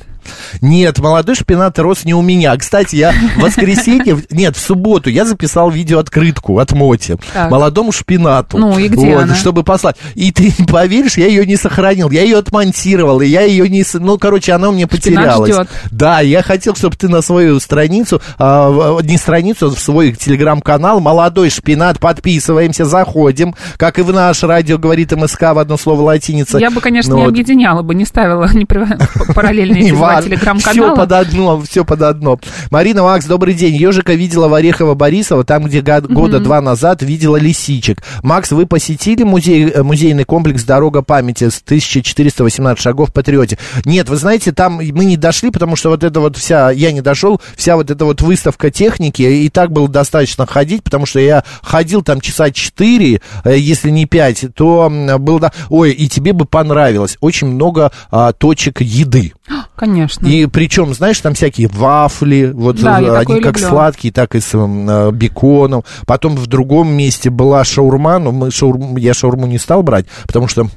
Нет, 0.61 0.99
молодой 0.99 1.35
шпинат 1.35 1.79
рос 1.79 2.05
не 2.05 2.12
у 2.14 2.21
меня. 2.23 2.55
Кстати, 2.57 2.97
я 2.97 3.12
в 3.12 3.38
воскресенье, 3.43 4.19
нет, 4.31 4.57
в 4.57 4.61
субботу 4.61 5.09
я 5.09 5.25
записал 5.25 5.71
видеооткрытку 5.71 6.59
от 6.59 6.73
Моти. 6.73 7.16
Молодому 7.51 7.90
шпинату. 7.93 8.59
Ну, 8.59 8.79
и 8.79 8.88
где 8.88 9.14
Вот, 9.14 9.23
она? 9.25 9.35
Чтобы 9.35 9.62
послать. 9.64 9.97
И 10.14 10.31
ты 10.31 10.53
не 10.59 10.66
поверишь, 10.66 11.16
я 11.16 11.27
ее 11.27 11.47
не 11.47 11.57
сохранил. 11.57 12.11
Я 12.11 12.23
ее 12.23 12.37
отмонтировал, 12.38 13.21
и 13.23 13.27
я 13.27 13.43
ее 13.43 13.69
не... 13.69 13.85
Ну, 13.95 14.19
короче, 14.19 14.53
она 14.53 14.69
у 14.69 14.73
меня 14.73 14.87
потерялась. 14.87 15.53
ждет. 15.55 15.69
Да, 15.90 16.21
я 16.21 16.43
хотел, 16.43 16.75
чтобы 16.77 16.97
ты 16.97 17.09
на 17.09 17.23
свою 17.23 17.59
страницу, 17.61 18.21
а, 18.38 18.99
не 19.03 19.16
страницу, 19.16 19.70
в 19.75 19.81
свой 19.81 20.13
телеграм-канал 20.13 21.01
«Молодой 21.01 21.51
шпинат», 21.51 21.99
подписываемся, 22.01 22.85
заходим. 22.85 23.55
Как 23.77 23.99
и 23.99 24.03
в 24.03 24.13
наш 24.13 24.43
радио 24.43 24.79
говорит 24.79 25.13
МСК 25.13 25.43
в 25.53 25.59
одно 25.59 25.77
слово 25.77 26.03
латиница. 26.03 26.59
Я 26.59 26.71
бы, 26.71 26.81
конечно, 26.81 27.15
Ну, 27.15 27.23
не 27.23 27.27
объединяла 27.27 27.83
бы, 27.83 27.95
не 27.95 28.05
ставила 28.05 28.49
не 28.53 28.65
параллельные 29.35 29.93
два 29.93 30.21
Все 30.21 30.31
телеграм-канала. 30.31 30.97
под 30.97 31.13
одно, 31.13 31.61
все 31.63 31.85
под 31.85 32.03
одно. 32.03 32.39
Марина 32.71 33.03
Макс, 33.03 33.27
добрый 33.27 33.55
день. 33.55 33.75
Ежика 33.77 34.15
видела 34.15 34.49
в 34.49 34.55
Орехово-Борисово, 34.55 35.45
там, 35.45 35.65
где 35.65 35.81
год- 35.83 36.07
года 36.07 36.39
два 36.41 36.61
назад 36.61 37.03
видела 37.03 37.37
лисичек. 37.37 38.03
Макс, 38.23 38.51
вы 38.53 38.67
посетили 38.67 39.23
музей, 39.23 39.69
э, 39.71 39.83
музейный 39.83 40.25
комплекс 40.25 40.65
«Дорога 40.65 41.03
памяти» 41.03 41.49
с 41.51 41.61
1418 41.63 42.83
шагов 42.83 43.11
в 43.11 43.13
Патриоте? 43.13 43.59
Нет, 43.85 44.09
вы 44.09 44.17
знаете, 44.17 44.53
там 44.53 44.77
мы 44.77 45.05
не 45.05 45.17
дошли, 45.17 45.51
потому 45.51 45.77
что 45.77 45.91
вот 45.91 46.05
это 46.05 46.21
вот 46.21 46.37
вся, 46.37 46.71
я 46.71 46.93
не 46.93 47.01
дошел, 47.01 47.41
вся 47.57 47.77
вот 47.77 47.91
эта 47.91 48.05
вот 48.05 48.23
выставка 48.23 48.71
техники, 48.71 49.23
и 49.23 49.49
так 49.51 49.73
было 49.73 49.89
достаточно 49.89 50.47
ходить, 50.47 50.83
потому 50.83 51.07
что 51.07 51.21
я 51.21 51.45
ходил 51.63 52.03
там 52.03 52.21
часа 52.21 52.51
4, 52.51 53.21
э, 53.45 53.57
если 53.59 53.91
не 53.91 54.07
5, 54.07 54.47
то 54.55 54.91
было... 55.19 55.53
Ой, 55.69 55.93
и 55.93 56.09
тебе 56.09 56.33
бы 56.33 56.45
понравилось. 56.45 57.17
Очень 57.21 57.49
много 57.49 57.93
а, 58.11 58.33
точек 58.33 58.81
еды. 58.81 59.33
Конечно. 59.77 60.27
И 60.27 60.47
причем, 60.47 60.95
знаешь, 60.95 61.19
там 61.21 61.35
всякие 61.35 61.69
вафли, 61.69 62.51
вот 62.55 62.81
Да, 62.81 62.97
они 62.97 63.41
как 63.41 63.57
люблю. 63.57 63.69
сладкие, 63.69 64.13
так 64.13 64.35
и 64.35 64.41
с 64.41 64.51
э, 64.55 65.11
беконом. 65.13 65.85
Потом 66.07 66.37
в 66.37 66.47
другом 66.47 66.93
месте 66.93 67.31
была 67.31 67.65
шаурма, 67.65 68.19
но 68.19 68.33
мы 68.33 68.51
шаурму, 68.51 68.99
я 68.99 69.15
шаурму 69.15 69.47
не 69.47 69.59
стал 69.59 69.83
брать, 69.83 70.07
потому 70.27 70.49
что 70.49 70.63
а, 70.63 70.69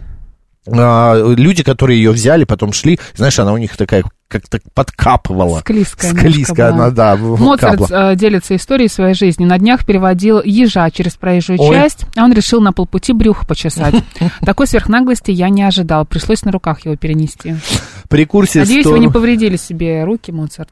люди, 0.65 1.63
которые 1.63 2.01
ее 2.01 2.11
взяли, 2.11 2.45
потом 2.45 2.73
шли, 2.73 2.99
знаешь, 3.15 3.37
она 3.39 3.53
у 3.53 3.57
них 3.57 3.75
такая 3.77 4.03
как-то 4.33 4.59
подкапывала. 4.73 5.59
Склизкая 5.59 6.11
Склизкая 6.11 6.69
она, 6.69 6.89
да, 6.89 7.15
Моцарт 7.15 7.77
капла. 7.79 8.11
э, 8.11 8.15
делится 8.15 8.55
историей 8.55 8.87
своей 8.87 9.13
жизни. 9.13 9.45
На 9.45 9.59
днях 9.59 9.85
переводил 9.85 10.41
ежа 10.43 10.89
через 10.89 11.13
проезжую 11.13 11.59
Ой. 11.61 11.75
часть, 11.75 12.05
а 12.15 12.23
он 12.23 12.33
решил 12.33 12.59
на 12.59 12.73
полпути 12.73 13.13
брюхо 13.13 13.45
почесать. 13.45 13.93
Такой 14.41 14.65
сверхнаглости 14.65 15.29
я 15.29 15.49
не 15.49 15.61
ожидал. 15.61 16.05
Пришлось 16.05 16.43
на 16.45 16.51
руках 16.51 16.83
его 16.85 16.95
перенести. 16.95 17.55
При 18.09 18.25
курсе 18.25 18.59
Надеюсь, 18.59 18.85
100 18.85 18.91
вы 18.91 18.99
не 18.99 19.07
повредили 19.09 19.55
себе 19.55 20.03
руки, 20.03 20.31
Моцарт. 20.31 20.71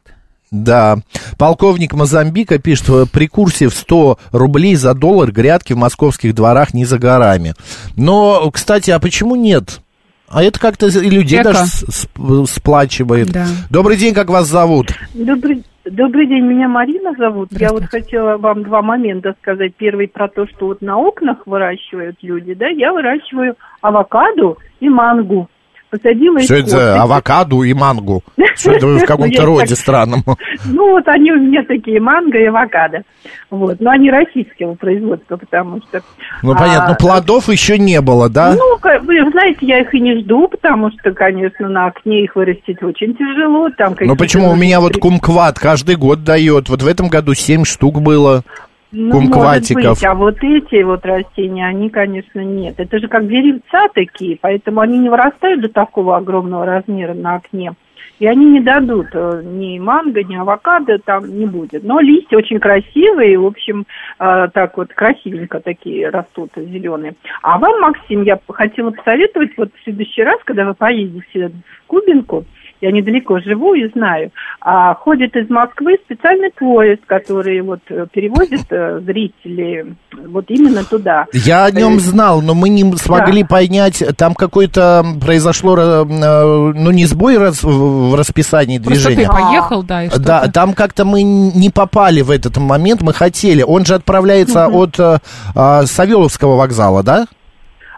Да. 0.51 0.97
Полковник 1.39 1.93
Мозамбика 1.93 2.59
пишет, 2.59 2.85
что 2.85 3.05
при 3.11 3.27
курсе 3.27 3.69
в 3.69 3.73
100 3.73 4.19
рублей 4.33 4.75
за 4.75 4.93
доллар 4.93 5.31
грядки 5.31 5.71
в 5.73 5.77
московских 5.77 6.35
дворах 6.35 6.73
не 6.73 6.83
за 6.83 6.99
горами. 6.99 7.53
Но, 7.95 8.51
кстати, 8.51 8.91
а 8.91 8.99
почему 8.99 9.35
нет? 9.35 9.79
А 10.27 10.43
это 10.43 10.59
как-то 10.59 10.87
и 10.87 11.09
людей 11.09 11.39
Эко. 11.41 11.53
даже 11.53 11.65
с- 11.65 11.85
с- 11.89 12.07
сплачивает. 12.53 13.31
Да. 13.31 13.45
Добрый 13.69 13.95
день, 13.97 14.13
как 14.13 14.29
вас 14.29 14.47
зовут? 14.47 14.87
Добрый, 15.13 15.63
добрый 15.85 16.27
день, 16.27 16.43
меня 16.43 16.67
Марина 16.69 17.13
зовут. 17.17 17.49
Я 17.51 17.69
вот 17.69 17.85
хотела 17.85 18.37
вам 18.37 18.63
два 18.63 18.81
момента 18.81 19.33
сказать. 19.41 19.73
Первый 19.75 20.07
про 20.07 20.27
то, 20.29 20.45
что 20.47 20.67
вот 20.67 20.81
на 20.81 20.97
окнах 20.97 21.39
выращивают 21.45 22.17
люди, 22.21 22.53
да, 22.53 22.67
я 22.67 22.93
выращиваю 22.93 23.55
авокадо 23.81 24.55
и 24.81 24.87
мангу. 24.89 25.49
Посадила 25.91 26.39
Что 26.39 26.55
это 26.55 26.69
за 26.69 27.01
авокадо 27.01 27.63
и 27.63 27.73
мангу? 27.73 28.23
Что 28.55 28.71
это 28.71 28.87
вы 28.87 28.99
в 28.99 29.05
каком-то 29.05 29.45
роде 29.45 29.75
странном? 29.75 30.23
Ну, 30.65 30.91
вот 30.91 31.07
они 31.07 31.31
у 31.33 31.35
меня 31.35 31.63
такие, 31.67 31.99
манго 31.99 32.37
и 32.37 32.45
авокадо. 32.45 33.03
Вот, 33.49 33.81
но 33.81 33.91
они 33.91 34.09
российского 34.09 34.75
производства, 34.75 35.35
потому 35.35 35.81
что... 35.81 36.01
Ну, 36.43 36.55
понятно, 36.55 36.93
а, 36.93 36.95
плодов 36.95 37.49
еще 37.49 37.77
не 37.77 37.99
было, 37.99 38.29
да? 38.29 38.55
Ну, 38.55 38.77
вы 39.01 39.31
знаете, 39.31 39.65
я 39.65 39.79
их 39.81 39.93
и 39.93 39.99
не 39.99 40.21
жду, 40.21 40.47
потому 40.47 40.91
что, 40.91 41.11
конечно, 41.11 41.67
на 41.67 41.87
окне 41.87 42.23
их 42.23 42.35
вырастить 42.35 42.81
очень 42.81 43.13
тяжело. 43.15 43.69
Там 43.77 43.95
Ну, 43.99 44.15
почему 44.15 44.51
у 44.51 44.55
меня 44.55 44.79
вот 44.79 44.97
кумкват 44.97 45.59
каждый 45.59 45.97
год 45.97 46.23
дает? 46.23 46.69
Вот 46.69 46.81
в 46.81 46.87
этом 46.87 47.09
году 47.09 47.33
7 47.33 47.65
штук 47.65 48.01
было. 48.01 48.43
Ну, 48.91 49.11
кумкватиков. 49.11 49.83
может 49.83 49.99
быть, 49.99 50.03
а 50.05 50.13
вот 50.15 50.37
эти 50.43 50.83
вот 50.83 51.05
растения, 51.05 51.65
они, 51.67 51.89
конечно, 51.89 52.39
нет. 52.41 52.75
Это 52.77 52.99
же 52.99 53.07
как 53.07 53.27
деревца 53.27 53.87
такие, 53.93 54.37
поэтому 54.39 54.81
они 54.81 54.97
не 54.97 55.09
вырастают 55.09 55.61
до 55.61 55.69
такого 55.69 56.17
огромного 56.17 56.65
размера 56.65 57.13
на 57.13 57.35
окне. 57.35 57.73
И 58.19 58.27
они 58.27 58.45
не 58.45 58.59
дадут 58.59 59.07
э, 59.13 59.41
ни 59.43 59.79
манго, 59.79 60.23
ни 60.23 60.35
авокадо 60.35 60.99
там 60.99 61.25
не 61.25 61.47
будет. 61.47 61.83
Но 61.83 61.99
листья 61.99 62.37
очень 62.37 62.59
красивые, 62.59 63.39
в 63.39 63.45
общем, 63.47 63.87
э, 64.19 64.47
так 64.53 64.77
вот 64.77 64.93
красивенько 64.93 65.59
такие 65.59 66.07
растут 66.09 66.51
зеленые. 66.55 67.15
А 67.41 67.57
вам, 67.57 67.81
Максим, 67.81 68.21
я 68.21 68.39
хотела 68.47 68.91
посоветовать, 68.91 69.57
вот 69.57 69.71
в 69.73 69.83
следующий 69.83 70.21
раз, 70.21 70.37
когда 70.43 70.65
вы 70.65 70.75
поедете 70.75 71.49
в 71.49 71.87
Кубинку, 71.87 72.45
я 72.81 72.91
недалеко 72.91 73.39
живу 73.39 73.73
и 73.73 73.87
знаю, 73.93 74.31
а, 74.59 74.95
ходит 74.95 75.35
из 75.35 75.49
Москвы 75.49 75.97
специальный 76.05 76.51
поезд, 76.51 77.01
который 77.05 77.61
вот 77.61 77.79
э, 77.89 78.07
перевозит 78.11 78.65
э, 78.71 78.99
зрителей 79.05 79.95
вот 80.27 80.45
именно 80.49 80.83
туда. 80.83 81.25
Я 81.33 81.65
о 81.65 81.71
нем 81.71 81.99
знал, 81.99 82.41
но 82.41 82.53
мы 82.53 82.69
не 82.69 82.83
смогли 82.97 83.43
понять, 83.43 84.03
там 84.17 84.33
какой-то 84.33 85.05
произошло, 85.21 85.77
э, 85.77 86.03
ну, 86.05 86.91
не 86.91 87.05
сбой 87.05 87.37
раз- 87.37 87.63
в 87.63 88.15
расписании 88.15 88.79
Просто 88.79 89.09
ты 89.09 89.15
движения. 89.15 89.29
поехал, 89.29 89.83
да, 89.83 90.03
и 90.03 90.09
что 90.09 90.19
Да, 90.19 90.47
там 90.47 90.73
как-то 90.73 91.05
мы 91.05 91.23
не 91.23 91.69
попали 91.69 92.21
в 92.21 92.31
этот 92.31 92.57
момент, 92.57 93.01
мы 93.01 93.13
хотели. 93.13 93.63
Он 93.63 93.85
же 93.85 93.95
отправляется 93.95 94.67
от 94.67 94.99
э, 94.99 95.17
а, 95.55 95.83
Савеловского 95.85 96.55
вокзала, 96.55 97.03
да? 97.03 97.25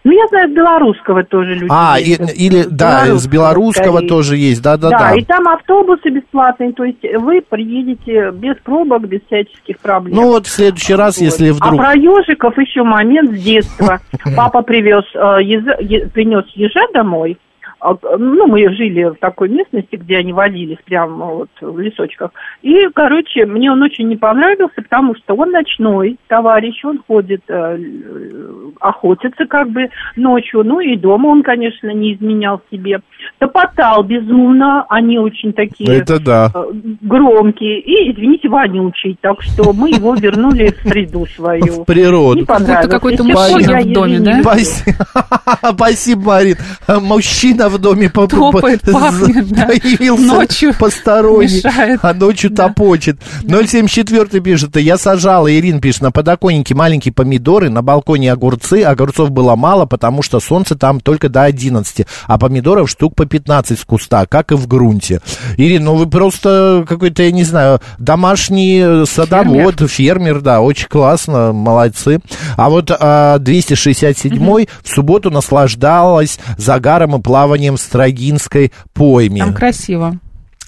Ну, 0.05 0.11
я 0.11 0.27
знаю, 0.27 0.49
с 0.49 0.53
белорусского 0.53 1.23
тоже 1.23 1.55
люди 1.55 1.67
А, 1.69 1.97
и- 1.97 2.11
или, 2.13 2.63
да, 2.69 3.05
с 3.17 3.25
белорусского 3.25 3.93
скорее. 3.93 4.07
тоже 4.09 4.37
есть, 4.37 4.61
Да, 4.61 4.75
да-да-да. 4.75 5.15
и 5.15 5.23
там 5.23 5.47
автобусы 5.47 6.09
бесплатные, 6.09 6.73
то 6.73 6.83
есть 6.83 6.99
вы 7.19 7.41
приедете 7.41 8.31
без 8.31 8.55
пробок, 8.63 9.07
без 9.07 9.21
всяких 9.27 9.79
проблем. 9.79 10.15
Ну 10.15 10.27
вот 10.27 10.45
в 10.47 10.49
следующий 10.49 10.95
раз, 10.95 11.17
Вот. 11.17 11.23
если 11.25 11.51
А 11.51 11.53
вдруг... 11.53 11.77
про 11.77 11.93
ежиков 11.93 12.57
еще 12.57 12.83
момент 12.83 13.31
с 13.37 13.41
детства. 13.41 13.99
Папа 14.35 14.61
привез, 14.61 15.03
э, 15.15 16.07
принес 16.09 16.45
ежа 16.55 16.81
домой. 16.93 17.37
А, 17.83 17.97
Ну, 18.17 18.47
мы 18.47 18.69
жили 18.73 19.03
в 19.03 19.15
такой 19.15 19.49
местности, 19.49 19.97
где 19.97 20.17
они 20.17 20.31
водились 20.31 20.77
прямо 20.85 21.25
вот 21.25 21.49
в 21.59 21.79
лесочках. 21.79 22.31
И, 22.61 22.87
короче, 22.95 23.45
мне 23.45 23.69
он 23.69 23.81
очень 23.81 24.07
не 24.07 24.15
понравился, 24.15 24.81
потому 24.81 25.15
что 25.15 25.33
он 25.35 25.51
ночной 25.51 26.17
товарищ, 26.29 26.83
он 26.85 27.03
ходит, 27.05 27.41
э, 27.49 27.77
э, 27.77 28.69
охотится 28.79 29.45
как 29.47 29.69
бы 29.69 29.89
ночью. 30.15 30.63
Ну 30.63 30.79
и 30.79 30.95
дома 30.95 31.27
он, 31.27 31.43
конечно, 31.43 31.89
не 31.89 32.13
изменял 32.13 32.61
себе. 32.71 33.01
Топотал 33.39 34.03
безумно, 34.03 34.85
они 34.87 35.19
очень 35.19 35.51
такие 35.51 35.97
Это 35.97 36.23
да. 36.23 36.51
э, 36.55 36.63
громкие 37.01 37.81
и, 37.81 38.13
извините, 38.13 38.47
вонючий. 38.47 39.17
Так 39.19 39.41
что 39.41 39.73
мы 39.73 39.89
его 39.89 40.15
вернули 40.15 40.71
в 40.71 40.87
среду 40.87 41.25
свою. 41.25 41.83
В 41.83 41.85
природу. 41.85 42.39
Не 42.39 42.45
понравилось. 42.45 42.93
Какой-то 42.93 43.23
Естественно, 43.23 43.57
мужчина 43.57 43.81
в 43.81 43.93
доме, 43.93 44.19
да? 44.19 45.73
Спасибо, 45.73 46.21
Марин. 46.25 46.55
Мужчина 47.01 47.72
в 47.73 47.77
доме 47.79 48.09
по- 48.09 48.27
по- 48.27 48.27
Топает, 48.27 48.81
пахнет, 48.81 49.47
да. 49.49 49.65
появился 49.65 50.23
Ночью 50.23 50.73
посторонний, 50.77 51.61
мешает. 51.65 51.99
а 52.03 52.13
ночью 52.13 52.49
Да. 52.51 52.67
топочет. 52.69 53.17
074 53.43 54.39
пишет, 54.41 54.75
я 54.77 54.97
сажала, 54.97 55.53
Ирина 55.53 55.79
пишет, 55.81 56.01
на 56.01 56.11
подоконнике 56.11 56.75
маленькие 56.75 57.13
помидоры, 57.13 57.69
на 57.69 57.81
балконе 57.81 58.31
огурцы, 58.31 58.83
огурцов 58.83 59.31
было 59.31 59.55
мало, 59.55 59.85
потому 59.85 60.21
что 60.21 60.39
солнце 60.39 60.75
там 60.75 60.99
только 60.99 61.29
до 61.29 61.43
11, 61.43 62.05
а 62.27 62.37
помидоров 62.37 62.89
штук 62.89 63.15
по 63.15 63.25
15 63.25 63.79
с 63.79 63.83
куста, 63.85 64.25
как 64.25 64.51
и 64.51 64.55
в 64.55 64.67
грунте. 64.67 65.21
Ирина, 65.57 65.85
ну 65.85 65.95
вы 65.95 66.07
просто 66.07 66.85
какой-то, 66.87 67.23
я 67.23 67.31
не 67.31 67.43
знаю, 67.43 67.79
домашний 67.97 68.79
э, 68.83 69.05
садовод, 69.05 69.81
фермер, 69.89 70.41
да, 70.41 70.61
очень 70.61 70.87
классно, 70.87 71.51
молодцы. 71.53 72.19
А 72.57 72.69
вот 72.69 72.91
а, 72.91 73.37
267-й 73.39 74.67
в 74.83 74.89
субботу 74.89 75.31
наслаждалась 75.31 76.39
загаром 76.57 77.15
и 77.15 77.21
плаванием 77.21 77.62
в 77.71 77.77
Строгинской 77.77 78.71
пойме. 78.93 79.41
Там 79.43 79.53
красиво. 79.53 80.17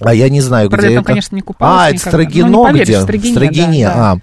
А 0.02 0.14
я 0.14 0.28
не 0.28 0.42
знаю, 0.42 0.70
Правда, 0.70 0.88
где 0.88 0.94
я 0.94 0.98
там, 1.00 1.04
это. 1.04 1.08
конечно, 1.14 1.36
не 1.38 1.42
купалась 1.42 1.80
А, 1.80 1.86
это 1.88 1.96
никогда. 1.96 2.10
Строгино 2.12 2.48
Ну, 2.50 2.60
не 2.60 2.66
поверишь, 2.72 2.88
где? 2.90 3.02
Строгине, 3.02 3.32
Строгине, 3.34 3.88
да, 3.88 3.94
да. 3.94 4.20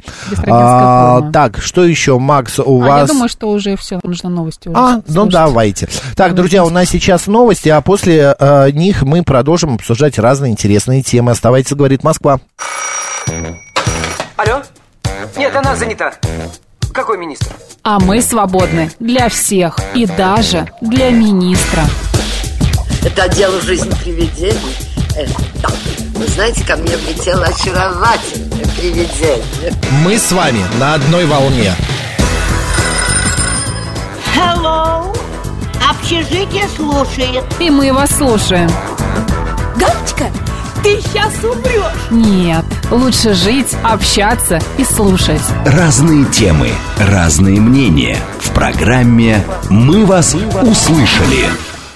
а. 0.47 1.19
А. 1.23 1.33
Так, 1.33 1.63
что 1.63 1.85
еще, 1.85 2.19
Макс, 2.19 2.59
у 2.59 2.83
А, 2.83 2.87
вас... 2.87 3.01
я 3.09 3.15
думаю, 3.15 3.29
что 3.31 3.49
уже 3.49 3.77
все, 3.79 3.99
нужно 4.03 4.29
новости 4.29 4.69
уже 4.69 4.77
А, 4.79 4.97
ну 4.97 5.03
слушать. 5.15 5.33
давайте. 5.33 5.89
Так, 6.15 6.35
друзья, 6.35 6.63
у 6.67 6.69
нас 6.69 6.91
сейчас 6.91 7.27
новости, 7.27 7.71
а 7.71 7.81
после 7.81 8.37
э, 8.39 8.71
них 8.73 9.03
мы 9.03 9.23
продолжим 9.23 9.77
обсуждать 9.77 10.19
разные 10.19 10.53
интересные 10.53 11.03
темы. 11.03 11.31
Оставайтесь, 11.33 11.73
говорит 11.75 12.05
Москва. 12.05 12.39
Алло? 14.37 14.63
Нет, 15.39 15.57
она 15.57 15.75
занята. 15.75 16.13
Какой 16.93 17.17
министр? 17.17 17.47
А 17.83 17.99
мы 17.99 18.21
свободны 18.21 18.91
для 19.01 19.31
всех 19.31 19.79
и 19.95 20.05
даже 20.05 20.69
для 20.83 21.09
министра. 21.11 21.85
Это 23.05 23.25
отдел 23.25 23.61
жизнь 23.61 23.91
привидений. 24.03 24.77
Э, 25.17 25.27
вы 26.15 26.27
знаете, 26.29 26.65
ко 26.65 26.77
мне 26.77 26.97
влетело 26.97 27.45
очаровательное 27.45 28.65
привидение. 28.77 29.43
Мы 30.05 30.17
с 30.17 30.31
вами 30.31 30.65
на 30.79 30.95
одной 30.95 31.27
волне. 31.27 31.75
Hello. 34.37 35.17
Общежитие 35.91 36.69
слушает. 36.77 37.45
И 37.59 37.71
мы 37.71 37.93
вас 37.93 38.11
слушаем. 38.17 38.71
Галочка, 39.77 40.31
ты 40.85 41.01
сейчас 41.01 41.33
умрешь. 41.43 42.11
Нет, 42.11 42.65
лучше 42.93 43.35
жить, 43.35 43.75
общаться 43.83 44.61
и 44.79 44.85
слушать. 44.85 45.43
Разные 45.67 46.25
темы, 46.27 46.71
разные 46.99 47.61
мнения. 47.61 48.19
В 48.41 48.51
программе 48.53 49.45
«Мы 49.69 50.07
вас 50.07 50.35
услышали». 50.35 51.49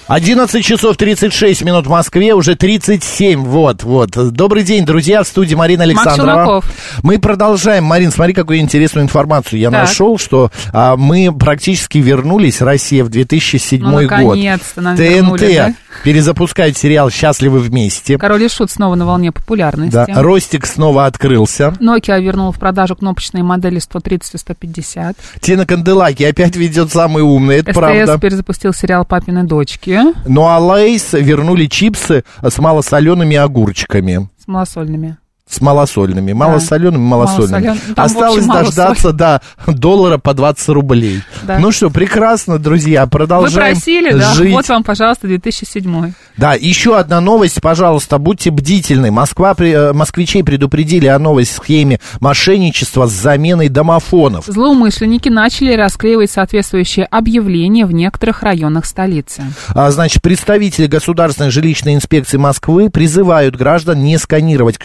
11 0.08 0.64
часов 0.64 0.96
36 0.96 1.62
минут 1.64 1.86
в 1.86 1.90
Москве, 1.90 2.32
уже 2.34 2.54
37, 2.54 3.42
вот, 3.44 3.82
вот. 3.82 4.10
Добрый 4.32 4.62
день, 4.62 4.84
друзья, 4.86 5.24
в 5.24 5.26
студии 5.26 5.56
Марина 5.56 5.82
Александрова. 5.82 6.62
Мы 7.02 7.18
продолжаем. 7.18 7.82
Марин, 7.84 8.12
смотри, 8.12 8.32
какую 8.32 8.60
интересную 8.60 9.02
информацию 9.04 9.58
я 9.58 9.68
Так. 9.70 9.80
нашел, 9.88 10.16
что 10.16 10.52
а, 10.72 10.96
мы 10.96 11.36
практически 11.36 11.98
вернулись, 11.98 12.60
Россия, 12.60 13.02
в 13.02 13.08
2007 13.08 13.82
Ну, 13.82 13.90
год. 13.92 14.02
наконец-то 14.02 14.80
нам 14.80 14.96
ТНТ 14.96 15.00
вернули, 15.02 15.74
перезапускают 16.04 16.76
сериал 16.76 17.10
«Счастливы 17.10 17.58
вместе». 17.60 18.18
Король 18.18 18.44
и 18.44 18.48
Шут 18.48 18.70
снова 18.70 18.94
на 18.94 19.06
волне 19.06 19.32
популярности. 19.32 19.94
Да, 19.94 20.06
Rostic's 20.22 20.66
снова 20.66 21.06
открылся. 21.06 21.74
Nokia 21.80 22.20
вернула 22.20 22.52
в 22.52 22.58
продажу 22.58 22.96
кнопочные 22.96 23.42
модели 23.42 23.78
130 23.78 24.34
и 24.34 24.38
150. 24.38 25.16
Тина 25.40 25.66
Канделаки 25.66 26.22
опять 26.24 26.56
ведет 26.56 26.92
самый 26.92 27.22
умный, 27.22 27.56
это 27.56 27.72
СТС 27.72 27.78
правда. 27.78 28.18
перезапустил 28.18 28.72
сериал 28.72 29.04
«Папины 29.04 29.44
дочки» 29.44 30.00
Ну 30.26 30.46
а 30.46 30.58
Lay's 30.58 31.12
вернули 31.12 31.66
чипсы 31.66 32.24
с 32.42 32.58
малосолеными 32.58 33.36
огурчиками. 33.36 34.28
с 34.42 34.46
малосольными. 34.46 35.16
С 35.48 35.60
малосольными. 35.60 36.32
Малосолеными, 36.32 37.00
малосольными. 37.00 37.66
Малосолен- 37.68 37.94
там, 37.94 38.04
Осталось 38.04 38.38
общем, 38.46 38.52
дождаться 38.52 39.12
до 39.12 39.40
доллара 39.68 40.18
по 40.18 40.34
20 40.34 40.68
рублей. 40.70 41.22
Да. 41.44 41.60
Ну 41.60 41.70
что, 41.70 41.88
прекрасно, 41.88 42.58
друзья, 42.58 43.04
Вы 43.04 43.10
продолжаем 43.10 43.76
просили, 43.76 44.12
да? 44.12 44.34
жить. 44.34 44.52
Вот 44.52 44.68
вам, 44.68 44.82
пожалуйста, 44.82 45.28
2007. 45.28 46.12
Да, 46.36 46.54
еще 46.54 46.98
одна 46.98 47.20
новость, 47.20 47.60
пожалуйста, 47.62 48.18
будьте 48.18 48.50
бдительны. 48.50 49.12
Москва, 49.12 49.54
э, 49.56 49.92
москвичей 49.92 50.42
предупредили 50.42 51.06
о 51.06 51.18
новой 51.20 51.44
схеме 51.46 52.00
мошенничества 52.18 53.06
с 53.06 53.12
заменой 53.12 53.68
домофонов. 53.68 54.46
Злоумышленники 54.46 55.28
начали 55.28 55.74
расклеивать 55.74 56.30
соответствующие 56.32 57.06
объявления 57.06 57.86
в 57.86 57.92
некоторых 57.92 58.42
районах 58.42 58.84
столицы. 58.84 59.42
А, 59.68 59.90
значит, 59.92 60.22
представители 60.22 60.86
Государственной 60.88 61.50
жилищной 61.50 61.94
инспекции 61.94 62.36
Москвы 62.36 62.90
призывают 62.90 63.54
граждан 63.54 64.02
не 64.02 64.18
сканировать 64.18 64.76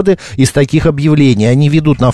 QR-коды 0.00 0.18
из 0.36 0.50
таких 0.50 0.86
объявлений. 0.86 1.46
Они 1.46 1.68
ведут 1.68 2.00
на 2.00 2.12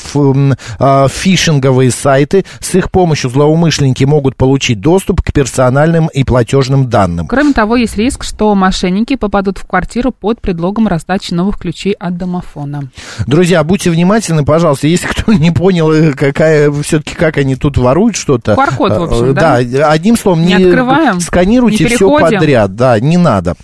а, 0.79 1.09
фишинговые 1.09 1.91
сайты. 1.91 2.45
С 2.61 2.75
их 2.75 2.91
помощью 2.91 3.31
злоумышленники 3.31 4.05
могут 4.05 4.37
получить 4.37 4.81
доступ 4.81 5.23
к 5.23 5.33
персональным 5.33 6.09
и 6.09 6.25
платежным 6.25 6.89
данным. 6.89 7.27
Кроме 7.29 7.53
того, 7.53 7.77
есть 7.77 7.97
риск, 7.97 8.25
что 8.25 8.55
мошенники 8.55 9.17
попадут 9.17 9.59
в 9.59 9.67
квартиру 9.67 10.13
под 10.13 10.41
предлогом 10.41 10.89
раздачи 10.89 11.33
новых 11.33 11.59
ключей 11.59 11.93
от 11.93 12.17
домофона. 12.17 12.91
Друзья, 13.27 13.63
будьте 13.65 13.91
внимательны, 13.91 14.45
пожалуйста. 14.45 14.87
Если 14.89 15.07
кто 15.17 15.33
не 15.33 15.51
понял, 15.51 15.93
э, 15.93 16.13
какая 16.13 16.71
все-таки 16.83 17.15
как 17.15 17.39
они 17.39 17.57
тут 17.57 17.79
воруют 17.79 18.17
что-то. 18.17 18.53
QR-код, 18.53 18.93
в 18.93 19.03
общем, 19.03 19.31
э, 19.31 19.33
да? 19.33 19.57
одним 19.91 20.17
словом, 20.17 20.45
Не 20.45 20.55
открываем, 20.55 21.21
сканируйте 21.21 21.85
не 21.85 21.91
все 21.91 22.19
подряд. 22.19 22.75
Да, 22.75 22.99
не 23.01 23.17
надо. 23.17 23.55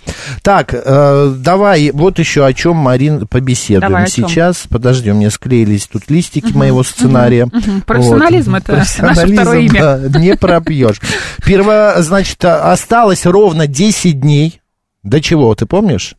Так, 0.41 0.73
э, 0.73 1.33
давай, 1.37 1.91
вот 1.91 2.19
еще 2.19 2.45
о 2.45 2.53
чем, 2.53 2.77
Марин, 2.77 3.27
побеседуем 3.27 3.91
Давай? 3.91 4.03
Сейчас. 4.13 4.65
Подожди, 4.69 5.11
у 5.11 5.15
меня 5.15 5.29
склеились 5.29 5.87
тут 5.87 6.09
листики 6.09 6.53
моего 6.53 6.83
сценария. 6.83 7.45
мгм. 7.45 7.81
Профессионализм 7.81 8.55
это 8.55 8.73
наше 8.73 8.97
Профессионализм, 8.99 9.41
второе 9.41 9.59
имя. 9.61 9.97
да, 10.09 10.19
не 10.19 10.35
пропьешь. 10.35 10.99
Перво, 11.45 11.95
значит, 11.99 12.43
а, 12.45 12.71
осталось 12.71 13.25
ровно 13.25 13.67
10 13.67 14.19
дней. 14.19 14.61
До 15.03 15.21
чего, 15.21 15.53
ты 15.55 15.65
помнишь? 15.65 16.15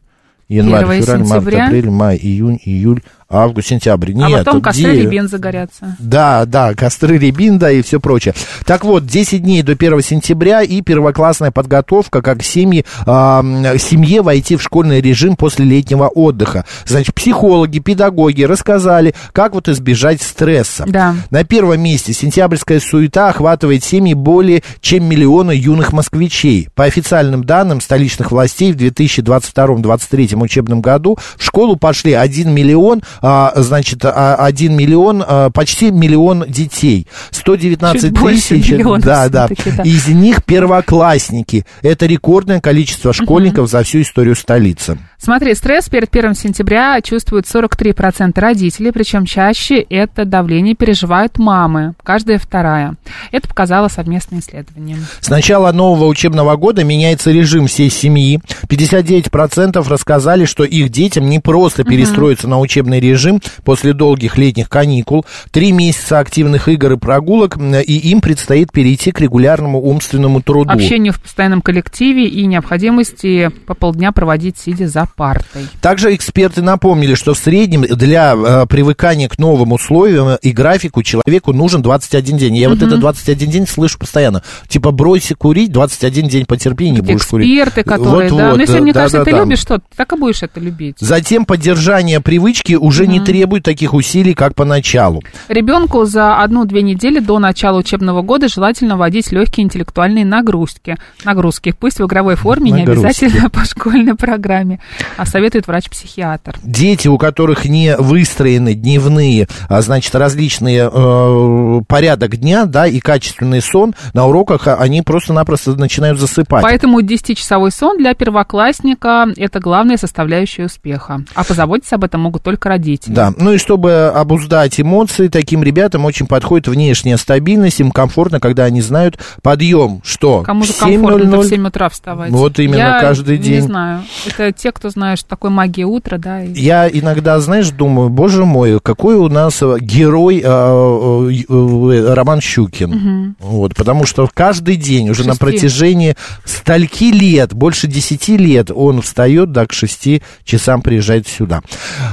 Январь, 0.48 1.00
февраль, 1.00 1.24
март, 1.24 1.46
апрель, 1.46 1.90
май, 1.90 2.18
июнь, 2.20 2.60
июль, 2.64 3.02
август, 3.34 3.68
сентябрь. 3.68 4.12
а 4.12 4.28
Нет, 4.28 4.44
потом 4.44 4.60
костры 4.60 4.92
где- 4.92 5.02
и 5.02 5.06
бензы 5.06 5.38
горятся. 5.38 5.96
Да, 5.98 6.44
да, 6.46 6.74
костры 6.74 7.18
рябин, 7.18 7.58
да, 7.58 7.70
и 7.70 7.82
все 7.82 8.00
прочее. 8.00 8.34
Так 8.64 8.84
вот, 8.84 9.06
10 9.06 9.42
дней 9.42 9.62
до 9.62 9.74
1 9.76 10.02
сентября 10.02 10.62
и 10.62 10.80
первоклассная 10.80 11.50
подготовка, 11.50 12.22
как 12.22 12.42
семьи, 12.42 12.84
а, 13.06 13.40
м, 13.40 13.78
семье 13.78 14.22
войти 14.22 14.56
в 14.56 14.62
школьный 14.62 15.00
режим 15.00 15.36
после 15.36 15.64
летнего 15.64 16.08
отдыха. 16.08 16.64
Значит, 16.86 17.14
психологи, 17.14 17.78
педагоги 17.78 18.42
рассказали, 18.44 19.14
как 19.32 19.54
вот 19.54 19.68
избежать 19.68 20.22
стресса. 20.22 20.84
Да. 20.86 21.14
На 21.30 21.44
первом 21.44 21.80
месте 21.80 22.12
сентябрьская 22.12 22.80
суета 22.80 23.28
охватывает 23.28 23.84
семьи 23.84 24.14
более 24.14 24.62
чем 24.80 25.04
миллиона 25.04 25.50
юных 25.50 25.92
москвичей. 25.92 26.68
По 26.74 26.84
официальным 26.84 27.44
данным 27.44 27.80
столичных 27.80 28.30
властей 28.30 28.72
в 28.72 28.76
2022-2023 28.76 30.42
учебном 30.42 30.80
году 30.80 31.18
в 31.36 31.44
школу 31.44 31.76
пошли 31.76 32.12
1 32.12 32.50
миллион, 32.52 33.02
а, 33.20 33.23
значит, 33.56 34.04
а, 34.04 34.36
1 34.36 34.76
миллион, 34.76 35.24
а, 35.26 35.50
почти 35.50 35.90
миллион 35.90 36.44
детей. 36.46 37.06
119 37.30 38.02
Чуть 38.02 38.12
больше 38.12 38.48
тысяч, 38.48 38.74
да, 39.02 39.28
да, 39.28 39.48
из 39.84 40.08
них 40.08 40.44
первоклассники. 40.44 41.64
Это 41.82 42.06
рекордное 42.06 42.60
количество 42.60 43.12
школьников 43.12 43.68
за 43.68 43.82
всю 43.82 44.02
историю 44.02 44.36
столицы. 44.36 44.98
Смотри, 45.18 45.54
стресс 45.54 45.88
перед 45.88 46.14
1 46.14 46.34
сентября 46.34 47.00
чувствуют 47.00 47.46
43% 47.46 48.38
родителей, 48.38 48.92
причем 48.92 49.24
чаще 49.24 49.80
это 49.80 50.26
давление 50.26 50.74
переживают 50.74 51.38
мамы, 51.38 51.94
каждая 52.02 52.38
вторая. 52.38 52.96
Это 53.32 53.48
показало 53.48 53.88
совместное 53.88 54.40
исследование. 54.40 54.98
С 55.20 55.30
начала 55.30 55.72
нового 55.72 56.06
учебного 56.08 56.56
года 56.56 56.84
меняется 56.84 57.30
режим 57.30 57.68
всей 57.68 57.88
семьи. 57.90 58.38
59% 58.68 59.88
рассказали, 59.88 60.44
что 60.44 60.64
их 60.64 60.90
детям 60.90 61.30
не 61.30 61.38
просто 61.38 61.84
перестроиться 61.84 62.46
на 62.46 62.60
учебный 62.60 63.00
режим 63.10 63.40
после 63.64 63.92
долгих 63.92 64.36
летних 64.38 64.68
каникул. 64.68 65.24
Три 65.50 65.72
месяца 65.72 66.18
активных 66.18 66.68
игр 66.68 66.92
и 66.92 66.96
прогулок, 66.96 67.56
и 67.58 67.96
им 68.10 68.20
предстоит 68.20 68.72
перейти 68.72 69.12
к 69.12 69.20
регулярному 69.20 69.80
умственному 69.80 70.40
труду. 70.42 70.70
Общение 70.72 71.12
в 71.12 71.20
постоянном 71.20 71.62
коллективе 71.62 72.26
и 72.26 72.46
необходимости 72.46 73.50
по 73.66 73.74
полдня 73.74 74.12
проводить 74.12 74.58
сидя 74.58 74.88
за 74.88 75.08
партой. 75.16 75.66
Также 75.80 76.14
эксперты 76.14 76.62
напомнили, 76.62 77.14
что 77.14 77.34
в 77.34 77.38
среднем 77.38 77.82
для 77.82 78.34
э, 78.34 78.66
привыкания 78.66 79.28
к 79.28 79.38
новым 79.38 79.72
условиям 79.72 80.36
и 80.40 80.52
графику 80.52 81.02
человеку 81.02 81.52
нужен 81.52 81.82
21 81.82 82.36
день. 82.36 82.56
Я 82.56 82.68
вот 82.68 82.82
это 82.82 82.96
21 82.96 83.50
день 83.50 83.66
слышу 83.66 83.98
постоянно. 83.98 84.42
Типа 84.68 84.90
брось 84.90 85.32
курить, 85.36 85.72
21 85.72 86.28
день 86.28 86.46
потерпи, 86.46 86.90
не 86.90 87.00
будешь 87.00 87.26
курить. 87.26 87.48
эксперты, 87.48 87.82
которые, 87.82 88.30
Вот, 88.30 88.38
да. 88.38 88.48
вот, 88.50 88.56
Но 88.56 88.60
если, 88.62 88.80
мне 88.80 88.92
да, 88.92 89.00
кажется, 89.00 89.18
да, 89.18 89.24
ты 89.24 89.30
да. 89.32 89.38
любишь 89.40 89.58
что-то, 89.58 89.84
так 89.96 90.12
и 90.12 90.16
будешь 90.16 90.42
это 90.42 90.60
любить. 90.60 90.96
Затем 91.00 91.44
поддержание 91.44 92.20
привычки 92.20 92.74
уже 92.74 92.93
не 93.02 93.20
требует 93.20 93.64
таких 93.64 93.94
усилий, 93.94 94.34
как 94.34 94.54
поначалу. 94.54 95.22
Ребенку 95.48 96.04
за 96.04 96.36
одну-две 96.42 96.82
недели 96.82 97.18
до 97.18 97.38
начала 97.38 97.78
учебного 97.78 98.22
года 98.22 98.48
желательно 98.48 98.96
вводить 98.96 99.32
легкие 99.32 99.64
интеллектуальные 99.64 100.24
нагрузки. 100.24 100.96
Нагрузки, 101.24 101.74
пусть 101.78 101.98
в 101.98 102.06
игровой 102.06 102.36
форме, 102.36 102.70
не 102.70 102.82
обязательно 102.82 103.50
по 103.50 103.64
школьной 103.64 104.14
программе, 104.14 104.80
а 105.16 105.26
советует 105.26 105.66
врач-психиатр. 105.66 106.56
Дети, 106.62 107.08
у 107.08 107.18
которых 107.18 107.64
не 107.64 107.96
выстроены 107.96 108.74
дневные, 108.74 109.48
а 109.68 109.80
значит, 109.82 110.14
различные 110.14 110.90
э, 110.92 111.80
порядок 111.88 112.36
дня, 112.36 112.66
да, 112.66 112.86
и 112.86 113.00
качественный 113.00 113.60
сон, 113.60 113.94
на 114.12 114.26
уроках 114.26 114.68
а, 114.68 114.76
они 114.76 115.02
просто-напросто 115.02 115.74
начинают 115.74 116.18
засыпать. 116.18 116.62
Поэтому 116.62 117.00
10-часовой 117.00 117.70
сон 117.70 117.98
для 117.98 118.14
первоклассника– 118.14 119.28
это 119.36 119.60
главная 119.60 119.96
составляющая 119.96 120.66
успеха. 120.66 121.22
А 121.34 121.44
позаботиться 121.44 121.96
об 121.96 122.04
этом 122.04 122.22
могут 122.22 122.42
только 122.42 122.68
родители. 122.68 122.83
Да, 123.06 123.32
ну 123.36 123.52
и 123.52 123.58
чтобы 123.58 124.12
обуздать 124.14 124.80
эмоции, 124.80 125.28
таким 125.28 125.62
ребятам 125.62 126.04
очень 126.04 126.26
подходит 126.26 126.68
внешняя 126.68 127.16
стабильность, 127.16 127.80
им 127.80 127.90
комфортно, 127.90 128.40
когда 128.40 128.64
они 128.64 128.80
знают 128.80 129.18
подъем, 129.42 130.00
что 130.04 130.42
Кому 130.42 130.64
же 130.64 130.72
комфортно 130.72 131.36
7:00 131.36 131.40
в 131.42 131.48
7 131.48 131.66
утра 131.68 131.88
вставать? 131.88 132.30
Вот 132.30 132.58
именно, 132.58 132.76
Я 132.76 133.00
каждый 133.00 133.38
день. 133.38 133.54
не 133.56 133.60
знаю. 133.60 134.02
Это 134.26 134.52
те, 134.52 134.72
кто 134.72 134.90
знает, 134.90 135.18
что 135.18 135.28
такое 135.28 135.50
магия 135.50 135.84
утра, 135.84 136.18
да. 136.18 136.42
и- 136.42 136.52
Я 136.58 136.88
иногда, 136.88 137.40
знаешь, 137.40 137.70
думаю, 137.70 138.08
боже 138.10 138.44
мой, 138.44 138.80
какой 138.80 139.14
у 139.16 139.28
нас 139.28 139.62
э, 139.62 139.76
герой 139.80 140.40
э, 140.44 140.46
э, 140.46 141.42
э, 141.48 142.14
Роман 142.14 142.40
Щукин. 142.40 143.34
Вот, 143.40 143.74
потому 143.74 144.06
что 144.06 144.28
каждый 144.32 144.76
день, 144.76 145.10
уже 145.10 145.22
на 145.24 145.32
Шести. 145.32 145.40
протяжении 145.44 146.16
стольки 146.44 147.10
лет, 147.12 147.52
больше 147.54 147.86
10 147.86 148.36
лет, 148.36 148.70
он 148.74 149.02
встает, 149.02 149.52
да, 149.52 149.66
к 149.66 149.72
6 149.72 150.22
часам 150.44 150.82
приезжает 150.82 151.26
сюда. 151.28 151.62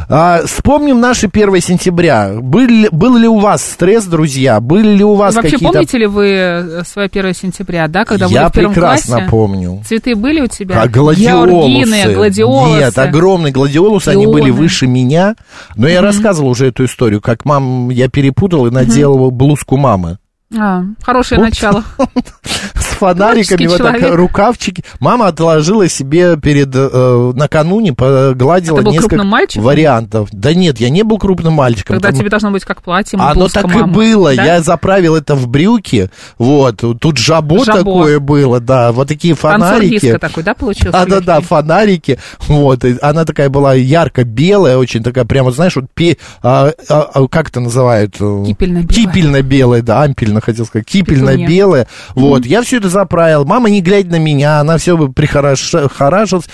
А, 0.09 0.41
вспомним 0.61 0.99
наши 0.99 1.25
1 1.25 1.59
сентября. 1.59 2.33
Был, 2.39 2.87
был 2.91 3.17
ли 3.17 3.27
у 3.27 3.39
вас 3.39 3.63
стресс, 3.63 4.05
друзья? 4.05 4.59
Были 4.59 4.95
ли 4.97 5.03
у 5.03 5.15
вас 5.15 5.33
Вообще, 5.33 5.53
какие-то... 5.53 5.73
помните 5.73 5.97
ли 5.97 6.05
вы 6.05 6.27
э, 6.29 6.83
свое 6.85 7.09
1 7.11 7.33
сентября, 7.33 7.87
да, 7.87 8.05
когда 8.05 8.27
Я 8.27 8.43
были 8.43 8.49
в 8.49 8.53
первом 8.53 8.73
прекрасно 8.73 9.27
помню. 9.27 9.81
Цветы 9.87 10.15
были 10.15 10.41
у 10.41 10.47
тебя? 10.47 10.79
А 10.83 10.87
гладиолусы. 10.87 11.67
Георгины, 11.67 12.13
гладиолусы. 12.13 12.77
Нет, 12.77 12.97
огромные 12.97 13.51
гладиолусы, 13.51 14.09
они 14.09 14.27
были 14.27 14.51
выше 14.51 14.85
меня. 14.85 15.35
Но 15.75 15.87
я 15.87 16.01
рассказывал 16.01 16.49
уже 16.49 16.67
эту 16.67 16.85
историю, 16.85 17.21
как 17.21 17.43
мам, 17.43 17.89
я 17.89 18.07
перепутал 18.07 18.67
и 18.67 18.71
наделал 18.71 19.31
блузку 19.31 19.77
мамы. 19.77 20.19
А, 20.57 20.83
хорошее 21.01 21.39
Вот. 21.39 21.49
начало. 21.49 21.83
Фонариками, 23.01 23.67
вот 23.67 23.77
так, 23.79 24.15
рукавчики. 24.15 24.83
Мама 24.99 25.27
отложила 25.27 25.87
себе 25.89 26.37
перед, 26.37 26.69
э, 26.73 27.31
накануне, 27.35 27.93
погладила 27.93 28.79
А 28.79 28.83
несколько 28.83 29.23
вариантов. 29.55 30.29
Да 30.31 30.53
нет, 30.53 30.79
я 30.79 30.89
не 30.89 31.03
был 31.03 31.17
крупным 31.17 31.53
мальчиком. 31.53 31.95
Когда 31.95 32.09
Там- 32.09 32.19
тебе 32.19 32.29
должно 32.29 32.51
быть 32.51 32.63
как 32.63 32.81
платье, 32.83 33.17
Оно 33.19 33.33
блузка 33.33 33.61
так 33.61 33.73
мамы. 33.73 33.87
и 33.87 33.95
было. 34.13 34.35
Да? 34.35 34.43
Я 34.45 34.61
заправил 34.61 35.15
это 35.15 35.35
в 35.35 35.47
брюки. 35.47 36.09
Вот. 36.37 36.77
Тут 36.99 37.17
жабо, 37.17 37.63
Жабо. 37.65 37.79
такое 37.79 38.19
было, 38.19 38.59
да. 38.59 38.91
Вот 38.91 39.07
такие 39.07 39.33
фонарики. 39.33 40.17
такой, 40.17 40.43
да, 40.43 40.53
получился? 40.53 40.91
Да, 40.91 41.05
да, 41.05 41.19
да, 41.21 41.33
легкий? 41.35 41.47
фонарики. 41.47 42.19
Вот, 42.47 42.85
и 42.85 42.97
она 43.01 43.25
такая 43.25 43.49
была 43.49 43.73
ярко-белая, 43.73 44.77
очень 44.77 45.03
такая, 45.03 45.25
прямо, 45.25 45.51
знаешь, 45.51 45.75
вот 45.75 45.85
пе- 45.93 46.17
а, 46.43 46.71
а, 46.89 47.09
а, 47.13 47.27
как 47.27 47.49
это 47.49 47.59
называют? 47.59 48.15
Кипельно-белая. 48.17 48.87
Кипельно-белая, 48.87 49.81
да, 49.81 50.03
ампельно 50.03 50.41
хотел 50.41 50.65
сказать, 50.65 50.85
кипельно-белая. 50.87 51.87
Вот, 52.15 52.45
я 52.45 52.61
все 52.61 52.77
это 52.77 52.89
заправил. 52.91 53.45
Мама, 53.45 53.69
не 53.69 53.81
глядя 53.81 54.11
на 54.11 54.19
меня, 54.19 54.59
она 54.59 54.77
все 54.77 54.97
прихорашилась, 55.09 56.45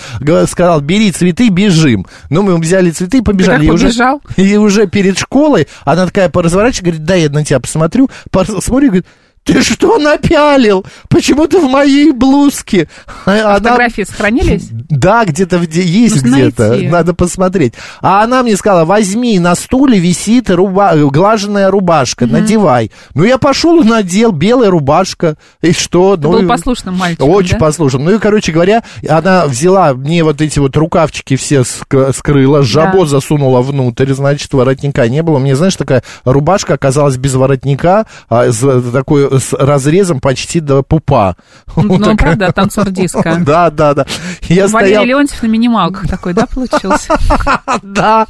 сказала, 0.50 0.80
бери 0.80 1.12
цветы, 1.12 1.48
бежим. 1.50 2.06
Ну, 2.30 2.42
мы 2.42 2.56
взяли 2.58 2.90
цветы 2.90 3.18
и 3.18 3.22
побежали. 3.22 3.66
И, 3.66 3.70
уже, 3.70 3.90
и 4.36 4.56
уже 4.56 4.86
перед 4.86 5.18
школой 5.18 5.68
она 5.84 6.06
такая 6.06 6.28
поразворачивается, 6.28 6.82
говорит, 6.84 7.04
дай 7.04 7.22
я 7.22 7.30
на 7.30 7.44
тебя 7.44 7.60
посмотрю. 7.60 8.08
Посмотрю, 8.30 8.88
говорит, 8.88 9.06
ты 9.48 9.62
что 9.62 9.96
напялил? 9.98 10.84
Почему 11.08 11.46
ты 11.46 11.58
в 11.58 11.70
моей 11.70 12.12
блузке? 12.12 12.86
А 13.24 13.32
она- 13.32 13.54
Фотографии 13.56 14.02
сохранились? 14.02 14.68
Да, 14.70 15.24
где-то 15.24 15.58
где- 15.60 15.82
есть 15.82 16.22
где-то, 16.22 16.76
надо 16.82 17.14
посмотреть. 17.14 17.72
А 18.02 18.22
она 18.22 18.42
мне 18.42 18.56
сказала, 18.58 18.84
возьми, 18.84 19.38
на 19.38 19.54
стуле 19.54 19.98
висит 19.98 20.50
руба... 20.50 20.94
глаженная 20.96 21.70
рубашка, 21.70 22.26
надевай. 22.26 22.90
Ну, 23.14 23.24
я 23.24 23.38
пошел 23.38 23.80
и 23.80 23.84
надел, 23.84 24.32
белая 24.32 24.70
рубашка, 24.70 25.36
и 25.62 25.72
что? 25.72 26.16
Ты 26.16 26.24
ну, 26.24 26.40
был 26.40 26.48
послушным 26.48 26.96
мальчиком, 26.96 27.30
Очень 27.30 27.52
да? 27.52 27.58
послушным. 27.58 28.04
Ну 28.04 28.14
и, 28.16 28.18
короче 28.18 28.52
говоря, 28.52 28.82
она 29.08 29.46
взяла 29.46 29.94
мне 29.94 30.24
вот 30.24 30.42
эти 30.42 30.58
вот 30.58 30.76
рукавчики 30.76 31.36
все 31.36 31.60
ск- 31.60 32.14
скрыла, 32.14 32.62
жабо 32.62 33.06
засунула 33.06 33.62
внутрь, 33.62 34.12
значит, 34.12 34.52
воротника 34.52 35.08
не 35.08 35.22
было. 35.22 35.38
Мне, 35.38 35.56
знаешь, 35.56 35.76
такая 35.76 36.02
рубашка 36.24 36.74
оказалась 36.74 37.16
без 37.16 37.34
воротника, 37.34 38.04
а, 38.28 38.50
такой 38.92 39.37
с 39.38 39.52
разрезом 39.52 40.20
почти 40.20 40.60
до 40.60 40.82
пупа. 40.82 41.36
Ну, 41.76 41.98
такая. 41.98 42.16
правда, 42.16 42.52
танцор 42.52 42.90
диска. 42.90 43.38
Да, 43.48 43.70
да, 43.70 43.94
да. 43.94 44.06
Я 44.48 44.66
Валерий 44.68 44.94
стоял... 44.94 45.04
Леонтьев 45.04 45.42
на 45.42 45.46
минималках 45.46 46.08
такой, 46.08 46.34
да, 46.34 46.46
получился? 46.46 47.16
Да, 47.82 48.26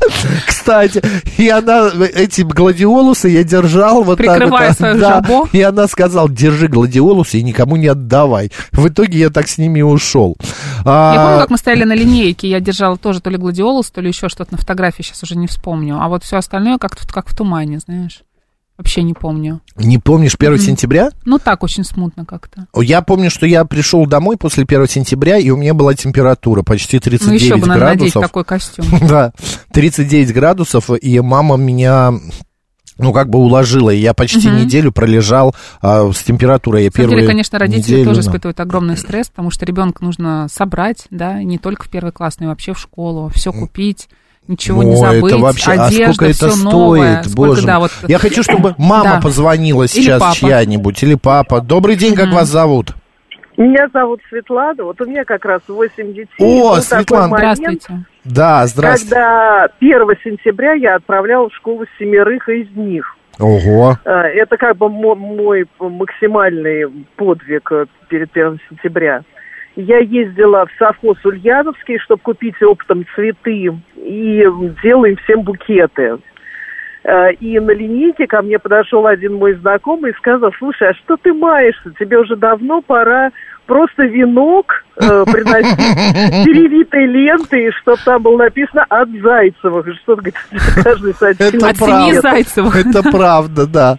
кстати. 0.47 1.03
И 1.39 1.49
она, 1.49 1.91
эти 2.15 2.43
гладиолусы 2.43 3.29
я 3.29 3.43
держал 3.45 4.03
вот 4.05 4.19
Прикрывая 4.19 4.69
так 4.69 4.69
вот. 4.69 4.77
свою 4.77 4.99
жабо. 4.99 5.49
И 5.53 5.63
она 5.63 5.87
сказала, 5.89 6.29
держи 6.29 6.69
гладиолусы 6.69 7.39
и 7.39 7.43
никому 7.43 7.77
не 7.77 7.87
отдавай. 7.89 8.51
В 8.73 8.89
итоге 8.89 9.19
я 9.19 9.31
так 9.31 9.49
с 9.49 9.59
ними 9.59 9.81
и 9.81 9.83
ушел. 9.83 10.37
А, 10.85 11.15
Я 11.15 11.25
помню, 11.25 11.41
как 11.41 11.51
мы 11.51 11.57
стояли 11.59 11.85
на 11.85 11.95
линейке, 11.95 12.49
я 12.49 12.61
держала 12.61 12.97
тоже 12.97 13.21
то 13.21 13.31
ли 13.31 13.37
гладиолус, 13.37 13.91
то 13.91 14.01
ли 14.01 14.09
еще 14.09 14.29
что-то 14.29 14.53
на 14.53 14.59
фотографии, 14.59 15.03
сейчас 15.03 15.23
уже 15.23 15.37
не 15.37 15.47
вспомню. 15.47 15.99
А 16.01 16.09
вот 16.09 16.25
все 16.25 16.37
остальное 16.37 16.79
как-то 16.79 17.07
как 17.13 17.29
в 17.29 17.37
тумане, 17.37 17.79
знаешь. 17.79 18.21
Вообще 18.79 19.03
не 19.03 19.13
помню. 19.13 19.61
Не 19.77 19.99
помнишь 19.99 20.37
1 20.39 20.59
сентября? 20.59 21.11
Ну, 21.25 21.41
так, 21.41 21.65
очень 21.65 21.83
смутно 21.83 22.25
как-то. 22.25 22.69
Я 22.77 23.03
помню, 23.03 23.29
что 23.29 23.45
я 23.45 23.65
пришел 23.65 24.07
домой 24.07 24.37
после 24.37 24.63
1 24.63 24.87
сентября, 24.87 25.37
и 25.37 25.51
у 25.51 25.57
меня 25.57 25.75
была 25.75 25.95
температура 25.95 26.63
почти 26.63 27.01
39 27.01 27.27
Ну, 27.27 27.35
еще 27.35 27.57
бы 27.57 27.67
надо 27.67 27.85
надеть 27.85 28.15
такой 28.15 28.45
костюм. 28.45 28.87
Да, 29.09 29.33
39 29.73 30.33
градусов, 30.33 30.91
и 30.91 31.21
мама 31.21 31.57
меня 31.57 32.13
ну, 32.99 33.13
как 33.13 33.31
бы 33.31 33.39
уложила, 33.39 33.91
и 33.91 33.99
я 33.99 34.15
почти 34.15 34.49
Мгм. 34.49 34.59
неделю 34.59 34.93
пролежал 34.93 35.55
а, 35.81 36.11
с 36.13 36.23
температурой. 36.23 36.85
Я 36.85 36.91
первую 36.91 37.17
деле, 37.17 37.29
конечно, 37.29 37.59
родители 37.59 37.93
неделю, 37.93 38.05
тоже 38.11 38.23
да. 38.23 38.29
испытывают 38.29 38.61
огромный 38.61 38.97
стресс, 38.97 39.29
потому 39.29 39.51
что 39.51 39.65
ребенка 39.65 40.05
нужно 40.05 40.49
собрать, 40.53 41.07
да, 41.11 41.43
не 41.43 41.59
только 41.59 41.85
в 41.85 41.91
первый 41.91 42.13
класс, 42.13 42.39
но 42.41 42.47
и 42.47 42.49
вообще 42.49 42.75
в 42.75 42.79
школу, 42.79 43.31
все 43.35 43.53
купить, 43.53 44.09
ничего 44.49 44.83
не 44.83 44.91
Ну, 44.93 44.97
забыть, 44.97 45.33
это 45.33 45.39
вообще, 45.43 45.71
одежда, 45.73 45.87
а 46.11 46.13
сколько 46.13 46.25
это 46.25 46.35
все 46.35 46.51
стоит, 46.51 46.73
новое. 46.73 47.23
Сколько, 47.23 47.37
боже 47.37 47.67
да, 47.67 47.79
вот, 47.79 47.91
Я 48.09 48.19
хочу, 48.19 48.43
чтобы 48.43 48.75
мама 48.79 49.05
Да. 49.17 49.21
позвонила 49.23 49.87
сейчас 49.87 50.35
чья-нибудь, 50.37 51.03
или 51.03 51.15
папа. 51.15 51.61
Добрый 51.61 51.97
день, 51.97 52.15
как 52.15 52.33
вас 52.33 52.49
зовут? 52.49 52.95
Меня 53.57 53.89
зовут 53.93 54.21
Светлана, 54.29 54.85
вот 54.85 55.01
у 55.01 55.05
меня 55.05 55.25
как 55.25 55.45
раз 55.45 55.61
8 55.67 56.13
детей. 56.15 56.29
О, 56.39 56.45
Был 56.45 56.69
такой 56.75 56.83
Светлана. 56.83 57.29
момент, 57.29 57.59
Здравствуйте. 57.59 58.05
Да, 58.25 58.67
здравствуйте. 58.67 59.15
Когда 59.17 59.65
1 59.81 59.99
сентября 60.25 60.73
я 60.75 60.95
отправляла 60.97 61.49
в 61.49 61.55
школу 61.55 61.85
семерых 61.99 62.49
из 62.49 62.69
них. 62.77 63.17
Ого. 63.41 63.97
Э, 64.05 64.11
Это 64.11 64.57
как 64.57 64.77
бы 64.77 64.89
мо- 64.89 65.15
мой 65.15 65.67
максимальный 65.81 66.87
подвиг 67.17 67.71
э, 67.73 67.87
перед 68.09 68.31
1 68.33 68.59
сентября. 68.71 69.23
Я 69.81 69.99
ездила 69.99 70.67
в 70.67 70.73
совхоз 70.77 71.25
Ульяновский, 71.25 72.01
чтобы 72.01 72.21
купить 72.21 72.61
оптом 72.61 73.07
цветы, 73.15 73.73
и 73.95 74.45
делала 74.83 75.05
им 75.05 75.17
всем 75.19 75.43
букеты. 75.43 76.19
Э, 77.05 77.33
И 77.35 77.61
на 77.61 77.71
линейке 77.71 78.27
ко 78.27 78.43
мне 78.43 78.59
подошел 78.59 79.07
один 79.07 79.35
мой 79.35 79.55
знакомый 79.55 80.11
и 80.11 80.17
сказал, 80.17 80.53
слушай, 80.59 80.89
а 80.89 80.95
что 80.95 81.17
ты 81.17 81.33
маешься? 81.33 81.95
Тебе 81.97 82.19
уже 82.19 82.35
давно 82.35 82.81
пора 82.81 83.31
просто 83.69 84.05
венок 84.05 84.85
э, 84.97 85.25
приносить 85.27 85.77
перевитой 86.45 87.07
лентой, 87.07 87.71
чтобы 87.81 87.99
там 88.05 88.23
было 88.23 88.39
написано 88.39 88.85
от 88.89 89.09
Зайцевых. 89.11 89.87
И 89.87 89.93
Что 90.03 90.17
говорит, 90.17 90.35
каждый 90.83 91.13
Это 91.13 91.69
От 91.69 91.77
семьи. 91.77 92.21
Зайцевых. 92.21 92.75
Это 92.75 93.03
правда, 93.05 93.67
да. 93.67 93.99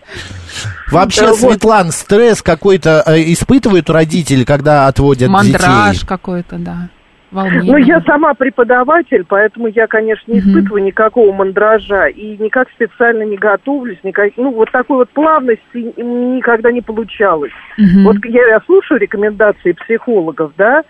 Вообще, 0.92 1.22
Да, 1.22 1.28
вот. 1.28 1.40
Светлан, 1.40 1.92
стресс 1.92 2.42
какой-то 2.42 3.04
э, 3.06 3.32
испытывают 3.32 3.90
родители, 3.90 4.44
когда 4.44 4.88
отводят 4.88 5.30
Мандраж 5.30 5.94
детей? 5.94 6.08
какой-то, 6.08 6.58
да. 6.58 6.90
Волнение. 7.32 7.72
Ну, 7.72 7.78
я 7.78 8.02
сама 8.02 8.34
преподаватель, 8.34 9.24
поэтому 9.28 9.68
я, 9.68 9.88
конечно, 9.88 10.32
не 10.32 10.40
испытываю 10.40 10.84
никакого 10.84 11.32
мандража 11.32 12.08
и 12.08 12.38
никак 12.38 12.70
специально 12.72 13.24
не 13.24 13.38
готовлюсь, 13.38 14.00
никак, 14.04 14.32
ну, 14.38 14.52
вот 14.52 14.72
такой 14.72 14.98
вот 14.98 15.10
плавности 15.10 15.62
никогда 15.76 16.72
не 16.72 16.82
получалось. 16.82 17.52
Мгм. 17.78 18.04
Вот 18.06 18.18
я, 18.26 18.48
я 18.48 18.60
слушаю 18.66 19.00
рекомендации 19.00 19.74
психологов, 19.74 20.54
да, 20.58 20.84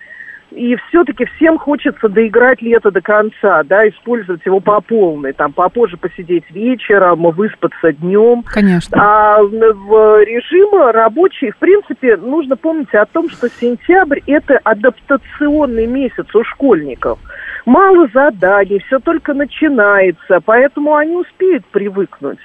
и 0.52 0.76
все-таки 0.88 1.26
всем 1.36 1.58
хочется 1.58 2.10
доиграть 2.10 2.62
лето 2.62 2.92
до 2.92 3.02
конца, 3.02 3.64
да, 3.64 3.88
использовать 3.88 4.46
его 4.46 4.60
по 4.60 4.82
полной, 4.82 5.34
там, 5.34 5.54
попозже 5.54 5.98
посидеть 5.98 6.50
вечером, 6.52 7.30
выспаться 7.32 7.94
днем. 7.94 8.44
Конечно. 8.44 8.98
А 9.00 9.42
в 9.42 10.24
режим 10.24 10.92
рабочий, 10.92 11.52
в 11.52 11.58
принципе, 11.58 12.18
нужно 12.18 12.58
помнить 12.58 12.94
о 12.94 13.06
том, 13.06 13.30
что 13.30 13.50
сентябрь– 13.50 14.20
это 14.28 14.60
адаптационный 14.64 15.88
месяц 15.88 16.26
у 16.34 16.44
школьников. 16.44 17.20
Мало 17.66 18.08
заданий, 18.14 18.80
все 18.88 19.00
только 19.00 19.34
начинается, 19.34 20.40
поэтому 20.44 20.96
они 20.96 21.16
успеют 21.16 21.66
привыкнуть. 21.68 22.40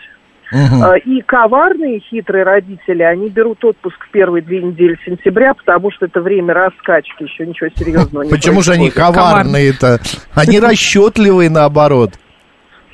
А, 0.52 0.96
И 0.96 1.20
коварные, 1.22 2.00
хитрые 2.00 2.44
родители, 2.44 3.02
они 3.02 3.28
берут 3.28 3.64
отпуск 3.64 4.04
в 4.04 4.10
первые 4.10 4.42
две 4.42 4.62
недели 4.62 4.98
сентября, 5.04 5.54
потому 5.54 5.90
что 5.90 6.06
это 6.06 6.20
время 6.20 6.54
раскачки, 6.54 7.24
еще 7.24 7.46
ничего 7.46 7.70
серьезного 7.76 8.24
не 8.24 8.30
Почему 8.30 8.62
же 8.62 8.72
они 8.72 8.90
коварные-то? 8.90 10.00
Они 10.34 10.60
расчетливые, 10.60 11.50
наоборот. 11.50 12.12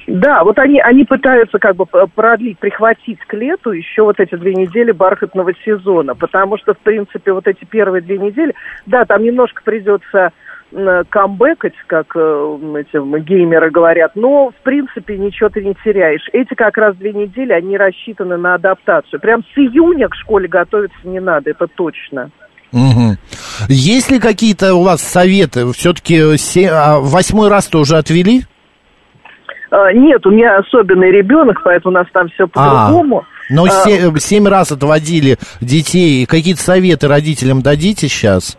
Да, 0.06 0.42
вот 0.42 0.58
они, 0.58 0.80
они 0.80 1.04
пытаются 1.04 1.58
как 1.58 1.76
бы 1.76 1.86
п- 1.86 2.06
продлить, 2.12 2.58
прихватить 2.58 3.20
к 3.20 3.32
лету 3.34 3.70
еще 3.70 4.02
вот 4.02 4.18
эти 4.18 4.34
две 4.34 4.54
недели 4.54 4.90
бархатного 4.90 5.52
сезона, 5.64 6.16
потому 6.16 6.58
что, 6.58 6.74
в 6.74 6.78
принципе, 6.78 7.32
вот 7.32 7.46
эти 7.46 7.64
первые 7.64 8.02
две 8.02 8.18
недели, 8.18 8.54
да, 8.86 9.04
там 9.04 9.22
немножко 9.22 9.62
придется 9.62 10.32
камбэкать, 11.09 11.74
как 11.87 12.06
э, 12.14 12.59
эти 12.78 13.20
геймеры 13.24 13.70
говорят, 13.70 14.12
но, 14.14 14.50
в 14.50 14.62
принципе, 14.62 15.18
ничего 15.18 15.48
ты 15.48 15.64
не 15.64 15.74
теряешь. 15.85 16.22
Эти 16.33 16.54
как 16.54 16.76
раз 16.78 16.96
две 16.96 17.12
недели, 17.12 17.52
они 17.52 17.76
рассчитаны 17.76 18.37
на 18.37 18.54
адаптацию. 18.54 19.20
Прям 19.20 19.42
с 19.42 19.59
июня 19.59 20.09
к 20.09 20.14
школе 20.14 20.48
готовиться 20.48 20.96
не 21.04 21.20
надо, 21.20 21.50
это 21.50 21.66
точно. 21.66 22.30
Мгм. 22.72 23.18
Есть 23.68 24.12
ли 24.12 24.20
какие-то 24.20 24.74
у 24.74 24.83
вас 24.85 25.02
советы? 25.02 25.72
Все-таки 25.72 26.22
восьмой 26.22 27.48
раз-то 27.48 27.80
уже 27.80 27.96
отвели? 27.96 28.42
А, 29.72 29.92
Нет, 29.92 30.24
у 30.26 30.30
меня 30.30 30.59
особенный 30.59 31.11
ребенок, 31.11 31.62
поэтому 31.64 31.94
у 31.96 31.98
нас 31.98 32.06
там 32.12 32.28
все 32.28 32.46
по-другому. 32.46 33.24
Но 33.50 33.64
А, 33.64 33.68
се- 33.68 34.12
семь 34.18 34.46
раз 34.46 34.70
отводили 34.70 35.37
детей. 35.61 36.26
Какие-то 36.26 36.61
советы 36.62 37.09
родителям 37.09 37.62
дадите 37.62 38.06
сейчас? 38.06 38.56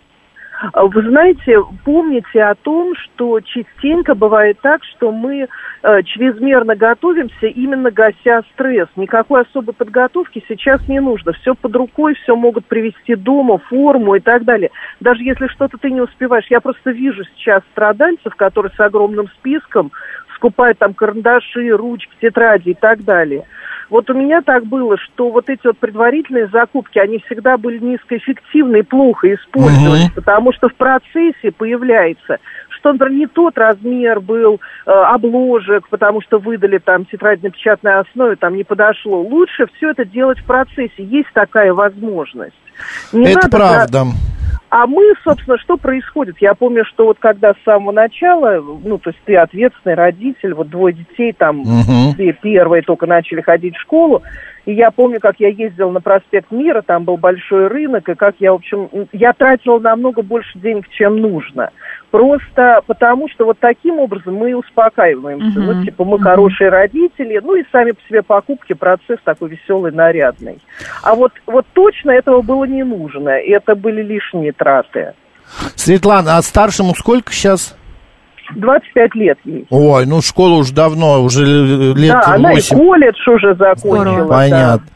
А 0.73 0.85
Вы 0.85 1.01
знаете, 1.09 1.57
помните 1.83 2.43
о 2.43 2.55
том, 2.55 2.93
что 2.95 3.39
частенько 3.41 4.13
бывает 4.13 4.59
так, 4.61 4.83
что 4.83 5.11
мы 5.11 5.47
э, 5.83 6.03
чрезмерно 6.03 6.75
готовимся, 6.75 7.47
именно 7.47 7.89
гася 7.89 8.43
стресс. 8.53 8.87
Никакой 8.95 9.41
особой 9.41 9.73
подготовки 9.73 10.43
сейчас 10.47 10.87
не 10.87 10.99
нужно. 10.99 11.33
Все 11.33 11.55
под 11.55 11.75
рукой, 11.75 12.15
все 12.15 12.35
могут 12.35 12.65
привести 12.65 13.15
дома, 13.15 13.57
форму 13.57 14.15
и 14.15 14.19
так 14.19 14.43
далее. 14.43 14.69
Даже 14.99 15.23
если 15.23 15.47
что-то 15.47 15.77
ты 15.77 15.89
не 15.89 16.01
успеваешь. 16.01 16.45
Я 16.49 16.61
просто 16.61 16.91
вижу 16.91 17.23
сейчас 17.35 17.63
страдальцев, 17.71 18.35
которые 18.35 18.71
с 18.75 18.79
огромным 18.79 19.27
списком 19.29 19.91
скупают 20.35 20.77
там 20.79 20.93
карандаши, 20.93 21.69
ручки, 21.69 22.11
тетради 22.19 22.69
и 22.69 22.73
так 22.73 23.03
далее. 23.03 23.45
Вот 23.91 24.09
у 24.09 24.13
меня 24.13 24.41
так 24.41 24.65
было, 24.65 24.95
что 24.97 25.29
вот 25.31 25.49
эти 25.49 25.67
вот 25.67 25.77
предварительные 25.77 26.47
закупки, 26.47 26.97
они 26.97 27.19
всегда 27.25 27.57
были 27.57 27.77
низкоэффективны 27.77 28.77
и 28.77 28.83
плохо 28.83 29.33
использовались, 29.33 30.05
Мгм. 30.05 30.13
потому 30.15 30.53
что 30.53 30.69
в 30.69 30.75
процессе 30.75 31.51
появляется, 31.51 32.37
что, 32.69 32.93
например, 32.93 33.13
не 33.19 33.27
тот 33.27 33.57
размер 33.57 34.21
был 34.21 34.61
э, 34.85 34.91
обложек, 34.91 35.89
потому 35.89 36.21
что 36.21 36.39
выдали 36.39 36.77
там 36.77 37.03
тетрадь 37.03 37.43
на 37.43 37.49
печатной 37.49 37.99
основе, 37.99 38.37
там 38.37 38.55
не 38.55 38.63
подошло. 38.63 39.21
Лучше 39.21 39.67
все 39.75 39.91
это 39.91 40.05
делать 40.05 40.39
в 40.39 40.45
процессе, 40.45 41.03
есть 41.03 41.29
такая 41.33 41.73
возможность. 41.73 42.55
Не 43.11 43.25
Это 43.25 43.41
надо 43.43 43.49
правда. 43.57 44.03
А 44.71 44.87
мы, 44.87 45.03
собственно, 45.25 45.57
что 45.57 45.75
происходит? 45.75 46.37
Я 46.39 46.55
помню, 46.55 46.85
что 46.85 47.07
вот 47.07 47.17
когда 47.19 47.51
с 47.53 47.63
самого 47.65 47.91
начала, 47.91 48.61
ну, 48.61 48.97
то 48.97 49.09
есть 49.09 49.21
ты 49.25 49.35
ответственный 49.35 49.95
родитель, 49.95 50.53
вот 50.53 50.69
двое 50.69 50.93
детей 50.93 51.33
там, 51.33 51.57
Мгм. 51.57 52.13
все 52.13 52.31
первые 52.31 52.81
только 52.81 53.05
начали 53.05 53.41
ходить 53.41 53.75
в 53.75 53.81
школу, 53.81 54.23
И 54.65 54.73
я 54.73 54.91
помню, 54.91 55.19
как 55.19 55.39
я 55.39 55.49
ездила 55.49 55.89
на 55.89 56.01
проспект 56.01 56.51
Мира, 56.51 56.81
там 56.81 57.03
был 57.03 57.17
большой 57.17 57.67
рынок, 57.67 58.07
и 58.09 58.15
как 58.15 58.35
я, 58.39 58.51
в 58.51 58.55
общем, 58.55 58.89
я 59.11 59.33
тратила 59.33 59.79
намного 59.79 60.21
больше 60.21 60.59
денег, 60.59 60.87
чем 60.89 61.17
нужно. 61.17 61.71
Просто 62.11 62.81
потому, 62.85 63.29
что 63.29 63.45
вот 63.45 63.57
таким 63.59 63.99
образом 63.99 64.35
мы 64.35 64.51
и 64.51 64.53
успокаиваемся. 64.53 65.59
Мгм. 65.59 65.65
Ну, 65.65 65.85
типа, 65.85 66.03
мы 66.03 66.19
хорошие 66.19 66.69
родители, 66.69 67.39
ну 67.41 67.55
и 67.55 67.63
сами 67.71 67.91
по 67.91 68.01
себе 68.07 68.21
покупки, 68.21 68.73
процесс 68.73 69.17
такой 69.23 69.49
веселый, 69.49 69.91
нарядный. 69.91 70.59
А 71.01 71.15
вот, 71.15 71.31
вот 71.47 71.65
точно 71.73 72.11
этого 72.11 72.41
было 72.41 72.65
не 72.65 72.83
нужно, 72.83 73.39
и 73.39 73.51
это 73.51 73.75
были 73.75 74.03
лишние 74.03 74.51
траты. 74.51 75.13
Светлана, 75.75 76.37
а 76.37 76.41
старшему 76.41 76.93
сколько 76.95 77.31
сейчас? 77.33 77.77
25 78.55 79.15
лет 79.15 79.37
ей. 79.45 79.65
Ой, 79.69 80.05
ну 80.05 80.21
школа 80.21 80.55
уже 80.55 80.73
давно, 80.73 81.21
уже 81.23 81.45
лет 81.45 82.13
да, 82.13 82.33
она 82.35 82.51
и 82.51 82.55
8. 82.55 82.77
колледж 82.77 83.29
уже 83.29 83.55
закончила. 83.55 84.25
да. 84.25 84.27
Понятно. 84.27 84.87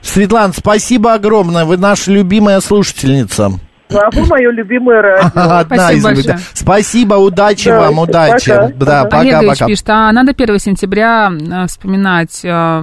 Светлана, 0.00 0.52
спасибо 0.52 1.14
огромное. 1.14 1.64
Вы 1.64 1.76
наша 1.76 2.10
любимая 2.10 2.60
слушательница. 2.60 3.52
А 3.90 4.10
вы 4.10 4.24
мое 4.26 4.50
любимое 4.50 5.02
радио. 5.02 5.30
Одна 5.34 5.64
Спасибо 5.64 5.92
из 5.92 6.02
большое. 6.02 6.38
Спасибо, 6.52 7.14
удачи 7.14 7.68
Да, 7.70 7.80
вам, 7.80 7.98
удачи. 7.98 8.50
пока. 8.50 8.68
Да, 8.68 9.04
пока, 9.04 9.20
Олегович 9.20 9.58
пока. 9.58 9.66
пишет, 9.66 9.90
а 9.90 10.12
надо 10.12 10.32
1 10.32 10.58
сентября 10.58 11.30
э, 11.30 11.66
вспоминать. 11.66 12.40
Э, 12.44 12.82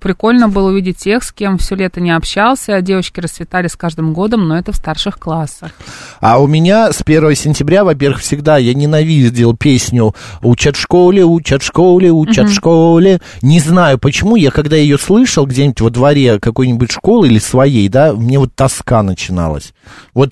Прикольно 0.00 0.48
было 0.48 0.70
увидеть 0.70 0.98
тех, 0.98 1.22
с 1.24 1.32
кем 1.32 1.58
все 1.58 1.74
лето 1.74 2.00
не 2.00 2.10
общался. 2.12 2.80
Девочки 2.80 3.20
расцветали 3.20 3.66
с 3.66 3.76
каждым 3.76 4.12
годом, 4.12 4.48
но 4.48 4.56
это 4.56 4.72
в 4.72 4.76
старших 4.76 5.18
классах. 5.18 5.72
А 6.20 6.38
у 6.38 6.46
меня 6.46 6.92
с 6.92 7.02
1 7.04 7.34
сентября, 7.34 7.84
во-первых, 7.84 8.20
всегда 8.20 8.58
я 8.58 8.74
ненавидел 8.74 9.56
песню 9.56 10.14
«Учат 10.42 10.76
в 10.76 10.80
школе, 10.80 11.24
учат 11.24 11.62
в 11.62 11.66
школе, 11.66 12.10
учат 12.10 12.48
в 12.48 12.54
школе». 12.54 13.20
Не 13.42 13.60
знаю, 13.60 13.98
почему 13.98 14.36
я, 14.36 14.50
когда 14.50 14.76
ее 14.76 14.98
слышал 14.98 15.46
где-нибудь 15.46 15.80
во 15.80 15.90
дворе 15.90 16.38
какой-нибудь 16.38 16.92
школы 16.92 17.28
или 17.28 17.38
своей, 17.38 17.88
да, 17.88 18.12
мне 18.12 18.38
вот 18.38 18.54
тоска 18.54 19.02
начиналась. 19.02 19.72
Вот 20.14 20.27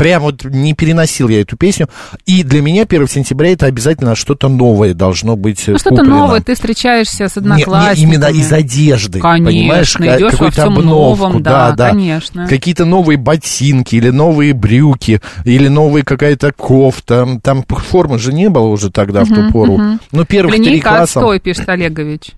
Прям 0.00 0.22
вот 0.22 0.44
не 0.44 0.72
переносил 0.72 1.28
я 1.28 1.42
эту 1.42 1.58
песню. 1.58 1.90
И 2.24 2.42
для 2.42 2.62
меня 2.62 2.86
1 2.86 3.06
сентября 3.06 3.52
это 3.52 3.66
обязательно 3.66 4.14
что-то 4.14 4.48
новое 4.48 4.94
должно 4.94 5.36
быть 5.36 5.62
Ну, 5.66 5.78
что-то 5.78 6.02
новое, 6.02 6.40
ты 6.40 6.54
встречаешься 6.54 7.28
с 7.28 7.36
Не- 7.36 7.42
не 7.42 7.50
одноклассниками. 7.52 8.14
именно 8.14 8.24
из 8.30 8.50
одежды, 8.50 9.20
Конечно, 9.20 9.50
понимаешь? 9.50 9.96
Идешь 9.96 10.40
во 10.40 10.50
всем 10.50 10.78
обновку, 10.78 10.88
новом, 10.88 11.42
да, 11.42 11.72
да, 11.72 11.90
конечно. 11.90 12.46
Какие-то 12.48 12.86
новые 12.86 13.18
ботинки 13.18 13.94
или 13.94 14.08
новые 14.08 14.54
брюки, 14.54 15.20
или 15.44 15.68
новая 15.68 16.02
какая-то 16.02 16.52
кофта. 16.52 17.38
Там 17.42 17.62
формы 17.68 18.18
же 18.18 18.32
не 18.32 18.48
было 18.48 18.68
уже 18.68 18.90
тогда, 18.90 19.24
в 19.24 19.28
ту 19.28 19.52
пору. 19.52 19.78
Ну, 20.12 20.24
первых 20.24 20.54
три 20.54 20.64
Линейка 20.64 20.88
класса. 20.88 21.02
отстой, 21.20 21.40
пишет 21.40 21.68
Олегович. 21.68 22.32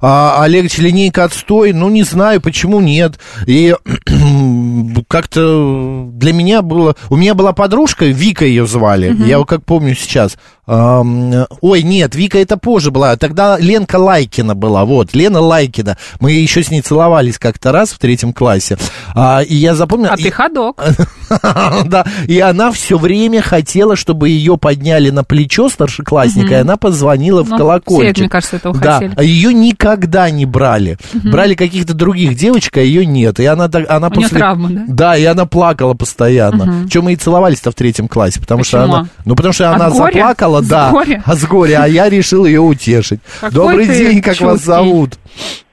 А, 0.00 0.42
Олег, 0.42 0.72
линейка 0.78 1.24
отстой, 1.24 1.72
ну, 1.72 1.88
не 1.88 2.02
знаю, 2.02 2.40
почему 2.40 2.80
нет. 2.80 3.18
И 3.46 3.74
как-то 5.08 6.08
для 6.12 6.32
меня 6.32 6.62
было... 6.62 6.96
У 7.10 7.16
меня 7.16 7.34
была 7.34 7.52
подружка, 7.52 8.06
Вика 8.06 8.44
ее 8.44 8.66
звали, 8.66 9.14
я 9.26 9.38
вот 9.38 9.48
как 9.48 9.64
помню 9.64 9.94
сейчас. 9.94 10.36
Ой, 10.66 11.82
нет, 11.82 12.14
Вика 12.14 12.38
это 12.38 12.56
позже 12.56 12.90
была, 12.92 13.16
тогда 13.16 13.58
Ленка 13.58 13.96
Лайкина 13.96 14.54
была, 14.54 14.84
вот, 14.84 15.12
Лена 15.14 15.40
Лайкина. 15.40 15.96
Мы 16.20 16.32
еще 16.32 16.62
с 16.62 16.70
ней 16.70 16.82
целовались 16.82 17.38
как-то 17.38 17.72
раз 17.72 17.90
в 17.90 17.98
третьем 17.98 18.32
классе. 18.32 18.78
А, 19.14 19.42
и 19.42 19.54
я 19.56 19.74
запомнил... 19.74 20.10
А 20.12 20.14
и- 20.14 20.22
ты 20.22 20.30
ходок. 20.30 20.82
да, 21.86 22.04
и 22.28 22.38
она 22.38 22.70
все 22.70 22.96
время 22.96 23.42
хотела, 23.42 23.96
чтобы 23.96 24.28
ее 24.28 24.56
подняли 24.56 25.10
на 25.10 25.24
плечо 25.24 25.68
старшеклассника, 25.68 26.54
и 26.54 26.58
она 26.58 26.76
позвонила 26.76 27.42
в 27.42 27.48
Ну, 27.48 27.58
колокольчик. 27.58 28.14
все, 28.14 28.22
мне 28.22 28.30
кажется, 28.30 28.56
этого 28.56 28.78
да, 28.78 28.94
хотели. 28.94 29.14
а 29.16 29.22
ее 29.22 29.52
никогда 29.52 30.30
не 30.30 30.46
брали. 30.46 30.96
Брали 31.24 31.54
каких-то 31.54 31.94
других 31.94 32.36
девочек, 32.36 32.76
а 32.76 32.80
ее 32.82 33.04
нет. 33.04 33.40
И 33.40 33.46
она, 33.46 33.68
она 33.88 34.08
У 34.08 34.14
нее 34.14 34.28
травма, 34.28 34.70
да? 34.70 34.84
Да, 34.86 35.16
и 35.16 35.24
она 35.24 35.44
плакала 35.46 35.94
постоянно. 35.94 36.88
Чем 36.88 37.04
мы 37.04 37.14
и 37.14 37.16
целовались-то 37.16 37.70
в 37.70 37.74
третьем 37.74 38.06
классе, 38.06 38.38
потому 38.40 38.62
что 38.62 38.84
она... 38.84 39.08
Ну, 39.24 39.34
потому 39.34 39.52
что 39.52 39.70
она 39.72 39.90
горя? 39.90 40.34
Заплакала, 40.60 40.62
С 40.62 40.68
да. 40.68 40.90
горя? 40.90 41.22
А 41.26 41.34
с 41.34 41.46
горя, 41.46 41.80
а 41.82 41.88
я 41.88 42.08
решил 42.08 42.44
ее 42.44 42.60
утешить. 42.60 43.20
Какой 43.40 43.54
Добрый 43.54 43.86
день, 43.86 44.22
как 44.22 44.40
вас 44.40 44.60
зовут? 44.60 45.12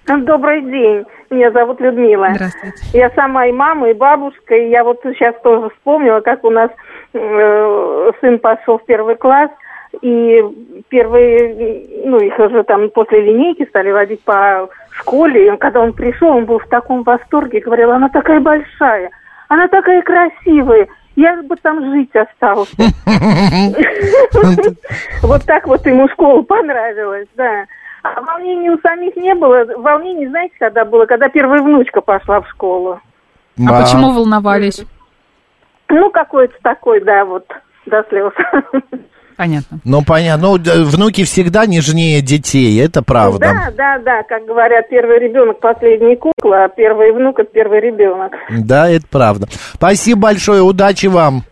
Добрый 0.07 0.61
день. 0.61 1.05
Меня 1.29 1.51
зовут 1.51 1.79
Людмила. 1.79 2.29
Здравствуйте. 2.33 2.77
Я 2.93 3.11
сама 3.11 3.45
и 3.45 3.51
мама, 3.51 3.89
и 3.89 3.93
бабушка, 3.93 4.55
и 4.55 4.69
я 4.69 4.83
вот 4.83 4.99
сейчас 5.03 5.35
тоже 5.43 5.69
вспомнила, 5.75 6.21
как 6.21 6.43
у 6.43 6.49
нас 6.49 6.71
э, 7.13 8.11
сын 8.19 8.39
пошел 8.39 8.79
в 8.79 8.85
первый 8.85 9.15
класс, 9.15 9.51
и 10.01 10.43
первые, 10.89 11.85
ну, 12.05 12.19
их 12.19 12.37
уже 12.39 12.63
там 12.63 12.89
после 12.89 13.21
линейки 13.21 13.65
стали 13.67 13.91
водить 13.91 14.23
по 14.23 14.69
школе, 14.91 15.47
и 15.53 15.57
когда 15.57 15.81
он 15.81 15.93
пришел, 15.93 16.29
он 16.29 16.45
был 16.45 16.59
в 16.59 16.67
таком 16.67 17.03
восторге, 17.03 17.59
говорил, 17.59 17.91
она 17.91 18.09
такая 18.09 18.39
большая, 18.39 19.11
она 19.47 19.67
такая 19.67 20.01
красивая, 20.01 20.87
я 21.19 21.41
бы 21.43 21.55
там 21.57 21.83
жить 21.91 22.15
остался. 22.15 22.75
Вот 25.21 25.43
так 25.45 25.67
вот 25.67 25.85
ему 25.85 26.07
школа 26.09 26.41
понравилась, 26.41 27.27
да. 27.35 27.65
А 28.03 28.21
волнений 28.21 28.69
у 28.69 28.79
самих 28.79 29.15
не 29.17 29.35
было. 29.35 29.65
Волнений, 29.77 30.27
знаете, 30.27 30.55
когда 30.57 30.85
было? 30.85 31.05
Когда 31.05 31.27
первая 31.27 31.61
внучка 31.61 31.99
пошла 32.01 32.39
в 32.39 32.49
школу. 32.49 33.01
А 33.67 33.81
почему 33.81 34.13
волновались? 34.13 34.85
Ну, 35.89 36.09
какой-то 36.09 36.55
такой, 36.61 37.01
да, 37.01 37.25
вот, 37.25 37.45
до 37.85 38.05
слез. 38.09 38.31
Понятно. 39.39 39.79
Ну, 39.85 40.03
понятно. 40.03 40.57
Ну, 40.57 40.83
внуки 40.83 41.23
всегда 41.23 41.65
нежнее 41.65 42.21
детей, 42.21 42.77
это 42.83 43.01
правда. 43.01 43.39
Да, 43.39 43.71
да, 43.71 43.99
да, 43.99 44.23
как 44.23 44.45
говорят, 44.45 44.89
первый 44.89 45.17
ребенок 45.17 45.61
последний 45.61 46.17
кукла, 46.17 46.65
а 46.65 46.67
первый 46.67 47.13
внук 47.13 47.39
это 47.39 47.49
первый 47.49 47.79
ребенок. 47.79 48.33
Да, 48.49 48.89
это 48.89 49.05
правда. 49.09 49.47
Спасибо 49.75 50.23
большое, 50.23 50.61
удачи 50.61 51.05
вам. 51.05 51.45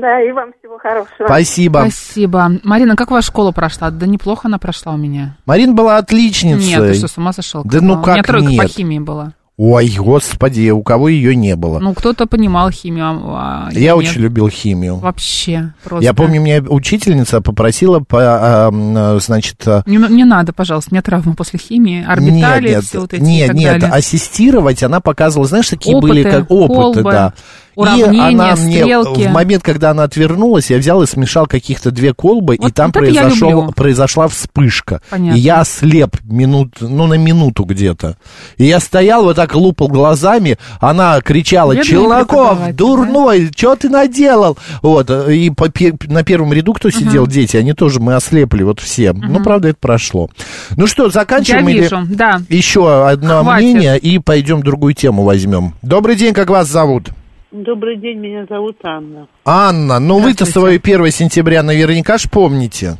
Да, 0.00 0.20
и 0.22 0.30
вам 0.30 0.52
всего 0.60 0.78
хорошего. 0.78 1.26
Спасибо. 1.26 1.78
Спасибо. 1.90 2.52
Марина, 2.62 2.94
как 2.94 3.10
ваша 3.10 3.26
школа 3.26 3.50
прошла? 3.50 3.90
Да 3.90 4.06
неплохо 4.06 4.42
она 4.44 4.58
прошла 4.58 4.92
у 4.92 4.96
меня. 4.96 5.36
Марина 5.44 5.72
была 5.72 5.96
отличницей. 5.96 6.68
Нет, 6.68 6.80
ты 6.82 6.94
что, 6.94 7.08
с 7.08 7.18
ума 7.18 7.32
сошел? 7.32 7.64
Да 7.64 7.78
Как 7.78 7.82
ну 7.82 7.94
была? 7.94 8.02
У 8.02 8.06
меня 8.06 8.16
как 8.18 8.26
тройка 8.28 8.46
по 8.46 8.62
нет? 8.62 8.70
химии 8.70 8.98
была. 9.00 9.32
Ой, 9.60 9.92
господи, 9.98 10.70
у 10.70 10.84
кого 10.84 11.08
ее 11.08 11.34
не 11.34 11.56
было? 11.56 11.80
Ну, 11.80 11.92
кто-то 11.92 12.26
понимал 12.26 12.70
химию, 12.70 13.06
а 13.34 13.68
Я 13.72 13.80
нет. 13.80 13.96
очень 13.96 14.20
любил 14.20 14.48
химию. 14.48 14.98
Вообще, 14.98 15.72
просто. 15.82 16.04
Я 16.04 16.14
помню, 16.14 16.40
меня 16.40 16.62
учительница 16.62 17.40
попросила, 17.40 17.98
по, 17.98 18.20
а, 18.22 19.18
значит... 19.18 19.60
а, 19.66 19.82
Не, 19.84 19.96
не 19.96 20.22
надо, 20.22 20.52
пожалуйста, 20.52 20.90
у 20.92 20.94
меня 20.94 21.02
травма 21.02 21.34
после 21.34 21.58
химии, 21.58 22.06
орбитали, 22.06 22.68
нет, 22.68 22.76
нет, 22.76 22.84
все 22.84 23.00
вот 23.00 23.12
эти 23.12 23.20
нет, 23.20 23.52
нет, 23.52 23.80
далее. 23.80 23.96
ассистировать 23.96 24.84
она 24.84 25.00
показывала, 25.00 25.48
знаешь, 25.48 25.68
такие 25.68 25.96
Опыты, 25.96 26.08
были 26.08 26.22
как 26.22 26.48
опыты, 26.48 26.74
колбы, 26.74 27.02
да. 27.10 27.32
Уравнения, 27.78 28.30
и 28.30 28.34
она 28.34 28.56
мне 28.56 28.80
стрелки. 28.82 29.22
в 29.26 29.30
момент, 29.30 29.62
когда 29.62 29.90
она 29.90 30.04
отвернулась, 30.04 30.70
я 30.70 30.78
взял 30.78 31.02
и 31.02 31.06
смешал 31.06 31.46
каких-то 31.46 31.90
две 31.90 32.12
колбы, 32.12 32.56
и 32.56 32.60
Вот- 32.60 32.74
там 32.74 32.90
вот 32.94 33.04
я 33.06 33.22
произошел, 33.22 33.72
произошла 33.72 34.28
вспышка. 34.28 35.00
Понятно. 35.10 35.36
И 35.36 35.40
я 35.40 35.60
ослеп 35.60 36.16
минут, 36.24 36.76
ну, 36.80 37.06
на 37.06 37.14
минуту 37.14 37.64
где-то. 37.64 38.16
И 38.56 38.64
я 38.64 38.80
стоял 38.80 39.22
вот 39.24 39.36
так, 39.36 39.54
лупал 39.54 39.88
глазами, 39.88 40.58
она 40.80 41.20
кричала, 41.20 41.72
Бедный 41.72 41.84
Челноков, 41.88 42.74
дурной, 42.74 43.50
что 43.56 43.76
ты 43.76 43.88
наделал? 43.88 44.58
Вот, 44.82 45.10
и 45.10 45.50
по 45.50 45.68
на 46.08 46.24
первом 46.24 46.52
ряду, 46.52 46.72
кто 46.72 46.90
сидел, 46.90 47.26
дети, 47.26 47.56
они 47.56 47.72
тоже, 47.72 48.00
мы 48.00 48.14
ослепли, 48.14 48.62
вот 48.62 48.80
все. 48.80 49.12
Ну, 49.12 49.42
правда, 49.42 49.68
это 49.68 49.78
прошло. 49.80 50.28
Ну 50.76 50.86
что, 50.86 51.04
Я 51.04 51.10
заканчиваем 51.10 51.68
или... 51.68 51.82
вижу, 51.82 52.02
да. 52.08 52.40
Еще 52.48 53.06
одно 53.06 53.42
Хватит. 53.42 53.64
мнение 53.64 53.98
и 53.98 54.18
пойдем 54.18 54.62
другую 54.62 54.94
тему 54.94 55.22
возьмем. 55.22 55.74
Добрый 55.82 56.16
день, 56.16 56.34
как 56.34 56.50
вас 56.50 56.68
зовут? 56.68 57.10
Добрый 57.50 57.96
день, 57.96 58.18
меня 58.18 58.44
зовут 58.48 58.76
Анна. 58.82 59.26
Анна, 59.44 59.98
ну 60.00 60.18
вы-то 60.18 60.44
свое 60.44 60.78
1 60.82 61.10
сентября 61.10 61.62
наверняка 61.62 62.18
ж 62.18 62.28
помните. 62.30 62.96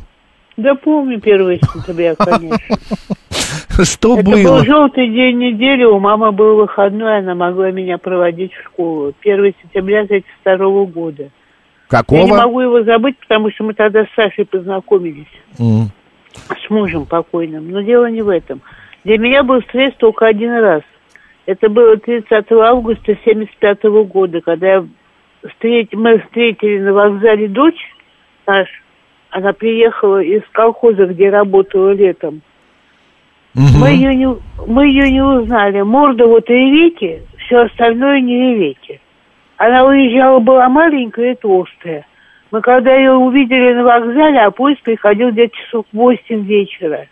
Да 0.56 0.74
помню 0.74 1.18
1 1.22 1.60
сентября, 1.60 2.14
конечно. 2.14 2.58
Что 3.84 4.18
Это 4.18 4.28
было? 4.30 4.58
был 4.58 4.64
желтый 4.64 5.08
день 5.10 5.38
недели, 5.38 5.84
у 5.84 5.98
мамы 5.98 6.32
был 6.32 6.56
выходной, 6.56 7.18
она 7.18 7.34
могла 7.34 7.70
меня 7.70 7.98
проводить 7.98 8.52
в 8.54 8.64
школу. 8.64 9.12
1 9.20 9.54
сентября 9.62 10.00
1932 10.02 10.84
года. 10.86 11.22
Я 11.22 11.28
не 11.28 11.30
Какого? 11.88 12.26
могу 12.36 12.60
его 12.60 12.82
забыть, 12.84 13.16
потому 13.18 13.50
что 13.52 13.64
мы 13.64 13.74
тогда 13.74 14.04
с 14.04 14.08
Сашей 14.16 14.46
познакомились, 14.46 15.26
М. 15.58 15.90
с 16.48 16.70
мужем 16.70 17.04
покойным. 17.04 17.70
Но 17.70 17.82
дело 17.82 18.10
не 18.10 18.22
в 18.22 18.28
этом. 18.30 18.62
Для 19.04 19.18
меня 19.18 19.42
был 19.42 19.60
стресс 19.68 19.92
только 19.98 20.26
один 20.26 20.52
раз. 20.52 20.82
Это 21.48 21.70
было 21.70 21.96
30 21.96 22.30
августа 22.52 23.12
1975 23.12 23.84
года, 24.04 24.42
когда 24.42 24.66
я 24.66 24.86
встреч- 25.44 25.96
мы 25.96 26.18
встретили 26.18 26.78
на 26.80 26.92
вокзале 26.92 27.48
дочь 27.48 27.80
нашу. 28.46 28.70
Она 29.30 29.54
приехала 29.54 30.22
из 30.22 30.42
колхоза, 30.52 31.06
где 31.06 31.30
работала 31.30 31.92
летом. 31.94 32.42
Мгм. 33.54 33.80
Мы 33.80 33.88
ее 33.92 34.14
не, 34.14 34.28
мы 34.66 34.88
ее 34.88 35.10
не 35.10 35.22
узнали. 35.22 35.80
Морда 35.80 36.26
вот 36.26 36.50
и 36.50 36.70
веки, 36.70 37.22
все 37.38 37.60
остальное 37.60 38.20
не 38.20 38.54
веки. 38.54 39.00
Она 39.56 39.86
уезжала, 39.86 40.40
была 40.40 40.68
маленькая 40.68 41.32
и 41.32 41.34
толстая. 41.34 42.04
Мы 42.50 42.60
когда 42.60 42.94
ее 42.94 43.12
увидели 43.12 43.72
на 43.72 43.84
вокзале, 43.84 44.40
а 44.40 44.50
поезд 44.50 44.82
приходил 44.82 45.30
где-то 45.30 45.56
часов 45.56 45.86
в 45.92 45.96
8 45.96 46.44
вечера. 46.44 47.06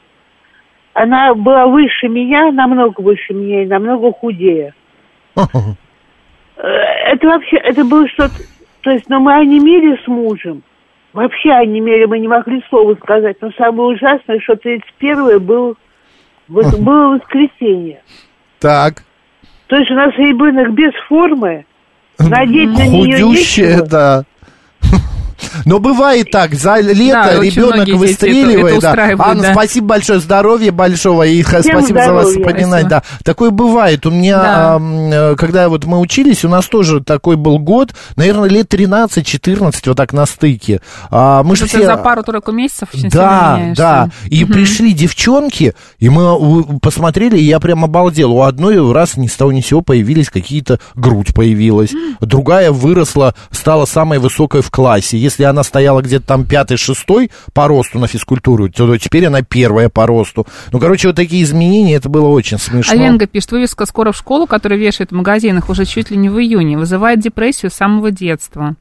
Она 0.97 1.35
была 1.35 1.67
выше 1.67 2.09
меня, 2.09 2.51
намного 2.51 3.03
выше 3.03 3.35
меня 3.35 3.63
и 3.63 3.67
намного 3.67 4.13
худее. 4.13 4.73
Э, 5.37 5.41
Это 6.57 7.27
вообще, 7.27 7.57
это 7.59 7.85
было 7.85 8.09
что-то... 8.09 8.35
То 8.81 8.91
есть, 8.93 9.09
но 9.11 9.21
мы 9.21 9.35
онемели 9.35 10.01
с 10.03 10.07
мужем. 10.07 10.63
Вообще 11.13 11.51
онемели, 11.51 12.07
мы 12.07 12.19
не 12.19 12.29
могли 12.29 12.63
слова 12.71 12.95
сказать. 12.95 13.37
Но 13.43 13.51
самое 13.59 13.95
ужасное, 13.95 14.41
что 14.41 14.57
31 14.57 15.39
был, 15.41 15.77
вот 16.49 16.79
было 16.81 17.19
воскресенье. 17.19 18.01
Так. 18.59 19.03
То 19.67 19.77
есть 19.77 19.91
у 19.91 19.95
нас 19.95 20.15
ребенок 20.17 20.73
без 20.73 20.93
формы, 21.09 21.67
надеть 22.19 22.71
на 22.71 22.87
нее 22.87 23.23
Худющая, 23.23 23.69
нечего. 23.73 23.87
да. 23.87 24.25
Но 25.65 25.79
бывает 25.79 26.31
так, 26.31 26.55
за 26.55 26.81
лето 26.81 27.31
Да, 27.35 27.41
ребенок 27.41 27.77
дети 27.87 27.91
это- 27.91 27.99
выстреливает. 27.99 28.79
это 28.85 28.93
да. 29.17 29.25
Анна, 29.25 29.43
да. 29.43 29.53
спасибо 29.53 29.87
большое, 29.89 30.21
здоровья 30.21 30.73
большого 30.73 31.25
и 31.25 31.43
Всем 31.43 31.63
спасибо 31.63 32.05
за 32.05 32.13
вас 32.13 32.29
здоровья. 32.31 32.47
напоминать. 32.47 32.89
Да. 32.89 33.03
Такое 33.25 33.51
бывает. 33.51 34.05
У 34.07 34.11
меня, 34.11 34.37
Да. 34.39 34.79
э, 34.81 35.37
когда 35.37 35.69
вот 35.69 35.85
мы 35.85 35.99
учились, 35.99 36.45
у 36.45 36.49
нас 36.49 36.67
тоже 36.67 37.01
такой 37.03 37.37
был 37.37 37.59
год, 37.59 37.95
наверное, 38.17 38.49
лет 38.49 38.69
13-14, 38.69 39.89
вот 39.89 39.97
так 39.97 40.13
на 40.13 40.27
стыке. 40.27 40.81
А, 41.11 41.43
мы 41.43 41.57
же 41.57 41.65
Это 41.67 41.79
все... 41.79 41.87
за 41.87 41.97
пару-тройку 41.97 42.53
месяцев 42.53 42.89
очень 42.95 43.09
Да, 43.11 43.57
меняешься. 43.59 43.83
да. 43.83 44.11
И 44.27 44.45
пришли 44.45 44.93
девчонки, 44.93 45.75
и 45.99 46.09
мы 46.09 46.79
посмотрели, 46.81 47.37
и 47.39 47.43
я 47.45 47.61
прям 47.61 47.85
обалдел. 47.85 48.33
У 48.33 48.43
одной 48.43 48.93
раз 48.93 49.17
ни 49.17 49.27
с 49.27 49.33
того 49.35 49.53
ни 49.53 49.61
сего 49.61 49.81
появились 49.81 50.31
какие-то... 50.31 50.79
Грудь 50.95 51.35
появилась. 51.35 51.91
Другая 52.21 52.73
выросла, 52.73 53.35
стала 53.51 53.85
самой 53.87 54.19
высокой 54.19 54.63
в 54.63 54.71
классе. 54.71 55.17
Если 55.27 55.43
она 55.43 55.65
стояла 55.65 56.03
где-то 56.03 56.25
там 56.25 56.45
пятый, 56.45 56.77
шестой 56.77 57.33
по 57.53 57.67
росту 57.67 57.99
на 57.99 58.07
физкультуру, 58.07 58.69
то 58.69 58.97
теперь 58.97 59.27
она 59.27 59.43
первая 59.43 59.89
по 59.89 60.07
росту. 60.07 60.47
Ну, 60.71 60.79
короче, 60.79 61.09
вот 61.09 61.17
такие 61.17 61.43
изменения, 61.43 61.97
это 61.97 62.09
было 62.09 62.29
очень 62.29 62.59
смешно. 62.59 62.93
А 62.93 62.97
Ленга 62.97 63.27
пишет, 63.27 63.51
вывеска 63.51 63.87
«Скоро 63.87 64.13
в 64.13 64.17
школу», 64.17 64.47
которая 64.47 64.79
вешает 64.79 65.11
в 65.11 65.15
магазинах 65.17 65.69
уже 65.69 65.85
чуть 65.85 66.13
ли 66.13 66.17
не 66.17 66.29
в 66.29 66.39
июне, 66.39 66.79
вызывает 66.79 67.19
депрессию 67.19 67.73
с 67.73 67.75
самого 67.75 68.13
детства. 68.13 68.77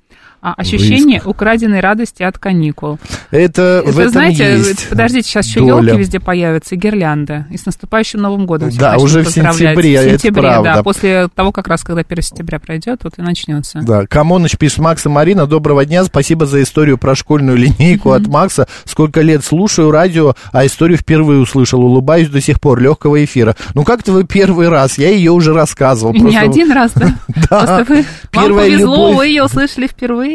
А 0.47 0.53
ощущение 0.57 1.23
украденной 1.25 1.79
радости 1.79 2.21
от 2.21 2.37
каникул. 2.37 2.99
Это 3.31 3.81
в 3.83 3.93
Вы 3.93 4.01
этом 4.03 4.11
знаете, 4.11 4.57
есть 4.57 4.89
подождите, 4.89 5.27
сейчас 5.27 5.47
еще 5.47 5.61
доля. 5.61 5.87
елки 5.87 5.97
везде 6.01 6.19
появятся 6.19 6.75
и 6.75 6.77
гирлянда. 6.77 7.47
И 7.49 7.57
с 7.57 7.65
наступающим 7.65 8.21
Новым 8.21 8.45
годом. 8.45 8.69
Да, 8.77 8.97
уже 8.97 9.23
в 9.23 9.27
сентябре, 9.29 9.97
В 9.97 10.01
это 10.03 10.09
сентябре, 10.19 10.41
правда. 10.43 10.73
да. 10.75 10.83
После 10.83 11.29
того, 11.33 11.51
как 11.51 11.67
раз, 11.67 11.81
когда 11.83 12.01
1 12.07 12.21
сентября 12.21 12.59
пройдет, 12.59 12.99
вот 13.03 13.13
и 13.17 13.23
начнется. 13.23 13.79
Да, 13.81 14.05
Камоныч 14.05 14.55
пишет, 14.59 14.77
Макс 14.77 15.03
и 15.07 15.09
Марина, 15.09 15.47
доброго 15.47 15.83
дня, 15.83 16.03
спасибо 16.03 16.45
за 16.45 16.61
историю 16.61 16.99
про 16.99 17.15
школьную 17.15 17.57
линейку 17.57 18.11
от 18.11 18.27
Макса. 18.27 18.67
Сколько 18.83 19.21
лет 19.21 19.43
слушаю 19.43 19.89
радио, 19.89 20.35
а 20.51 20.63
историю 20.67 20.99
впервые 20.99 21.39
услышал, 21.39 21.81
улыбаюсь 21.81 22.29
до 22.29 22.39
сих 22.39 22.61
пор, 22.61 22.79
легкого 22.79 23.25
эфира. 23.25 23.55
Ну 23.73 23.83
как-то 23.83 24.11
вы 24.11 24.25
первый 24.25 24.69
раз, 24.69 24.99
я 24.99 25.09
ее 25.09 25.31
уже 25.31 25.53
рассказывал. 25.53 26.13
Не 26.13 26.19
просто- 26.19 26.39
один 26.41 26.71
раз, 26.71 26.91
да? 26.93 27.15
Просто 27.49 27.85
вы, 27.89 28.05
вам 28.33 28.53
повезло, 28.55 29.11
вы 29.13 29.25
ее 29.27 29.43
услышали 29.43 29.87
впервые. 29.87 30.34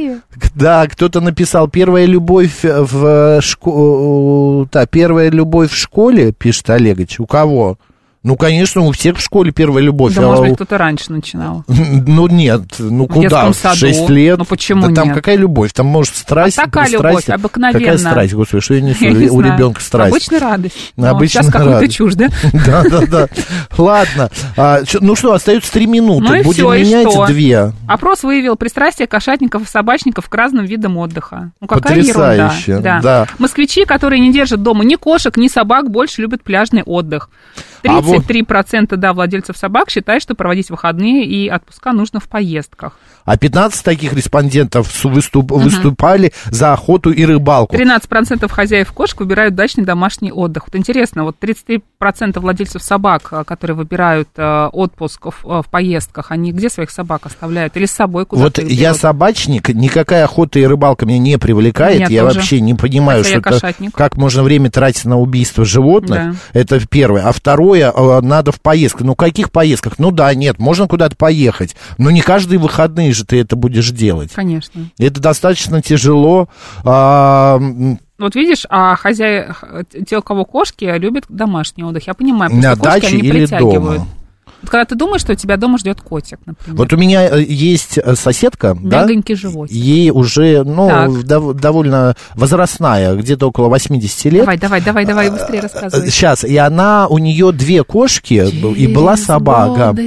Да, 0.55 0.87
кто-то 0.87 1.21
написал, 1.21 1.69
первая 1.69 2.05
любовь 2.05 2.63
в 2.63 3.41
школе, 3.41 4.69
да, 4.73 4.87
первая 4.87 5.31
любовь 5.31 5.71
в 5.71 5.77
школе, 5.77 6.33
пишет 6.33 6.71
Олегович, 6.71 7.21
у 7.21 7.27
кого? 7.27 7.79
Ну, 8.23 8.37
конечно, 8.37 8.83
у 8.83 8.93
всех 8.93 9.17
в 9.17 9.21
школе 9.23 9.51
первая 9.51 9.83
любовь. 9.83 10.15
Да, 10.15 10.23
а 10.25 10.27
может 10.27 10.45
быть, 10.45 10.55
кто-то 10.57 10.77
раньше 10.77 11.11
начинал. 11.11 11.65
Ну 12.07 12.27
нет, 12.29 12.63
ну 12.79 13.05
В 13.05 13.09
куда? 13.09 13.49
В 13.51 13.55
саду. 13.55 13.77
6 13.77 14.09
лет. 14.11 14.37
Ну, 14.39 14.45
почему 14.45 14.89
да 14.89 14.95
там 14.95 15.07
нет? 15.09 15.15
какая 15.17 15.37
любовь? 15.37 15.73
Там 15.73 15.87
может 15.87 16.15
страсть. 16.17 16.59
А 16.59 16.65
такая 16.67 16.87
страсть- 16.89 16.93
любовь, 16.93 17.29
обыкновенная. 17.31 17.81
Какая 17.81 17.99
страсть, 17.99 18.35
господи, 18.35 18.63
что 18.63 18.75
я 18.75 18.81
несу? 18.83 19.05
Я 19.05 19.13
не 19.13 19.29
у 19.31 19.41
знаю. 19.41 19.55
ребенка 19.55 19.81
страсть. 19.81 20.11
Обычная 20.11 20.41
радость. 20.41 20.93
Ну, 20.97 21.05
Но 21.05 21.11
обычная 21.11 21.43
сейчас 21.45 21.53
какую-то 21.53 21.89
чушь, 21.89 22.15
да? 22.15 22.29
Да, 22.67 22.83
да, 22.91 23.07
да. 23.07 23.29
Ладно. 23.79 24.31
А, 24.57 24.81
ну 25.01 25.17
что, 25.17 25.33
остается 25.33 25.73
три 25.73 25.87
минуты. 25.87 26.27
Ну 26.29 26.35
и 26.35 26.43
Будем 26.43 26.73
и 26.75 26.81
менять 26.83 27.11
что? 27.11 27.27
две. 27.27 27.73
Опрос 27.89 28.23
выявил 28.23 28.57
пристрастие 28.57 29.07
кошатников 29.09 29.63
и 29.63 29.67
собачников 29.67 30.29
к 30.29 30.35
разным 30.35 30.67
видам 30.67 30.99
отдыха. 30.99 31.53
Ну, 31.61 31.67
какая 31.67 31.97
Потрясающе, 31.97 32.73
ерунда. 32.73 33.01
да. 33.03 33.27
Москвичи, 33.39 33.85
которые 33.87 34.21
не 34.21 34.31
держат 34.33 34.63
дома 34.63 34.85
ни 34.85 34.97
кошек, 34.97 35.35
ни 35.39 35.49
собак, 35.49 35.91
больше 35.91 36.21
любят 36.21 36.43
пляжный 36.43 36.83
отдых. 36.83 37.31
А 37.89 38.03
вот- 38.17 38.27
33% 38.27 38.97
да, 38.97 39.13
владельцев 39.13 39.57
собак 39.57 39.91
считают, 39.91 40.23
что 40.23 40.35
проводить 40.35 40.71
выходные 40.71 41.25
и 41.25 41.49
отпуска 41.49 41.93
нужно 41.93 42.21
в 42.21 42.29
поездках. 42.29 42.99
А 43.25 43.37
15 43.37 43.85
таких 43.85 44.13
респондентов 44.13 45.05
выступ- 45.05 45.53
выступали 45.53 46.33
за 46.47 46.73
охоту 46.73 47.11
и 47.11 47.25
рыбалку. 47.25 47.77
13% 47.77 48.51
хозяев 48.51 48.93
кошек 48.93 49.21
выбирают 49.21 49.55
дачный 49.55 49.85
домашний 49.85 50.33
отдых. 50.33 50.65
Вот 50.67 50.77
интересно, 50.77 51.25
вот 51.25 51.37
33% 51.39 52.41
владельцев 52.41 52.83
собак, 52.83 53.29
а, 53.31 53.45
которые 53.45 53.77
выбирают 53.77 54.29
э, 54.37 54.69
отпуск 54.73 55.27
в, 55.27 55.47
э, 55.47 55.63
в 55.63 55.71
поездках, 55.71 56.31
они 56.31 56.53
где 56.53 56.69
своих 56.71 56.91
собак 56.91 57.27
оставляют? 57.27 57.77
Или 57.77 57.87
с 57.87 57.93
собой 57.93 58.23
Вот 58.23 58.31
куда-то 58.31 58.63
их 58.63 58.73
я 58.73 58.95
собачник, 58.95 59.69
никакая 59.69 60.25
охота 60.25 60.59
и 60.59 60.65
рыбалка 60.65 61.07
меня 61.07 61.19
не 61.19 61.39
привлекает. 61.39 62.01
Меня 62.01 62.09
я 62.09 62.23
тоже. 62.23 62.37
вообще 62.37 62.61
не 62.61 62.75
понимаю, 62.75 63.23
Хотя 63.25 63.59
что 63.59 63.69
это, 63.69 63.91
как 63.95 64.17
можно 64.17 64.43
время 64.43 64.71
тратить 64.71 65.05
на 65.05 65.19
убийство 65.19 65.65
животных. 65.65 66.19
Да. 66.53 66.61
Это 66.61 66.81
первое. 66.87 67.23
А 67.27 67.33
второе, 67.33 67.91
надо 68.23 68.53
в 68.53 68.61
поездках. 68.61 69.03
Ну, 69.07 69.15
каких 69.15 69.51
поездках? 69.51 69.99
Ну 69.99 70.11
да, 70.11 70.35
нет, 70.35 70.59
можно 70.59 70.87
куда-то 70.89 71.17
поехать. 71.17 71.77
Но 71.99 72.11
не 72.11 72.21
каждые 72.21 72.59
выходные 72.59 73.13
же 73.13 73.25
ты 73.25 73.41
это 73.41 73.57
будешь 73.57 73.91
делать. 73.91 74.33
Конечно. 74.33 74.91
Это 74.99 75.21
достаточно 75.21 75.83
тяжело. 75.83 76.49
А, 76.85 77.57
м, 77.57 77.99
Вот 78.19 78.35
видишь, 78.35 78.67
а 78.69 78.97
хозяи, 78.97 79.49
те, 80.07 80.19
у 80.19 80.23
кого 80.23 80.45
кошки, 80.45 80.85
любят 80.99 81.25
домашний 81.29 81.85
отдых. 81.85 82.07
Я 82.07 82.15
понимаю, 82.15 82.51
потому 82.51 82.75
что 82.77 82.85
кошки 83.01 83.07
они 83.15 83.19
или 83.23 83.31
притягивают. 83.41 83.75
дома? 83.99 84.07
Вот 84.63 84.71
когда 84.71 84.85
ты 84.85 84.95
думаешь, 84.95 85.21
что 85.23 85.33
у 85.33 85.37
тебя 85.37 85.57
дома 85.57 85.79
ждет 85.79 86.01
котик, 86.01 86.39
например. 86.47 86.77
Вот 86.79 86.93
у 86.93 86.97
меня 86.97 87.29
э, 87.29 87.43
есть 87.43 87.99
э, 87.99 88.15
соседка, 88.15 88.77
да? 88.81 89.03
Мягонький 89.03 89.35
животик. 89.35 89.75
Ей 89.75 90.11
уже, 90.11 90.65
ну, 90.65 90.89
дов- 91.23 91.55
довольно 91.55 92.15
возрастная, 92.35 93.15
где-то 93.15 93.49
около 93.49 93.69
80 93.69 94.25
лет. 94.27 94.41
Давай, 94.43 94.59
давай, 94.59 94.81
давай, 94.83 95.05
давай, 95.07 95.31
быстрее 95.31 95.61
рассказывай. 95.61 96.11
Сейчас, 96.11 96.45
и 96.45 96.57
она, 96.57 97.07
у 97.09 97.19
нее 97.19 97.53
две 97.53 97.85
кошки, 97.85 98.35
и 98.77 98.87
была 98.87 99.17
собака. 99.17 99.97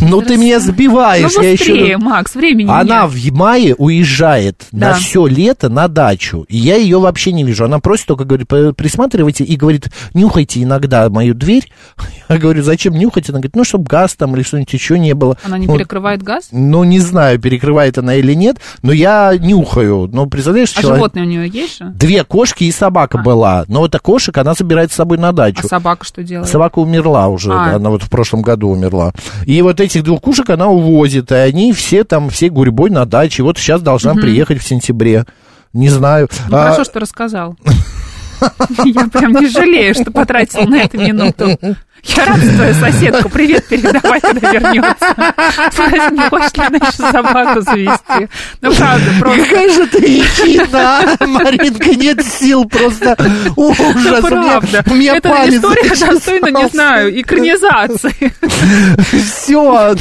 Ну, 0.00 0.20
ты 0.20 0.36
меня 0.36 0.60
сбиваешь, 0.60 1.32
Ну, 1.36 1.42
я 1.42 1.52
быстрее, 1.52 1.84
еще... 1.84 1.96
Макс, 1.96 2.34
времени 2.34 2.68
Она 2.70 3.02
нет. 3.02 3.10
в 3.10 3.32
мае 3.34 3.74
уезжает 3.74 4.66
Да. 4.72 4.90
на 4.90 4.94
все 4.94 5.26
лето 5.26 5.68
на 5.68 5.88
дачу. 5.88 6.44
И 6.48 6.56
я 6.58 6.76
ее 6.76 6.98
вообще 6.98 7.32
не 7.32 7.44
вижу. 7.44 7.64
Она 7.64 7.78
просит 7.78 8.06
только, 8.06 8.24
говорит, 8.24 8.46
«П- 8.48 8.72
присматривайте 8.74 9.44
и 9.44 9.56
говорит, 9.56 9.88
нюхайте 10.12 10.62
иногда 10.62 11.08
мою 11.08 11.34
дверь. 11.34 11.70
Я 12.28 12.36
говорю, 12.38 12.62
зачем 12.62 12.94
нюхать? 12.94 13.28
Она 13.30 13.38
говорит, 13.38 13.56
ну, 13.56 13.64
чтобы 13.74 13.86
газ 13.86 14.14
там 14.14 14.36
или 14.36 14.42
что-нибудь 14.44 14.72
еще 14.72 14.98
не 15.00 15.14
было. 15.14 15.36
Она 15.42 15.58
не 15.58 15.66
Вот, 15.66 15.78
перекрывает 15.78 16.22
газ? 16.22 16.48
Ну, 16.52 16.84
не 16.84 17.00
знаю, 17.00 17.40
перекрывает 17.40 17.98
она 17.98 18.14
или 18.14 18.32
нет, 18.32 18.58
но 18.82 18.92
я 18.92 19.32
нюхаю. 19.36 20.08
Ну, 20.12 20.26
представляешь, 20.26 20.72
А 20.76 20.80
человек- 20.80 20.96
животные 20.98 21.24
у 21.24 21.28
нее 21.28 21.48
есть 21.48 21.78
же? 21.78 21.86
Две 21.86 22.22
кошки 22.22 22.62
и 22.64 22.70
собака 22.70 23.18
была. 23.18 23.64
Но 23.66 23.80
вот 23.80 23.90
эта 23.94 23.98
кошек 23.98 24.36
она 24.38 24.54
забирает 24.54 24.92
с 24.92 24.94
собой 24.94 25.18
на 25.18 25.32
дачу. 25.32 25.62
А 25.64 25.66
собака 25.66 26.04
что 26.04 26.22
делает? 26.22 26.48
Собака 26.48 26.78
умерла 26.78 27.26
уже, 27.26 27.52
А. 27.52 27.74
она 27.74 27.90
вот 27.90 28.04
в 28.04 28.08
прошлом 28.10 28.42
году 28.42 28.68
умерла. 28.68 29.12
И 29.44 29.60
вот 29.62 29.80
этих 29.80 30.04
двух 30.04 30.20
кушек 30.20 30.48
она 30.50 30.68
увозит, 30.68 31.32
и 31.32 31.34
они 31.34 31.72
все 31.72 32.04
там, 32.04 32.30
все 32.30 32.48
гурьбой 32.50 32.90
на 32.90 33.06
даче. 33.06 33.42
Вот 33.42 33.58
сейчас 33.58 33.82
должна 33.82 34.12
Мгм. 34.12 34.22
приехать 34.22 34.60
в 34.62 34.66
сентябре. 34.66 35.24
Не 35.72 35.88
знаю. 35.88 36.28
Ну, 36.48 36.56
А, 36.58 36.62
хорошо, 36.64 36.84
что 36.84 37.00
рассказал. 37.00 37.56
Я 38.84 39.08
прям 39.08 39.32
не 39.32 39.48
жалею, 39.48 39.94
что 39.94 40.10
потратил 40.12 40.68
на 40.68 40.82
эту 40.82 40.98
минуту. 40.98 41.58
Я 42.04 42.26
рада 42.26 42.48
твою 42.48 42.74
соседку. 42.74 43.28
Привет 43.28 43.66
передавай, 43.66 44.20
когда 44.20 44.52
вернется. 44.52 45.14
Не 46.12 46.28
хочет 46.28 46.56
ли 46.58 46.64
она 46.64 46.76
еще 46.76 47.12
собаку 47.12 47.60
завести? 47.62 48.28
Ну, 48.60 48.72
правда, 48.74 49.10
просто. 49.20 49.44
Какая 49.44 49.70
же 49.72 49.86
ты 49.86 49.98
ехидна, 49.98 51.16
Маринка, 51.20 51.90
нет 51.90 52.24
сил, 52.24 52.64
просто 52.66 53.16
ужас. 53.56 53.94
Ну, 53.94 54.22
правда. 54.22 54.84
У 54.90 54.94
меня 54.94 55.16
Это 55.16 55.28
палец 55.30 55.54
история 55.56 56.10
достойна, 56.12 56.46
не 56.46 56.68
знаю, 56.68 57.20
экранизации. 57.20 58.32
Все, 59.10 59.94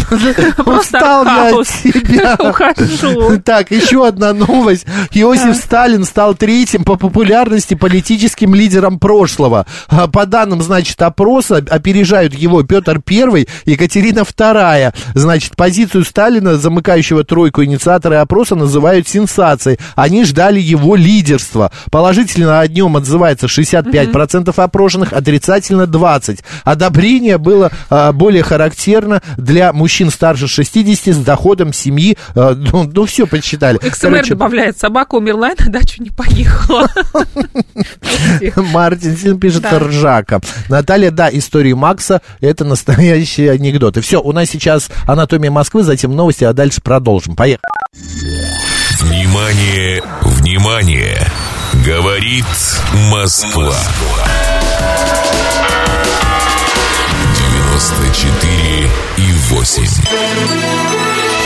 устал 0.66 1.26
я 1.26 1.58
от 1.58 1.68
тебя. 1.68 2.36
Ухожу. 2.39 3.39
Так, 3.39 3.72
еще 3.72 4.08
одна 4.08 4.34
новость. 4.34 4.86
Иосиф 5.12 5.56
Сталин 5.56 6.04
стал 6.04 6.36
третьим 6.36 6.84
по 6.84 6.95
популярности 6.95 7.76
политическим 7.76 8.54
лидером 8.56 8.99
прошлого. 8.99 9.66
По 10.12 10.26
данным, 10.26 10.62
значит, 10.62 11.01
опроса, 11.01 11.64
опережают 11.94 12.34
его 12.34 12.64
Петр 12.64 13.00
I, 13.08 13.48
Екатерина 13.66 14.20
II. 14.20 14.94
Значит, 15.14 15.56
позицию 15.56 16.04
Сталина, 16.04 16.58
замыкающего 16.58 17.24
тройку 17.24 17.64
инициаторы 17.64 18.16
опроса, 18.16 18.56
называют 18.56 19.08
сенсацией. 19.08 19.78
Они 19.96 20.26
ждали 20.26 20.60
его 20.60 20.96
лидерства. 20.96 21.72
Положительно 21.91 22.60
о 22.60 22.68
нем 22.68 22.98
отзывается 22.98 23.46
65% 23.46 24.54
опрошенных, 24.56 25.14
отрицательно 25.14 25.84
20%. 25.84 26.39
Одобрение 26.64 27.38
было 27.38 27.72
а, 27.89 28.12
более 28.12 28.44
характерно 28.44 29.22
для 29.38 29.72
мужчин 29.72 30.10
старше 30.10 30.48
60 30.48 31.14
с 31.14 31.18
доходом 31.20 31.74
семьи. 31.74 32.18
а, 32.36 32.56
ну, 32.56 32.89
ну, 32.91 33.06
все 33.06 33.28
подсчитали. 33.28 33.80
XMR 33.80 34.02
Короче, 34.02 34.30
добавляет, 34.30 34.78
собака 34.80 35.16
умерла 35.16 35.52
и 35.52 35.64
на 35.64 35.72
дачу 35.72 36.02
не 36.02 36.10
поехала. 36.10 36.88
Мартин 38.56 39.39
пишет 39.39 39.66
ржака. 39.72 40.41
Наталья, 40.70 41.12
да, 41.12 41.30
истории 41.32 41.74
Макса 41.84 42.22
это 42.40 42.64
настоящие 42.64 43.52
анекдоты. 43.52 44.00
Все, 44.00 44.22
у 44.22 44.32
нас 44.32 44.50
сейчас 44.50 44.90
анатомия 45.06 45.52
Москвы, 45.52 45.84
затем 45.84 46.16
новости, 46.16 46.46
а 46.46 46.54
дальше 46.54 46.80
продолжим. 46.82 47.36
Поехали. 47.36 47.60
Внимание, 49.02 50.02
внимание! 50.22 51.28
Говорит 51.86 52.46
Москва. 53.12 53.76
94 57.36 58.90
и 59.18 59.32
8. 59.50 61.43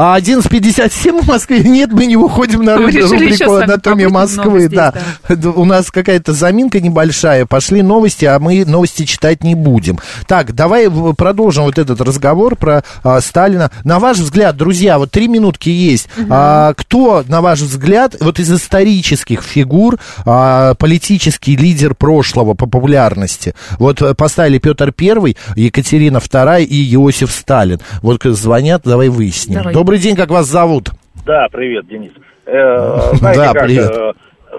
А 0.00 0.16
11.57 0.20 1.22
в 1.22 1.26
Москве. 1.26 1.58
Нет, 1.64 1.90
мы 1.92 2.06
не 2.06 2.16
уходим 2.16 2.62
на 2.62 2.76
руб- 2.76 2.96
рубрику 3.00 3.54
«Анатомия 3.54 4.08
Москвы». 4.08 4.68
Да. 4.68 4.94
здесь, 5.28 5.44
У 5.56 5.64
нас 5.64 5.90
какая-то 5.90 6.32
заминка 6.34 6.80
небольшая. 6.80 7.46
Пошли 7.46 7.82
новости, 7.82 8.24
а 8.24 8.38
мы 8.38 8.64
новости 8.64 9.04
читать 9.04 9.42
не 9.42 9.56
будем. 9.56 9.98
Так, 10.28 10.54
давай 10.54 10.88
продолжим 11.16 11.64
вот 11.64 11.78
этот 11.78 12.00
разговор 12.00 12.54
про 12.54 12.84
а, 13.02 13.20
Сталина. 13.20 13.72
На 13.82 13.98
ваш 13.98 14.18
взгляд, 14.18 14.56
друзья, 14.56 14.98
вот 15.00 15.10
три 15.10 15.26
минутки 15.26 15.68
есть. 15.68 16.08
А, 16.30 16.74
кто, 16.74 17.24
на 17.26 17.40
ваш 17.40 17.58
взгляд, 17.60 18.14
вот 18.20 18.38
из 18.38 18.52
исторических 18.52 19.42
фигур 19.42 19.98
а, 20.24 20.74
политический 20.74 21.56
лидер 21.56 21.96
прошлого 21.96 22.54
по 22.54 22.66
популярности? 22.66 23.52
Вот 23.80 24.00
э, 24.00 24.14
поставили 24.14 24.58
Петр 24.58 24.92
Первый, 24.92 25.36
Екатерина 25.56 26.20
Вторая 26.20 26.62
и 26.62 26.94
Иосиф 26.94 27.32
Сталин. 27.32 27.80
Вот 28.00 28.20
к- 28.20 28.30
звонят, 28.30 28.82
давай 28.84 29.08
выясним. 29.08 29.54
Давай. 29.56 29.74
Добрый 29.74 29.87
день, 29.96 30.16
как 30.16 30.28
вас 30.30 30.46
зовут? 30.46 30.90
Да, 31.24 31.46
привет, 31.50 31.86
Денис. 31.88 32.12
Э, 32.46 32.98
знаете 33.14 33.40
Да, 33.40 33.52
как, 33.54 33.64
привет. 33.64 33.90
э, 33.90 34.12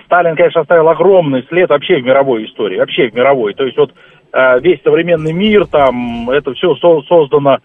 Сталин, 0.06 0.36
конечно, 0.36 0.62
оставил 0.62 0.90
огромный 0.90 1.46
след 1.50 1.70
вообще 1.70 1.98
в 1.98 2.04
мировой 2.04 2.46
истории, 2.46 2.80
вообще 2.80 3.10
в 3.10 3.14
мировой. 3.14 3.54
То 3.54 3.66
есть 3.66 3.78
вот 3.78 3.94
э, 4.34 4.60
весь 4.62 4.82
современный 4.84 5.34
мир, 5.34 5.66
там, 5.68 6.30
это 6.30 6.54
все 6.54 6.76
создано, 6.76 7.60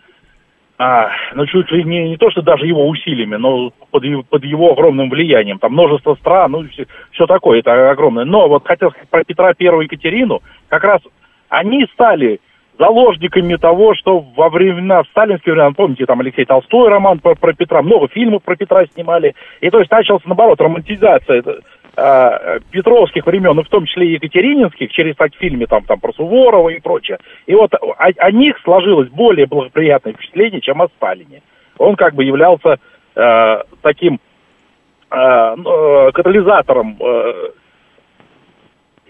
а, 0.77 1.11
ну, 1.35 1.47
чуть 1.47 1.71
ли 1.71 1.85
не, 1.85 2.11
не 2.11 2.17
то, 2.17 2.31
что 2.31 2.43
даже 2.43 2.67
его 2.67 2.89
усилиями, 2.89 3.37
но 3.37 3.71
под, 3.91 4.05
его- 4.05 4.23
под 4.25 4.45
его 4.45 4.73
огромным 4.73 5.09
влиянием. 5.09 5.59
Там 5.59 5.73
множество 5.73 6.17
стран, 6.17 6.51
ну, 6.51 6.65
все, 7.13 7.27
такое, 7.27 7.61
это 7.61 7.91
огромное. 7.91 8.25
Но 8.25 8.49
вот 8.49 8.67
хотел 8.67 8.91
сказать 8.91 9.09
про 9.09 9.25
Петра 9.25 9.55
Первую 9.55 9.83
и 9.83 9.85
Екатерину, 9.85 10.43
как 10.69 10.83
раз 10.83 11.01
они 11.49 11.87
стали 11.93 12.41
заложниками 12.79 13.57
того, 13.57 13.95
что 13.95 14.21
во 14.21 14.49
времена, 14.49 15.03
в 15.03 15.09
сталинские 15.09 15.55
времена, 15.55 15.73
помните, 15.77 16.07
там 16.07 16.21
Алексей 16.21 16.45
Толстой 16.45 16.89
роман 16.89 17.21
про, 17.21 17.35
про 17.35 17.53
Петра, 17.53 17.83
много 17.83 18.09
фильмов 18.09 18.43
про 18.43 18.57
Петра 18.57 18.85
снимали, 18.87 19.35
и 19.61 19.71
то 19.71 19.79
есть 19.79 19.91
началась, 19.91 20.25
наоборот, 20.25 20.61
романтизация 20.61 21.39
это, 21.39 21.61
а, 21.97 22.59
петровских 22.71 23.25
времен, 23.27 23.59
и 23.61 23.63
в 23.63 23.69
том 23.69 23.87
числе 23.87 24.15
екатерининских, 24.15 24.91
через 24.91 25.15
так 25.17 25.35
фильме 25.37 25.67
там, 25.67 25.85
там 25.85 26.01
про 26.01 26.13
Суворова 26.13 26.71
и 26.71 26.81
прочее. 26.81 27.19
И 27.47 27.55
вот 27.55 27.73
о, 27.75 27.95
о 27.99 28.31
них 28.33 28.59
сложилось 28.65 29.09
более 29.11 29.47
благоприятное 29.47 30.13
впечатление, 30.13 30.61
чем 30.61 30.83
о 30.83 30.89
Сталине. 30.89 31.43
Он 31.79 31.95
как 31.95 32.15
бы 32.15 32.25
являлся 32.25 32.79
э, 33.15 33.63
таким 33.83 34.19
э, 35.11 35.55
ну, 35.57 36.09
э, 36.09 36.13
катализатором 36.13 36.97
э, 37.01 37.51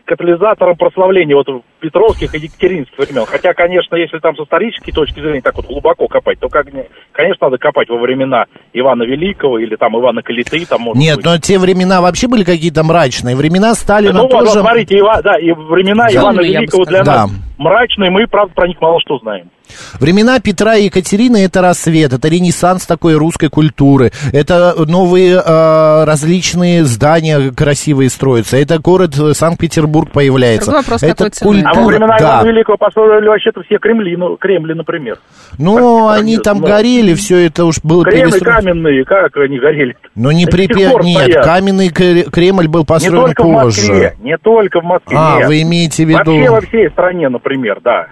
катализатором 0.05 0.77
прославления 0.77 1.35
вот 1.35 1.49
петровских 1.85 2.35
и 2.35 2.39
екатеринских 2.39 2.97
времен. 2.99 3.27
Хотя, 3.27 3.53
конечно, 3.53 3.95
если 3.97 4.19
там 4.19 4.35
с 4.37 4.41
исторической 4.41 4.91
точки 4.93 5.21
зрения 5.21 5.43
так 5.43 5.55
вот 5.57 5.67
глубоко 5.67 6.09
копать, 6.09 6.41
то, 6.41 6.49
как, 6.49 6.73
не- 6.73 6.87
конечно, 7.13 7.49
надо 7.49 7.59
копать 7.59 7.89
во 7.91 7.99
времена 7.99 8.45
Ивана 8.73 9.03
Великого 9.03 9.59
или 9.59 9.77
там 9.77 9.99
Ивана 10.01 10.23
Калиты, 10.23 10.65
там 10.65 10.81
может 10.81 11.01
Нет, 11.03 11.17
быть. 11.17 11.25
но 11.27 11.39
те 11.39 11.59
времена 11.59 12.01
вообще 12.01 12.27
были 12.27 12.45
какие-то 12.45 12.83
мрачные. 12.83 13.37
Времена 13.37 13.75
Сталина 13.75 14.15
Ну 14.23 14.29
тоже... 14.29 14.47
вот 14.47 14.61
смотрите, 14.61 14.97
Ива- 14.97 15.21
да, 15.23 15.39
и 15.39 15.53
времена 15.53 16.09
Темные, 16.09 16.23
Ивана 16.23 16.41
Великого 16.41 16.85
для 16.87 17.05
сказал. 17.05 17.29
нас 17.29 17.31
Да. 17.31 17.37
мрачные, 17.59 18.11
мы, 18.11 18.27
правда, 18.27 18.55
про 18.55 18.67
них 18.69 18.81
мало 18.81 18.99
что 19.05 19.19
знаем. 19.19 19.51
Времена 19.99 20.41
Петра 20.41 20.77
и 20.77 20.85
Екатерины 20.85 21.39
это 21.39 21.63
рассвет, 21.63 22.13
это 22.13 22.29
ренессанс 22.29 22.85
такой 22.85 23.15
русской 23.17 23.49
культуры, 23.49 24.13
это 24.31 24.75
новые 24.87 25.37
э, 25.43 26.05
различные 26.05 26.85
здания 26.85 27.51
красивые 27.51 28.11
строятся, 28.11 28.59
это 28.59 28.79
город 28.79 29.19
э, 29.19 29.33
Санкт-Петербург 29.33 30.11
появляется. 30.13 30.67
Другой 30.71 30.83
вопрос, 30.83 31.03
это 31.03 31.31
ценой. 31.31 31.63
А 31.77 31.81
во 31.81 31.87
времена 31.87 32.17
да. 32.19 32.25
Ивана 32.25 32.49
Великого 32.49 32.77
построили 32.77 33.29
вообще-то 33.29 33.63
все 33.63 33.79
Кремли, 33.79 34.17
ну, 34.17 34.37
Кремли, 34.37 34.73
например. 34.75 35.19
Ну, 35.59 36.09
они 36.09 36.39
там 36.39 36.59
ну. 36.61 36.67
горели, 36.67 37.15
все 37.15 37.47
это 37.47 37.65
уж 37.65 37.77
было 37.83 38.05
Кремль 38.05 38.31
перестроено. 38.33 38.57
каменные, 38.61 39.05
как 39.05 39.37
они 39.37 39.59
горели? 39.59 39.97
Но 40.15 40.33
не 40.33 40.47
при 40.47 40.67
Нет, 40.67 41.23
стоят. 41.33 41.45
каменный 41.45 41.89
Кре- 41.89 42.31
Кремль 42.31 42.69
был 42.69 42.81
Не 42.81 42.87
построен 42.87 43.27
только 43.27 43.43
в 43.45 43.49
Москве, 43.49 43.89
позже. 43.89 44.13
не 44.23 44.39
только 44.39 44.81
в 44.81 44.85
Москве. 44.85 45.17
А, 45.19 45.39
нет. 45.39 45.49
вы 45.49 45.63
имеете 45.63 46.05
в 46.05 46.09
виду- 46.09 46.33
Вообще 46.35 46.51
во 46.51 46.61
всей 46.61 46.91
стране, 46.91 47.29
например, 47.29 47.81
да. 47.83 48.07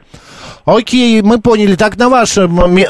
Окей, 0.64 1.22
мы 1.22 1.40
поняли. 1.40 1.74
Так, 1.76 1.96
на 1.96 2.08
вашем... 2.08 2.72
ме- 2.74 2.88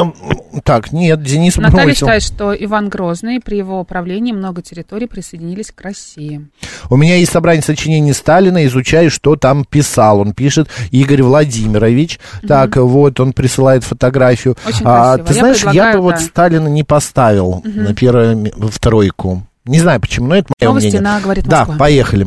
Так, 0.65 0.93
нет, 0.93 1.23
Денис 1.23 1.57
Наталья 1.57 1.85
бросил. 1.87 2.07
считает, 2.07 2.23
что 2.23 2.53
Иван 2.55 2.89
Грозный 2.89 3.41
при 3.41 3.57
его 3.57 3.83
правлении 3.85 4.33
много 4.33 4.61
территорий 4.63 5.07
присоединились 5.07 5.71
к 5.75 5.81
России. 5.81 6.47
У 6.91 6.97
меня 6.97 7.17
есть 7.17 7.33
собрание 7.33 7.63
сочинений 7.63 8.13
Сталина, 8.13 8.65
изучаю, 8.67 9.11
что 9.11 9.37
там 9.37 9.65
писал. 9.65 10.21
Он 10.21 10.35
пишет 10.35 10.69
Игорь 10.91 11.23
Владимирович. 11.23 12.21
Так, 12.47 12.77
вот, 12.77 13.19
он 13.21 13.33
присылает 13.33 13.85
фотографию. 13.85 14.57
Очень 14.67 14.83
а, 14.85 15.15
красиво. 15.19 15.27
ты 15.27 15.35
Я 15.35 15.41
знаешь, 15.41 15.75
я 15.75 15.93
бы 15.95 16.01
вот 16.01 16.15
да. 16.17 16.21
Сталина 16.21 16.69
не 16.69 16.85
поставил 16.85 17.63
Мгм. 17.65 17.85
на 17.85 17.95
первое, 17.95 18.53
в 18.57 18.79
тройку. 18.79 19.43
Не 19.65 19.79
знаю 19.79 20.01
почему, 20.01 20.27
но 20.27 20.37
это 20.37 20.53
мое 20.61 20.69
Новости 20.69 20.87
мнение. 20.89 21.01
на 21.03 21.21
«Говорит 21.21 21.45
да, 21.47 21.61
Москва». 21.61 21.77
поехали. 21.77 22.27